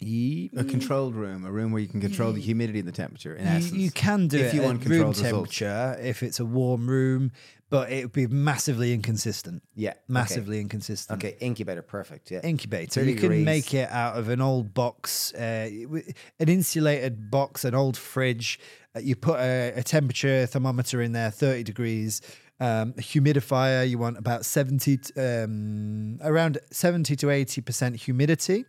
[0.00, 3.34] Ye- A controlled room, a room where you can control the humidity and the temperature.
[3.34, 5.58] In you, essence, you can do if it you at want room controlled results.
[5.58, 7.32] temperature if it's a warm room,
[7.70, 9.62] but it would be massively inconsistent.
[9.74, 9.90] Yeah.
[9.90, 9.98] okay.
[10.08, 11.22] Massively inconsistent.
[11.24, 12.30] Okay, incubator, perfect.
[12.30, 12.40] Yeah.
[12.44, 13.00] Incubator.
[13.00, 13.44] 30 You can degrees.
[13.44, 16.04] make it out of an old box, uh, w-
[16.38, 18.60] an insulated box, an old fridge.
[18.94, 22.20] Uh, you put a, a temperature thermometer in there, 30 degrees.
[22.58, 28.64] Um, a humidifier, you want about 70, t- um, around 70 to 80% humidity.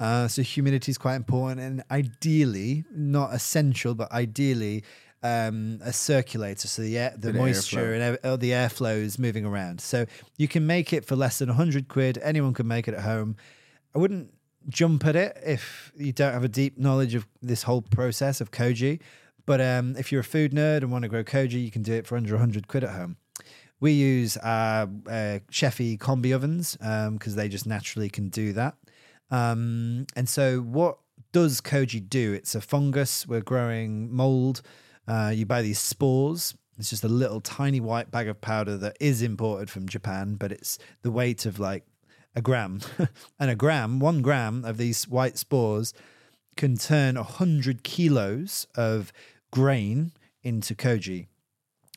[0.00, 4.82] Uh, so humidity is quite important, and ideally, not essential, but ideally,
[5.22, 7.94] um, a circulator, so the air, the Bit moisture airflow.
[7.94, 9.80] and ev- uh, the airflow is moving around.
[9.80, 10.04] So
[10.36, 12.18] you can make it for less than 100 quid.
[12.22, 13.36] Anyone can make it at home.
[13.94, 14.34] I wouldn't
[14.68, 18.50] jump at it if you don't have a deep knowledge of this whole process of
[18.50, 19.00] koji.
[19.46, 21.92] But um, if you're a food nerd and want to grow koji, you can do
[21.94, 23.16] it for under 100 quid at home.
[23.80, 26.76] We use our uh, Chefy combi ovens
[27.12, 28.74] because they just naturally can do that.
[29.30, 30.98] Um, and so, what
[31.32, 32.32] does koji do?
[32.32, 33.26] It's a fungus.
[33.26, 34.62] We're growing mold.
[35.06, 36.54] Uh, you buy these spores.
[36.78, 40.50] It's just a little tiny white bag of powder that is imported from Japan, but
[40.50, 41.84] it's the weight of like
[42.34, 42.80] a gram.
[43.38, 45.94] and a gram, one gram of these white spores
[46.56, 49.12] can turn 100 kilos of
[49.50, 51.26] grain into koji.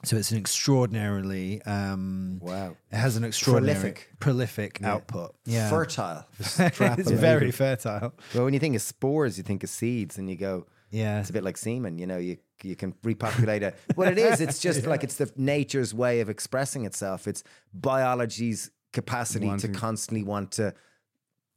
[0.04, 2.78] So it's an extraordinarily, um, Wow.
[2.92, 4.10] it has an extraordinary Prolific.
[4.20, 5.36] prolific output.
[5.46, 5.70] Yeah.
[5.70, 6.26] Fertile.
[6.40, 8.14] it's very fertile.
[8.36, 11.20] well, when you think of spores, you think of seeds, and you go, Yeah.
[11.20, 11.98] it's a bit like semen.
[11.98, 13.76] You know, you you can repopulate it.
[13.96, 17.28] What it is, it's just like it's the nature's way of expressing itself.
[17.28, 17.44] It's
[17.74, 20.74] biology's capacity Wanting- to constantly want to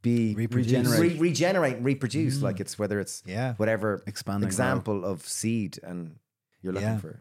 [0.03, 1.01] be Regenerate.
[1.01, 2.41] re- regenerate, and reproduce.
[2.43, 3.55] Like it's whether it's Yeah.
[3.55, 4.47] whatever Expand and grow.
[4.49, 6.17] example of seed, and
[6.63, 6.99] you're looking Yeah.
[6.99, 7.21] for.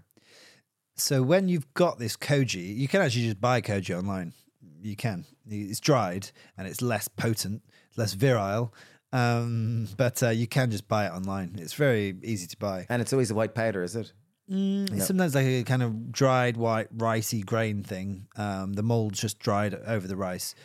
[0.99, 4.34] So when you've got this koji, you can actually just buy koji online.
[4.81, 5.26] You can.
[5.49, 7.63] It's dried and it's less potent,
[7.97, 8.73] less virile,
[9.11, 11.55] um, but uh, you can just buy it online.
[11.57, 12.85] It's very easy to buy.
[12.89, 14.13] And it's always a white powder, is it?
[14.49, 18.27] Mm, it's sometimes like a kind of dried white ricey grain thing.
[18.35, 20.55] Um, the mold's just dried over the rice.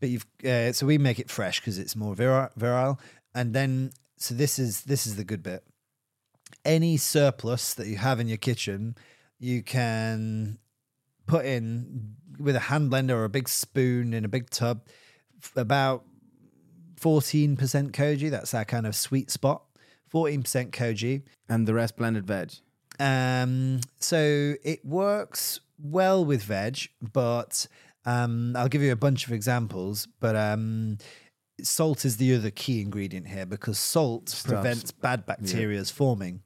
[0.00, 3.00] but you've uh, so we make it fresh because it's more virile, virile,
[3.34, 5.64] and then so this is this is the good bit.
[6.64, 8.96] Any surplus that you have in your kitchen,
[9.44, 10.58] you can
[11.26, 14.80] put in with a hand blender or a big spoon in a big tub
[15.54, 16.04] about
[17.00, 18.30] 14% koji.
[18.30, 19.62] That's our kind of sweet spot.
[20.12, 21.22] 14% koji.
[21.48, 22.52] And the rest blended veg.
[22.98, 26.78] Um, so it works well with veg,
[27.12, 27.66] but
[28.06, 30.08] um, I'll give you a bunch of examples.
[30.20, 30.96] But um,
[31.62, 36.40] salt is the other key ingredient here because salt prevents bad bacteria's forming.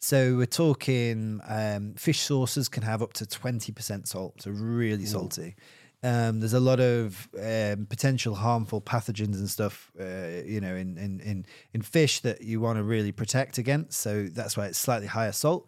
[0.00, 5.56] So we're talking um, fish sauces can have up to 20% salt, so really salty.
[6.04, 10.96] Um, there's a lot of um, potential harmful pathogens and stuff, uh, you know, in,
[10.96, 13.98] in, in, in fish that you want to really protect against.
[14.00, 15.66] So that's why it's slightly higher salt.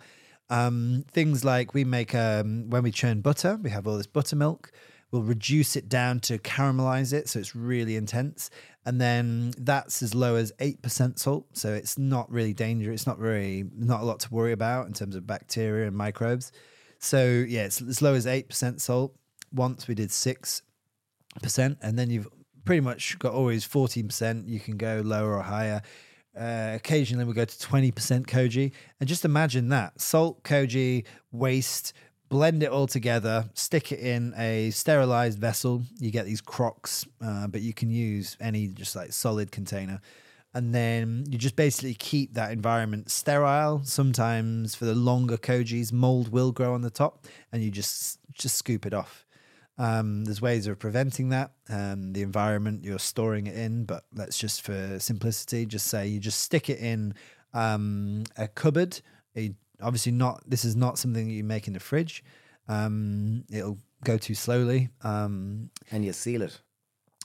[0.49, 4.71] Um, things like we make um, when we churn butter, we have all this buttermilk.
[5.11, 8.49] We'll reduce it down to caramelize it, so it's really intense,
[8.87, 11.47] and then that's as low as eight percent salt.
[11.53, 13.01] So it's not really dangerous.
[13.01, 16.53] It's not very not a lot to worry about in terms of bacteria and microbes.
[17.01, 19.17] So yeah, it's as low as eight percent salt.
[19.53, 20.63] Once we did six
[21.43, 22.29] percent, and then you've
[22.65, 24.47] pretty much got always fourteen percent.
[24.47, 25.83] You can go lower or higher.
[26.39, 27.93] Uh, occasionally we go to 20%
[28.27, 28.71] koji
[29.01, 31.93] and just imagine that salt koji waste
[32.31, 37.47] blend it all together stick it in a sterilized vessel you get these crocks uh,
[37.47, 40.01] but you can use any just like solid container
[40.55, 46.33] and then you just basically keep that environment sterile sometimes for the longer kojis mold
[46.33, 49.27] will grow on the top and you just just scoop it off
[49.81, 51.53] um, there's ways of preventing that.
[51.71, 56.21] Um, the environment you're storing it in, but let's just for simplicity, just say you
[56.21, 57.15] just stick it in
[57.55, 59.01] um, a cupboard.
[59.35, 62.23] A- obviously, not this is not something that you make in the fridge.
[62.69, 64.89] Um, it'll go too slowly.
[65.03, 66.61] Um, And you seal it.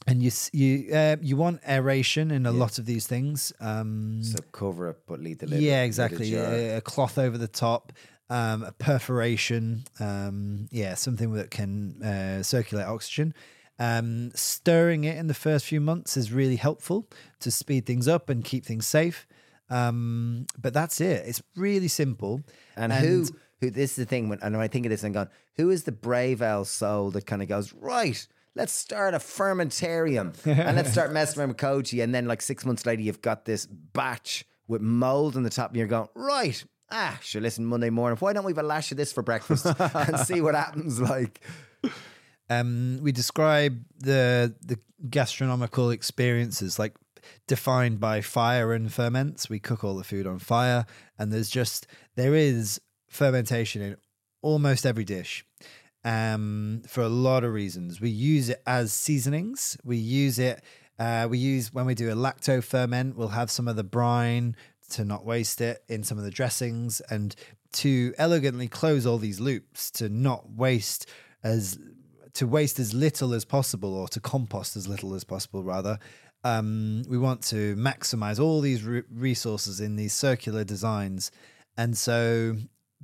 [0.08, 3.54] and you you uh, you want aeration in a lot of these things.
[3.60, 5.62] Um, So cover it, but leave the lid.
[5.62, 6.34] yeah, exactly.
[6.36, 7.94] A, a cloth over the top,
[8.30, 9.84] um, a perforation.
[10.00, 13.34] Um, yeah, something that can uh, circulate oxygen.
[13.78, 17.10] Um, stirring it in the first few months is really helpful
[17.42, 19.28] to speed things up and keep things safe.
[19.70, 21.24] Um, but that's it.
[21.26, 22.42] It's really simple.
[22.76, 23.26] And, who,
[23.62, 23.70] who?
[23.72, 24.30] This is the thing.
[24.30, 27.12] When, and when I think of this, I'm going, who is the brave old soul
[27.12, 28.28] that kind of goes right?
[28.56, 32.04] Let's start a fermentarium and let's start messing around with koji.
[32.04, 35.72] And then, like six months later, you've got this batch with mold on the top,
[35.72, 36.64] and you're going right.
[36.92, 37.42] Ah, sure.
[37.42, 38.18] Listen, Monday morning.
[38.20, 41.00] Why don't we have a lash of this for breakfast and see what happens?
[41.06, 41.42] Like,
[42.50, 44.80] um, we describe the the
[45.10, 46.94] gastronomical experiences like
[47.48, 49.50] defined by fire and ferments.
[49.50, 50.86] We cook all the food on fire,
[51.18, 53.98] and there's just there is fermentation in
[54.42, 55.46] almost every dish.
[56.04, 59.78] Um, for a lot of reasons, we use it as seasonings.
[59.84, 60.64] We use it.
[61.00, 63.18] Uh, we use when we do a lacto ferment.
[63.18, 64.56] We'll have some of the brine
[64.92, 67.36] to not waste it in some of the dressings, and
[67.74, 71.10] to elegantly close all these loops to not waste
[71.44, 71.78] as
[72.34, 75.98] to waste as little as possible or to compost as little as possible rather
[76.46, 81.32] um, we want to maximize all these re- resources in these circular designs.
[81.76, 82.56] And so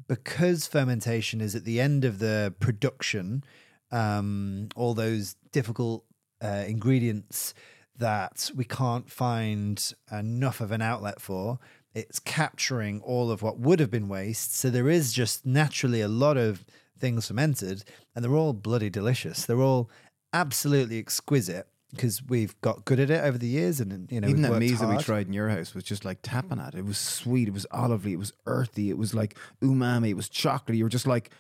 [0.08, 3.44] because fermentation is at the end of the production
[3.92, 6.06] um, all those difficult
[6.42, 7.54] uh, ingredients
[7.98, 11.60] that we can't find enough of an outlet for
[11.94, 14.56] it's capturing all of what would have been waste.
[14.56, 16.66] So there is just naturally a lot of
[16.98, 17.84] things fermented,
[18.16, 19.46] and they're all bloody delicious.
[19.46, 19.90] They're all
[20.32, 24.42] absolutely exquisite because we've got good at it over the years, and you know, Even
[24.44, 26.80] that worked mise that we tried in your house was just like tapping at it.
[26.80, 27.48] It was sweet.
[27.48, 28.12] It was olively.
[28.12, 28.90] It was earthy.
[28.90, 30.10] It was like umami.
[30.10, 30.78] It was chocolatey.
[30.78, 31.32] You were just like,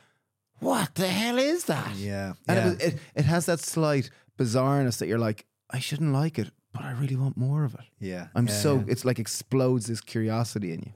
[0.59, 1.95] what the hell is that?
[1.95, 2.61] Yeah, And yeah.
[2.61, 6.51] it, was, it, it has that slight bizarreness that you're like, I shouldn't like it,
[6.73, 7.85] but I really want more of it.
[7.99, 8.27] yeah.
[8.35, 8.83] I'm yeah, so, yeah.
[8.87, 10.93] it's like explodes this curiosity in you.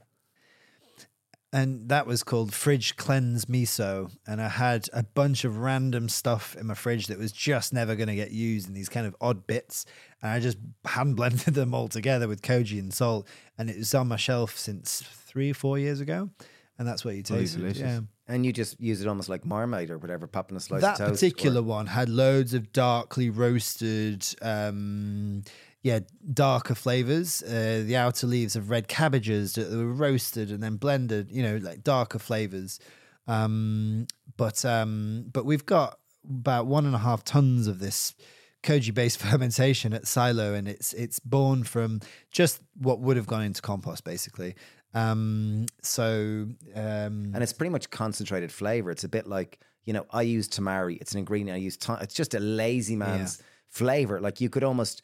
[1.52, 6.56] And that was called fridge cleanse miso and i had a bunch of random stuff
[6.56, 9.14] in my fridge that was just never going to get used in these kind of
[9.20, 9.84] odd bits.
[10.22, 13.28] And i just hand blended them all together with koji and salt.
[13.58, 16.30] And it was on my shelf since three four years ago.
[16.78, 17.80] And that's what you tasted delicious.
[17.80, 18.00] yeah.
[18.28, 21.08] And you just use it almost like marmite or whatever, popping a slice that of
[21.08, 21.20] toast.
[21.22, 25.42] particular or- one had loads of darkly roasted um
[25.86, 26.00] yeah
[26.32, 31.30] darker flavors uh, the outer leaves of red cabbages that were roasted and then blended
[31.30, 32.80] you know like darker flavors
[33.28, 34.06] um
[34.36, 35.98] but um but we've got
[36.28, 38.16] about one and a half tons of this
[38.64, 42.00] koji based fermentation at silo and it's it's born from
[42.32, 44.56] just what would have gone into compost basically
[44.94, 48.90] um so um and it's pretty much concentrated flavor.
[48.90, 51.00] It's a bit like you know I use tamari.
[51.00, 51.76] It's an ingredient I use.
[51.84, 54.20] To- it's just a lazy man's flavor.
[54.20, 55.02] Like you could almost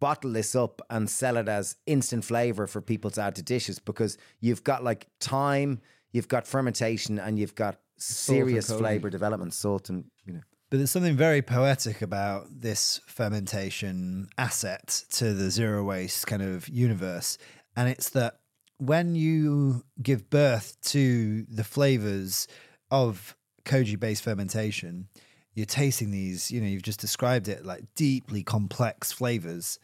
[0.00, 3.78] bottle this up and sell it as instant flavor for people to add to dishes
[3.78, 5.80] because you've got like time,
[6.12, 10.40] you've got fermentation, and you've got serious flavor development, salt, and you know.
[10.70, 16.68] But there's something very poetic about this fermentation asset to the zero waste kind of
[16.68, 17.38] universe.
[17.74, 18.40] And it's that
[18.76, 22.46] when you give birth to the flavors
[22.90, 23.34] of
[23.64, 25.08] koji based fermentation,
[25.54, 29.78] you're tasting these, you know, you've just described it like deeply complex flavors.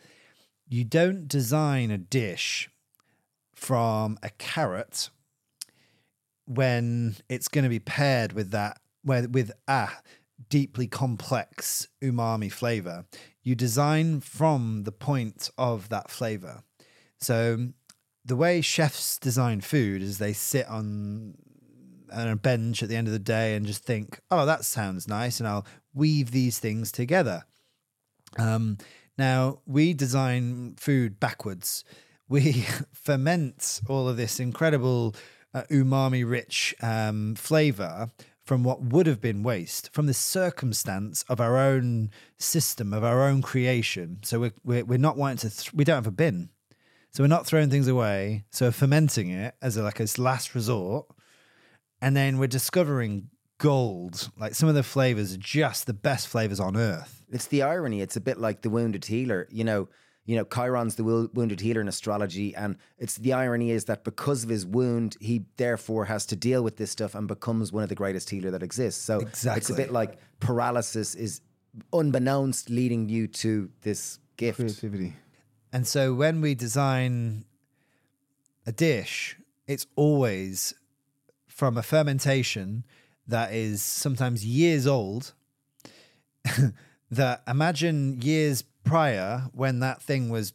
[0.69, 2.71] You don't design a dish
[3.55, 5.11] from a carrot
[6.47, 9.89] when it's going to be paired with that where with a
[10.49, 13.07] deeply complex umami flavor
[13.43, 16.63] you design from the point of that flavor
[17.19, 17.69] so
[18.25, 21.35] the way chefs design food is they sit on
[22.13, 25.09] on a bench at the end of the day and just think oh that sounds
[25.09, 27.45] nice and i'll weave these things together
[28.39, 28.79] um,
[29.17, 31.85] now we design food backwards.
[32.29, 35.15] We ferment all of this incredible
[35.53, 38.11] uh, umami rich um, flavor
[38.45, 43.23] from what would have been waste, from the circumstance of our own system, of our
[43.23, 44.19] own creation.
[44.23, 46.51] So we're, we're, we're not wanting to, th- we don't have a bin.
[47.11, 48.45] So we're not throwing things away.
[48.51, 51.07] So fermenting it as a, like a last resort.
[52.05, 54.31] And then we're discovering gold.
[54.37, 57.25] Like some of the flavors are just the best flavors on earth.
[57.33, 58.03] It's the irony.
[58.03, 59.49] It's a bit like the wounded healer.
[59.51, 59.89] You know,
[60.27, 64.05] you know, Chiron's the wo- wounded healer in astrology, and it's the irony is that
[64.05, 67.83] because of his wound, he therefore has to deal with this stuff and becomes one
[67.83, 69.03] of the greatest healer that exists.
[69.03, 69.59] So exactly.
[69.59, 71.41] it's a bit like paralysis is
[71.95, 74.59] unbeknownst leading you to this gift.
[74.59, 75.15] Creativity.
[75.73, 77.47] And so when we design
[78.67, 80.75] a dish, it's always
[81.55, 82.85] from a fermentation
[83.27, 85.33] that is sometimes years old.
[87.11, 90.53] that imagine years prior when that thing was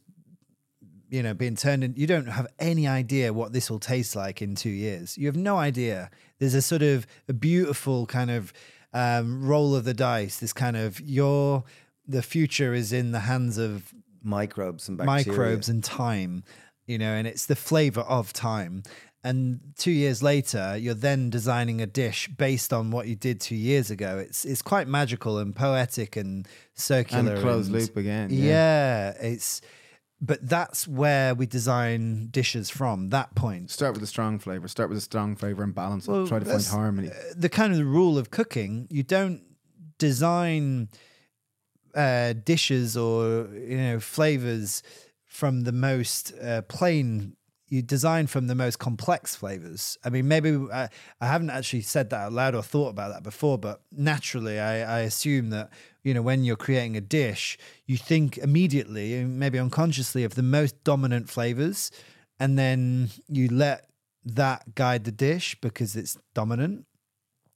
[1.09, 4.41] you know being turned in you don't have any idea what this will taste like
[4.41, 8.53] in two years you have no idea there's a sort of a beautiful kind of
[8.93, 11.63] um, roll of the dice this kind of your
[12.07, 13.93] the future is in the hands of
[14.23, 15.27] Microbes and bacteria.
[15.27, 16.43] microbes and time,
[16.87, 18.83] you know, and it's the flavor of time.
[19.23, 23.55] And two years later, you're then designing a dish based on what you did two
[23.55, 24.17] years ago.
[24.17, 28.29] It's it's quite magical and poetic and circular And closed loop again.
[28.31, 29.09] Yeah.
[29.19, 29.61] it's
[30.21, 33.09] but that's where we design dishes from.
[33.09, 34.67] That point, Start with a strong flavor.
[34.67, 36.07] Start with a strong flavor and balance.
[36.07, 37.09] Well, Try to find harmony.
[37.35, 39.41] the kind of the rule of cooking, you don't
[39.97, 40.89] design
[41.95, 44.83] uh, dishes or you know flavors
[45.25, 47.35] from the most uh, plain.
[47.69, 49.97] You design from the most complex flavors.
[50.03, 50.87] I mean, maybe uh,
[51.21, 54.97] I haven't actually said that out loud or thought about that before, but naturally, I,
[54.97, 55.69] I assume that
[56.03, 60.43] you know when you're creating a dish, you think immediately, and maybe unconsciously, of the
[60.43, 61.91] most dominant flavors,
[62.39, 63.87] and then you let
[64.25, 66.85] that guide the dish because it's dominant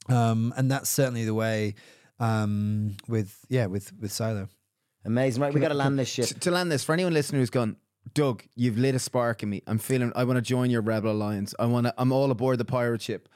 [0.09, 1.75] um, and that's certainly the way
[2.19, 4.49] um, with yeah with with Silo.
[5.05, 5.53] Amazing, right?
[5.53, 6.27] We got to land this ship.
[6.27, 7.75] To, to land this, for anyone listening who's gone,
[8.13, 9.61] Doug, you've lit a spark in me.
[9.65, 10.11] I'm feeling.
[10.15, 11.55] I want to join your rebel alliance.
[11.57, 11.93] I want to.
[11.97, 13.29] I'm all aboard the pirate ship.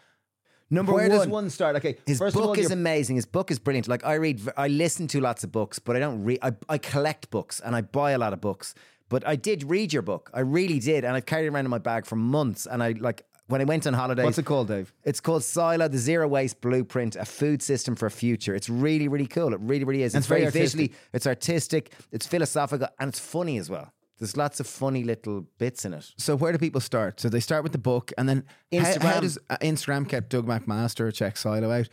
[0.69, 1.17] Number one Where one.
[1.19, 1.75] does one start?
[1.77, 3.15] Okay, His first of book all, is amazing.
[3.15, 3.87] His book is brilliant.
[3.87, 6.39] Like I read, I listen to lots of books, but I don't read.
[6.41, 8.75] I, I collect books and I buy a lot of books.
[9.09, 10.29] But I did read your book.
[10.33, 12.65] I really did, and I've carried it around in my bag for months.
[12.65, 14.25] And I like when I went on holidays.
[14.25, 14.93] What's it called, Dave?
[15.05, 18.53] It's called Silo, the Zero Waste Blueprint, a food system for a future.
[18.53, 19.53] It's really, really cool.
[19.53, 20.13] It really, really is.
[20.15, 20.61] It's very artistic.
[20.61, 23.93] visually, it's artistic, it's philosophical, and it's funny as well.
[24.19, 26.11] There's lots of funny little bits in it.
[26.17, 27.19] So where do people start?
[27.19, 29.21] So they start with the book, and then how- How, Instagram.
[29.21, 31.89] does uh, Instagram kept Doug McMaster check Silo out?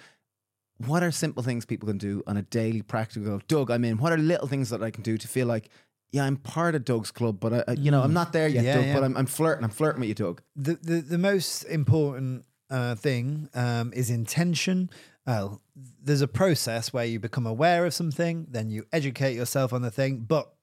[0.86, 3.40] What are simple things people can do on a daily practical?
[3.46, 3.98] Doug, I'm in.
[3.98, 5.68] What are little things that I can do to feel like,
[6.10, 8.64] yeah, I'm part of Doug's club, but I, I- you know, I'm not there yet,
[8.64, 8.84] Yeah, Doug.
[8.86, 8.94] yeah.
[8.94, 9.64] But I'm, I'm flirting.
[9.64, 10.42] I'm flirting with you, Doug.
[10.56, 14.90] The the, the most important uh, thing um, is intention.
[15.26, 15.60] Well,
[16.02, 19.90] there's a process where you become aware of something, then you educate yourself on the
[19.90, 20.53] thing, but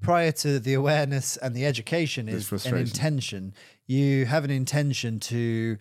[0.00, 3.54] prior to the awareness and the education is an intention.
[3.86, 5.78] You have an intention to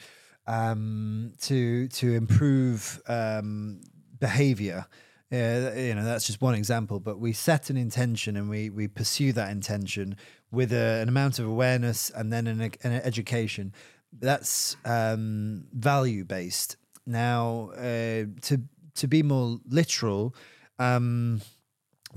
[0.48, 3.82] um, to to improve um,
[4.20, 4.86] behavior.
[5.32, 8.88] Uh, you know that's just one example, but we set an intention and we we
[8.88, 10.16] pursue that intention
[10.52, 13.74] with a, an amount of awareness and then an, an education.
[14.14, 16.78] That's um, value based.
[17.06, 18.62] Now, uh, to
[18.96, 20.34] to be more literal,
[20.80, 21.42] um,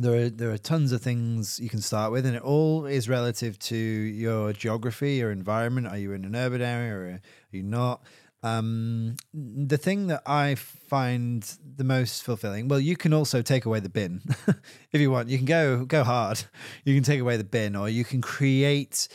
[0.01, 3.09] there are there are tons of things you can start with, and it all is
[3.09, 5.87] relative to your geography, your environment.
[5.87, 7.21] Are you in an urban area or are
[7.53, 8.03] you not?
[8.43, 11.43] Um, the thing that I find
[11.77, 14.23] the most fulfilling, well, you can also take away the bin
[14.93, 15.29] if you want.
[15.29, 16.43] You can go go hard.
[16.85, 19.09] You can take away the bin, or you can create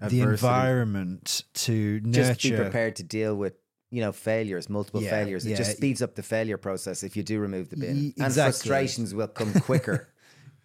[0.00, 2.32] the environment to nurture.
[2.32, 3.54] Just be prepared to deal with
[3.90, 5.44] you know failures, multiple Yeah, failures.
[5.46, 5.56] It yeah.
[5.56, 9.14] just speeds up the failure process if you do remove the bin, Y- and frustrations
[9.14, 10.08] will come quicker.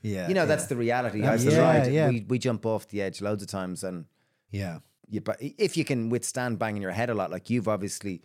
[0.01, 0.45] Yeah, you know yeah.
[0.45, 1.23] that's the reality.
[1.23, 2.09] I've Yeah, yeah.
[2.09, 4.05] We we jump off the edge loads of times, and
[4.51, 4.79] yeah.
[5.09, 8.21] you, but if you can withstand banging your head a lot, like you've obviously,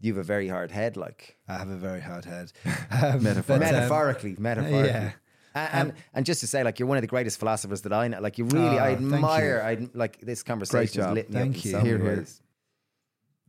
[0.00, 2.52] you've a very hard head, like I have a very hard head.
[2.92, 4.88] Um, but, um, metaphorically, metaphorically.
[4.88, 5.12] yeah.
[5.54, 8.06] And, and and just to say, like you're one of the greatest philosophers that I
[8.08, 8.20] know.
[8.20, 9.14] Like you really, I Oh, thank you.
[9.16, 9.62] admire.
[9.64, 11.14] I like this conversation has job.
[11.14, 11.70] lit me Thank up you.
[11.72, 12.24] in so Here, here.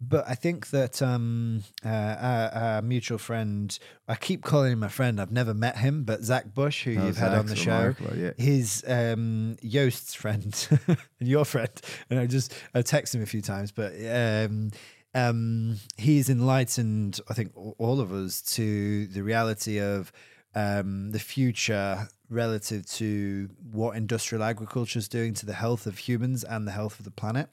[0.04, 4.90] But I think that um, uh, our, our mutual friend, I keep calling him a
[4.90, 5.22] friend.
[5.22, 8.32] I've never met him, but Zach Bush, who Oh, you've had on the show, yeah.
[8.38, 11.70] his um, Joost's friend and your friend,
[12.10, 14.72] and I just I texted him a few times, but um,
[15.14, 20.12] um, he's enlightened, I think, all of us to the reality of
[20.56, 26.44] um, the future relative to what industrial agriculture is doing to the health of humans
[26.44, 27.50] and the health of the planet.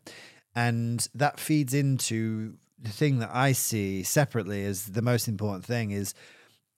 [0.58, 5.92] And that feeds into the thing that I see separately as the most important thing
[5.92, 6.14] is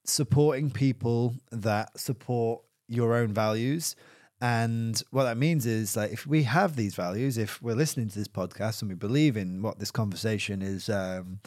[0.05, 3.97] supporting people that support your own values.
[4.43, 8.19] And what that means is like if we have these values, if we're listening to
[8.19, 11.41] this podcast and we believe in what this conversation is um,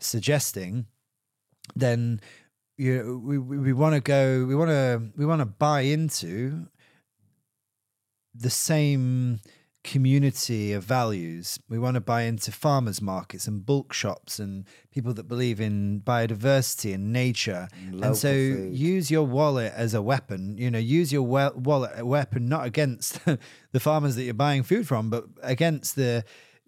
[0.00, 0.86] suggesting,
[1.76, 2.18] then
[2.78, 5.82] you know, we we, we want to go we want to we want to buy
[5.82, 6.66] into
[8.34, 9.40] the same
[9.84, 11.58] community of values.
[11.68, 16.00] We want to buy into farmers markets and bulk shops and people that believe in
[16.00, 17.68] biodiversity and nature.
[17.86, 18.74] And, local so food.
[18.74, 20.56] use your wallet as a weapon.
[20.58, 23.20] You know, use your we- wallet a weapon not against
[23.72, 26.24] the farmers that you're buying food from, but against the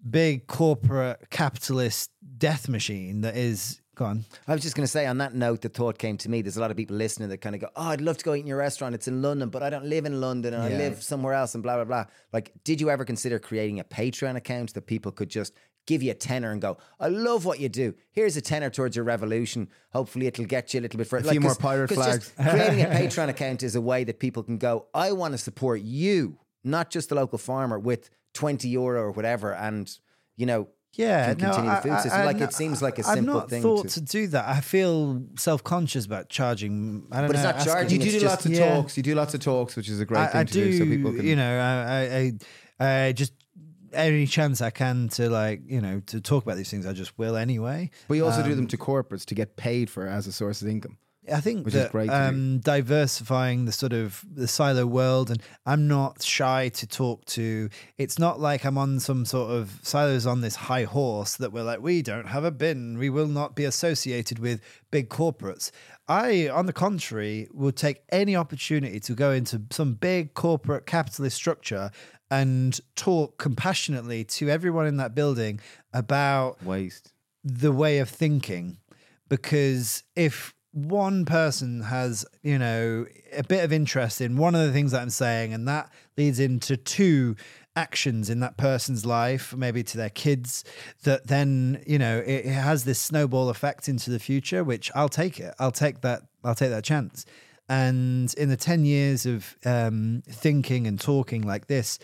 [0.07, 4.25] big corporate capitalist death machine that is gone.
[4.47, 6.41] I was just going to say, on that note, the thought came to me.
[6.41, 8.33] There's a lot of people listening that kind of go, "Oh, I'd love to go
[8.33, 8.95] eat in your restaurant.
[8.95, 11.63] It's in London, but I don't live in London, and I live somewhere else." And
[11.63, 12.05] blah blah blah.
[12.31, 15.53] Like, did you ever consider creating a Patreon account that people could just
[15.85, 17.95] give you a tenner and go, "I love what you do.
[18.11, 19.69] Here's a tenner towards your revolution.
[19.91, 22.31] Hopefully, it'll get you a little bit further." A few more pirate flags.
[22.39, 25.81] creating a Patreon account is a way that people can go, "I want to support
[25.81, 29.89] you, not just the local farmer, with twenty euro or whatever," and
[30.35, 30.67] you know.
[30.97, 32.25] Yeah, can continue the food system.
[32.25, 34.47] Like, it seems like a I've simple not thing thought to- to, do that.
[34.47, 37.05] I feel self conscious about charging.
[37.11, 38.75] I don't But it's not charging, You do just- lots of yeah.
[38.75, 38.97] talks.
[38.97, 40.77] You do lots of talks, which is a great I, thing I to do, do,
[40.79, 41.25] so people can.
[41.25, 42.33] you know, I,
[42.81, 43.33] I, I just
[43.93, 47.17] any chance I can to like, you know, to talk about these things, I just
[47.17, 47.89] will anyway.
[48.07, 50.61] but you also do Um, them to corporates to get paid for as a source
[50.61, 50.97] of income.
[51.31, 55.41] I think Which is that great um, diversifying the sort of the silo world, and
[55.65, 57.69] I'm not shy to talk to.
[57.97, 61.63] It's not like I'm on some sort of silos on this high horse that we're
[61.63, 65.71] like, we don't have a bin, we will not be associated with big corporates.
[66.07, 71.35] I, on the contrary, would take any opportunity to go into some big corporate capitalist
[71.35, 71.91] structure
[72.31, 75.59] and talk compassionately to everyone in that building
[75.93, 77.11] about Waste.
[77.43, 78.77] the way of thinking
[79.29, 83.03] because if one person has you know
[83.35, 86.39] a bit of interest in one of the things that i'm saying and that leads
[86.39, 87.35] into two
[87.75, 90.63] actions in that person's life maybe to their kids
[91.01, 95.09] that then you know it, it has this snowball effect into the future which i'll
[95.09, 97.25] take it i'll take that i'll take that chance
[97.67, 101.97] and in the 10 years of um, thinking and talking like this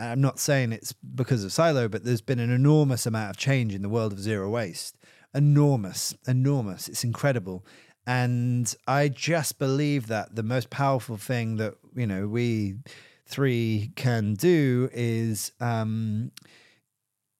[0.00, 3.74] I'm not saying it's because of Silo, but there's been an enormous amount of change
[3.74, 4.96] in the world of zero waste.
[5.34, 6.88] Enormous, enormous.
[6.88, 7.66] It's incredible.
[8.08, 12.76] And I just believe that the most powerful thing that, you know, we
[13.26, 16.32] three can do is um,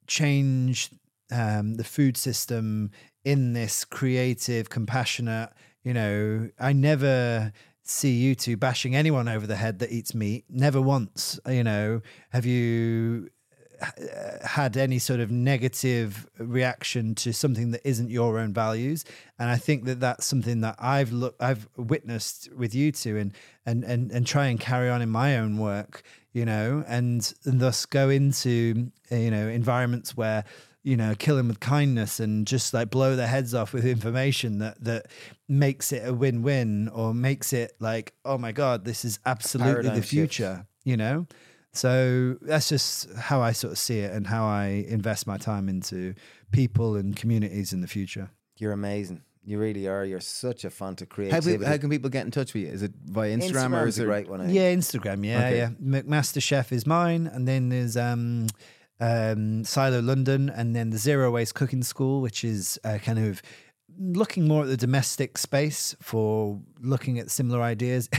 [0.07, 0.91] change
[1.33, 2.91] um, the food system
[3.25, 5.55] in this creative, compassionate,
[5.85, 7.51] you know, I never
[7.83, 10.45] see you two bashing anyone over the head that eats meat.
[10.51, 12.03] Never once, you know.
[12.29, 13.31] Have you
[14.45, 19.05] had any sort of negative reaction to something that isn't your own values?
[19.39, 23.33] And I think that that's something that I've looked I've witnessed with you two, and
[23.67, 26.03] and and and try and carry on in my own work,
[26.33, 30.45] you know, and, and thus go into you know environments where
[30.89, 34.59] you know, kill them with kindness and just like blow their heads off with information
[34.61, 35.07] that that
[35.47, 39.95] makes it a win-win or makes it like, oh my god, this is absolutely paradigm
[39.97, 40.11] the shift.
[40.11, 41.27] future, you know.
[41.73, 45.69] So that's just how I sort of see it and how I invest my time
[45.69, 46.15] into
[46.51, 48.31] people and communities in the future.
[48.57, 49.23] You're amazing.
[49.45, 50.05] You really are.
[50.05, 51.59] You're such a font of How, creativity.
[51.59, 52.69] pe- how can people get in touch with you?
[52.69, 54.49] Is it via Instagram, or is it great one.
[54.51, 55.25] Yeah, Instagram.
[55.25, 55.57] Yeah, Okay.
[55.59, 55.71] yeah.
[55.83, 58.49] McMaster Chef is mine, and then there's um,
[59.01, 63.41] um, Silo London, and then the Zero Waste Cooking School, which is uh, kind of
[63.99, 68.09] looking more at the domestic space for looking at similar ideas.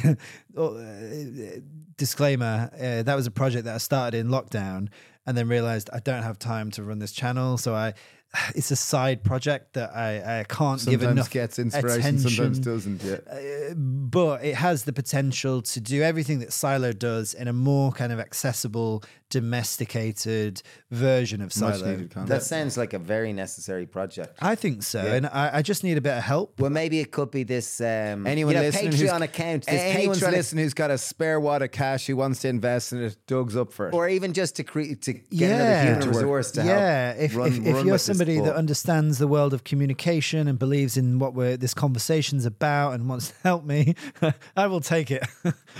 [0.57, 1.59] Oh, uh,
[1.95, 4.89] Disclaimer: uh, that was a project that I started in lockdown,
[5.25, 7.93] and then realized I don't have time to run this channel, so I.
[8.55, 12.59] It's a side project that I, I can't give Sometimes enough gets inspiration, attention sometimes
[12.59, 13.03] doesn't.
[13.03, 13.73] Yeah.
[13.75, 18.11] but it has the potential to do everything that Silo does in a more kind
[18.11, 20.61] of accessible, domesticated
[20.91, 21.95] version of Silo.
[22.25, 24.37] That sounds like a very necessary project.
[24.41, 26.59] I think so, and I, I just need a bit of help.
[26.59, 29.65] Well, maybe it could be this um, Anyone you know, listening Patreon who's, account.
[29.65, 32.93] This anyone's Patreon listening who's got a spare wad of cash who wants to invest
[32.93, 33.93] in it, Doug's up for it.
[33.93, 35.47] or even just to create to get Yeah.
[35.47, 36.15] another human To work.
[36.15, 37.19] resource to yeah, help.
[37.21, 41.19] if, run- if, if you're somebody that understands the world of communication and believes in
[41.19, 43.95] what we're this conversation's about and wants to help me,
[44.57, 45.23] I will take it.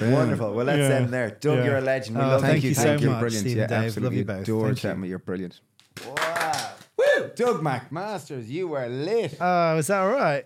[0.01, 0.53] Wonderful.
[0.53, 0.95] Well, let's Yeah.
[0.97, 1.31] end there.
[1.31, 1.65] Doug, Yeah.
[1.65, 2.17] you're a legend.
[2.17, 3.09] We Oh, love thank you so Thank you.
[3.43, 3.47] Much, Brilliant.
[3.47, 3.85] Steve yeah, and Dave.
[3.85, 4.03] absolutely.
[4.03, 4.41] Love you both.
[4.43, 5.09] Adore Thank chatting with you.
[5.11, 5.59] You're brilliant.
[6.07, 6.71] Wow.
[6.97, 7.31] Woo!
[7.35, 9.37] Doug McMasters, you were lit.
[9.39, 10.45] Oh, is that all right?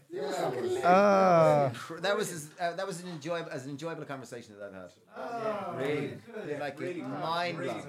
[0.85, 1.71] Oh.
[2.01, 4.91] That was as, uh, that was an enjoyable as an enjoyable conversation that I've had.
[5.17, 7.85] Yeah, really, like mind blowing.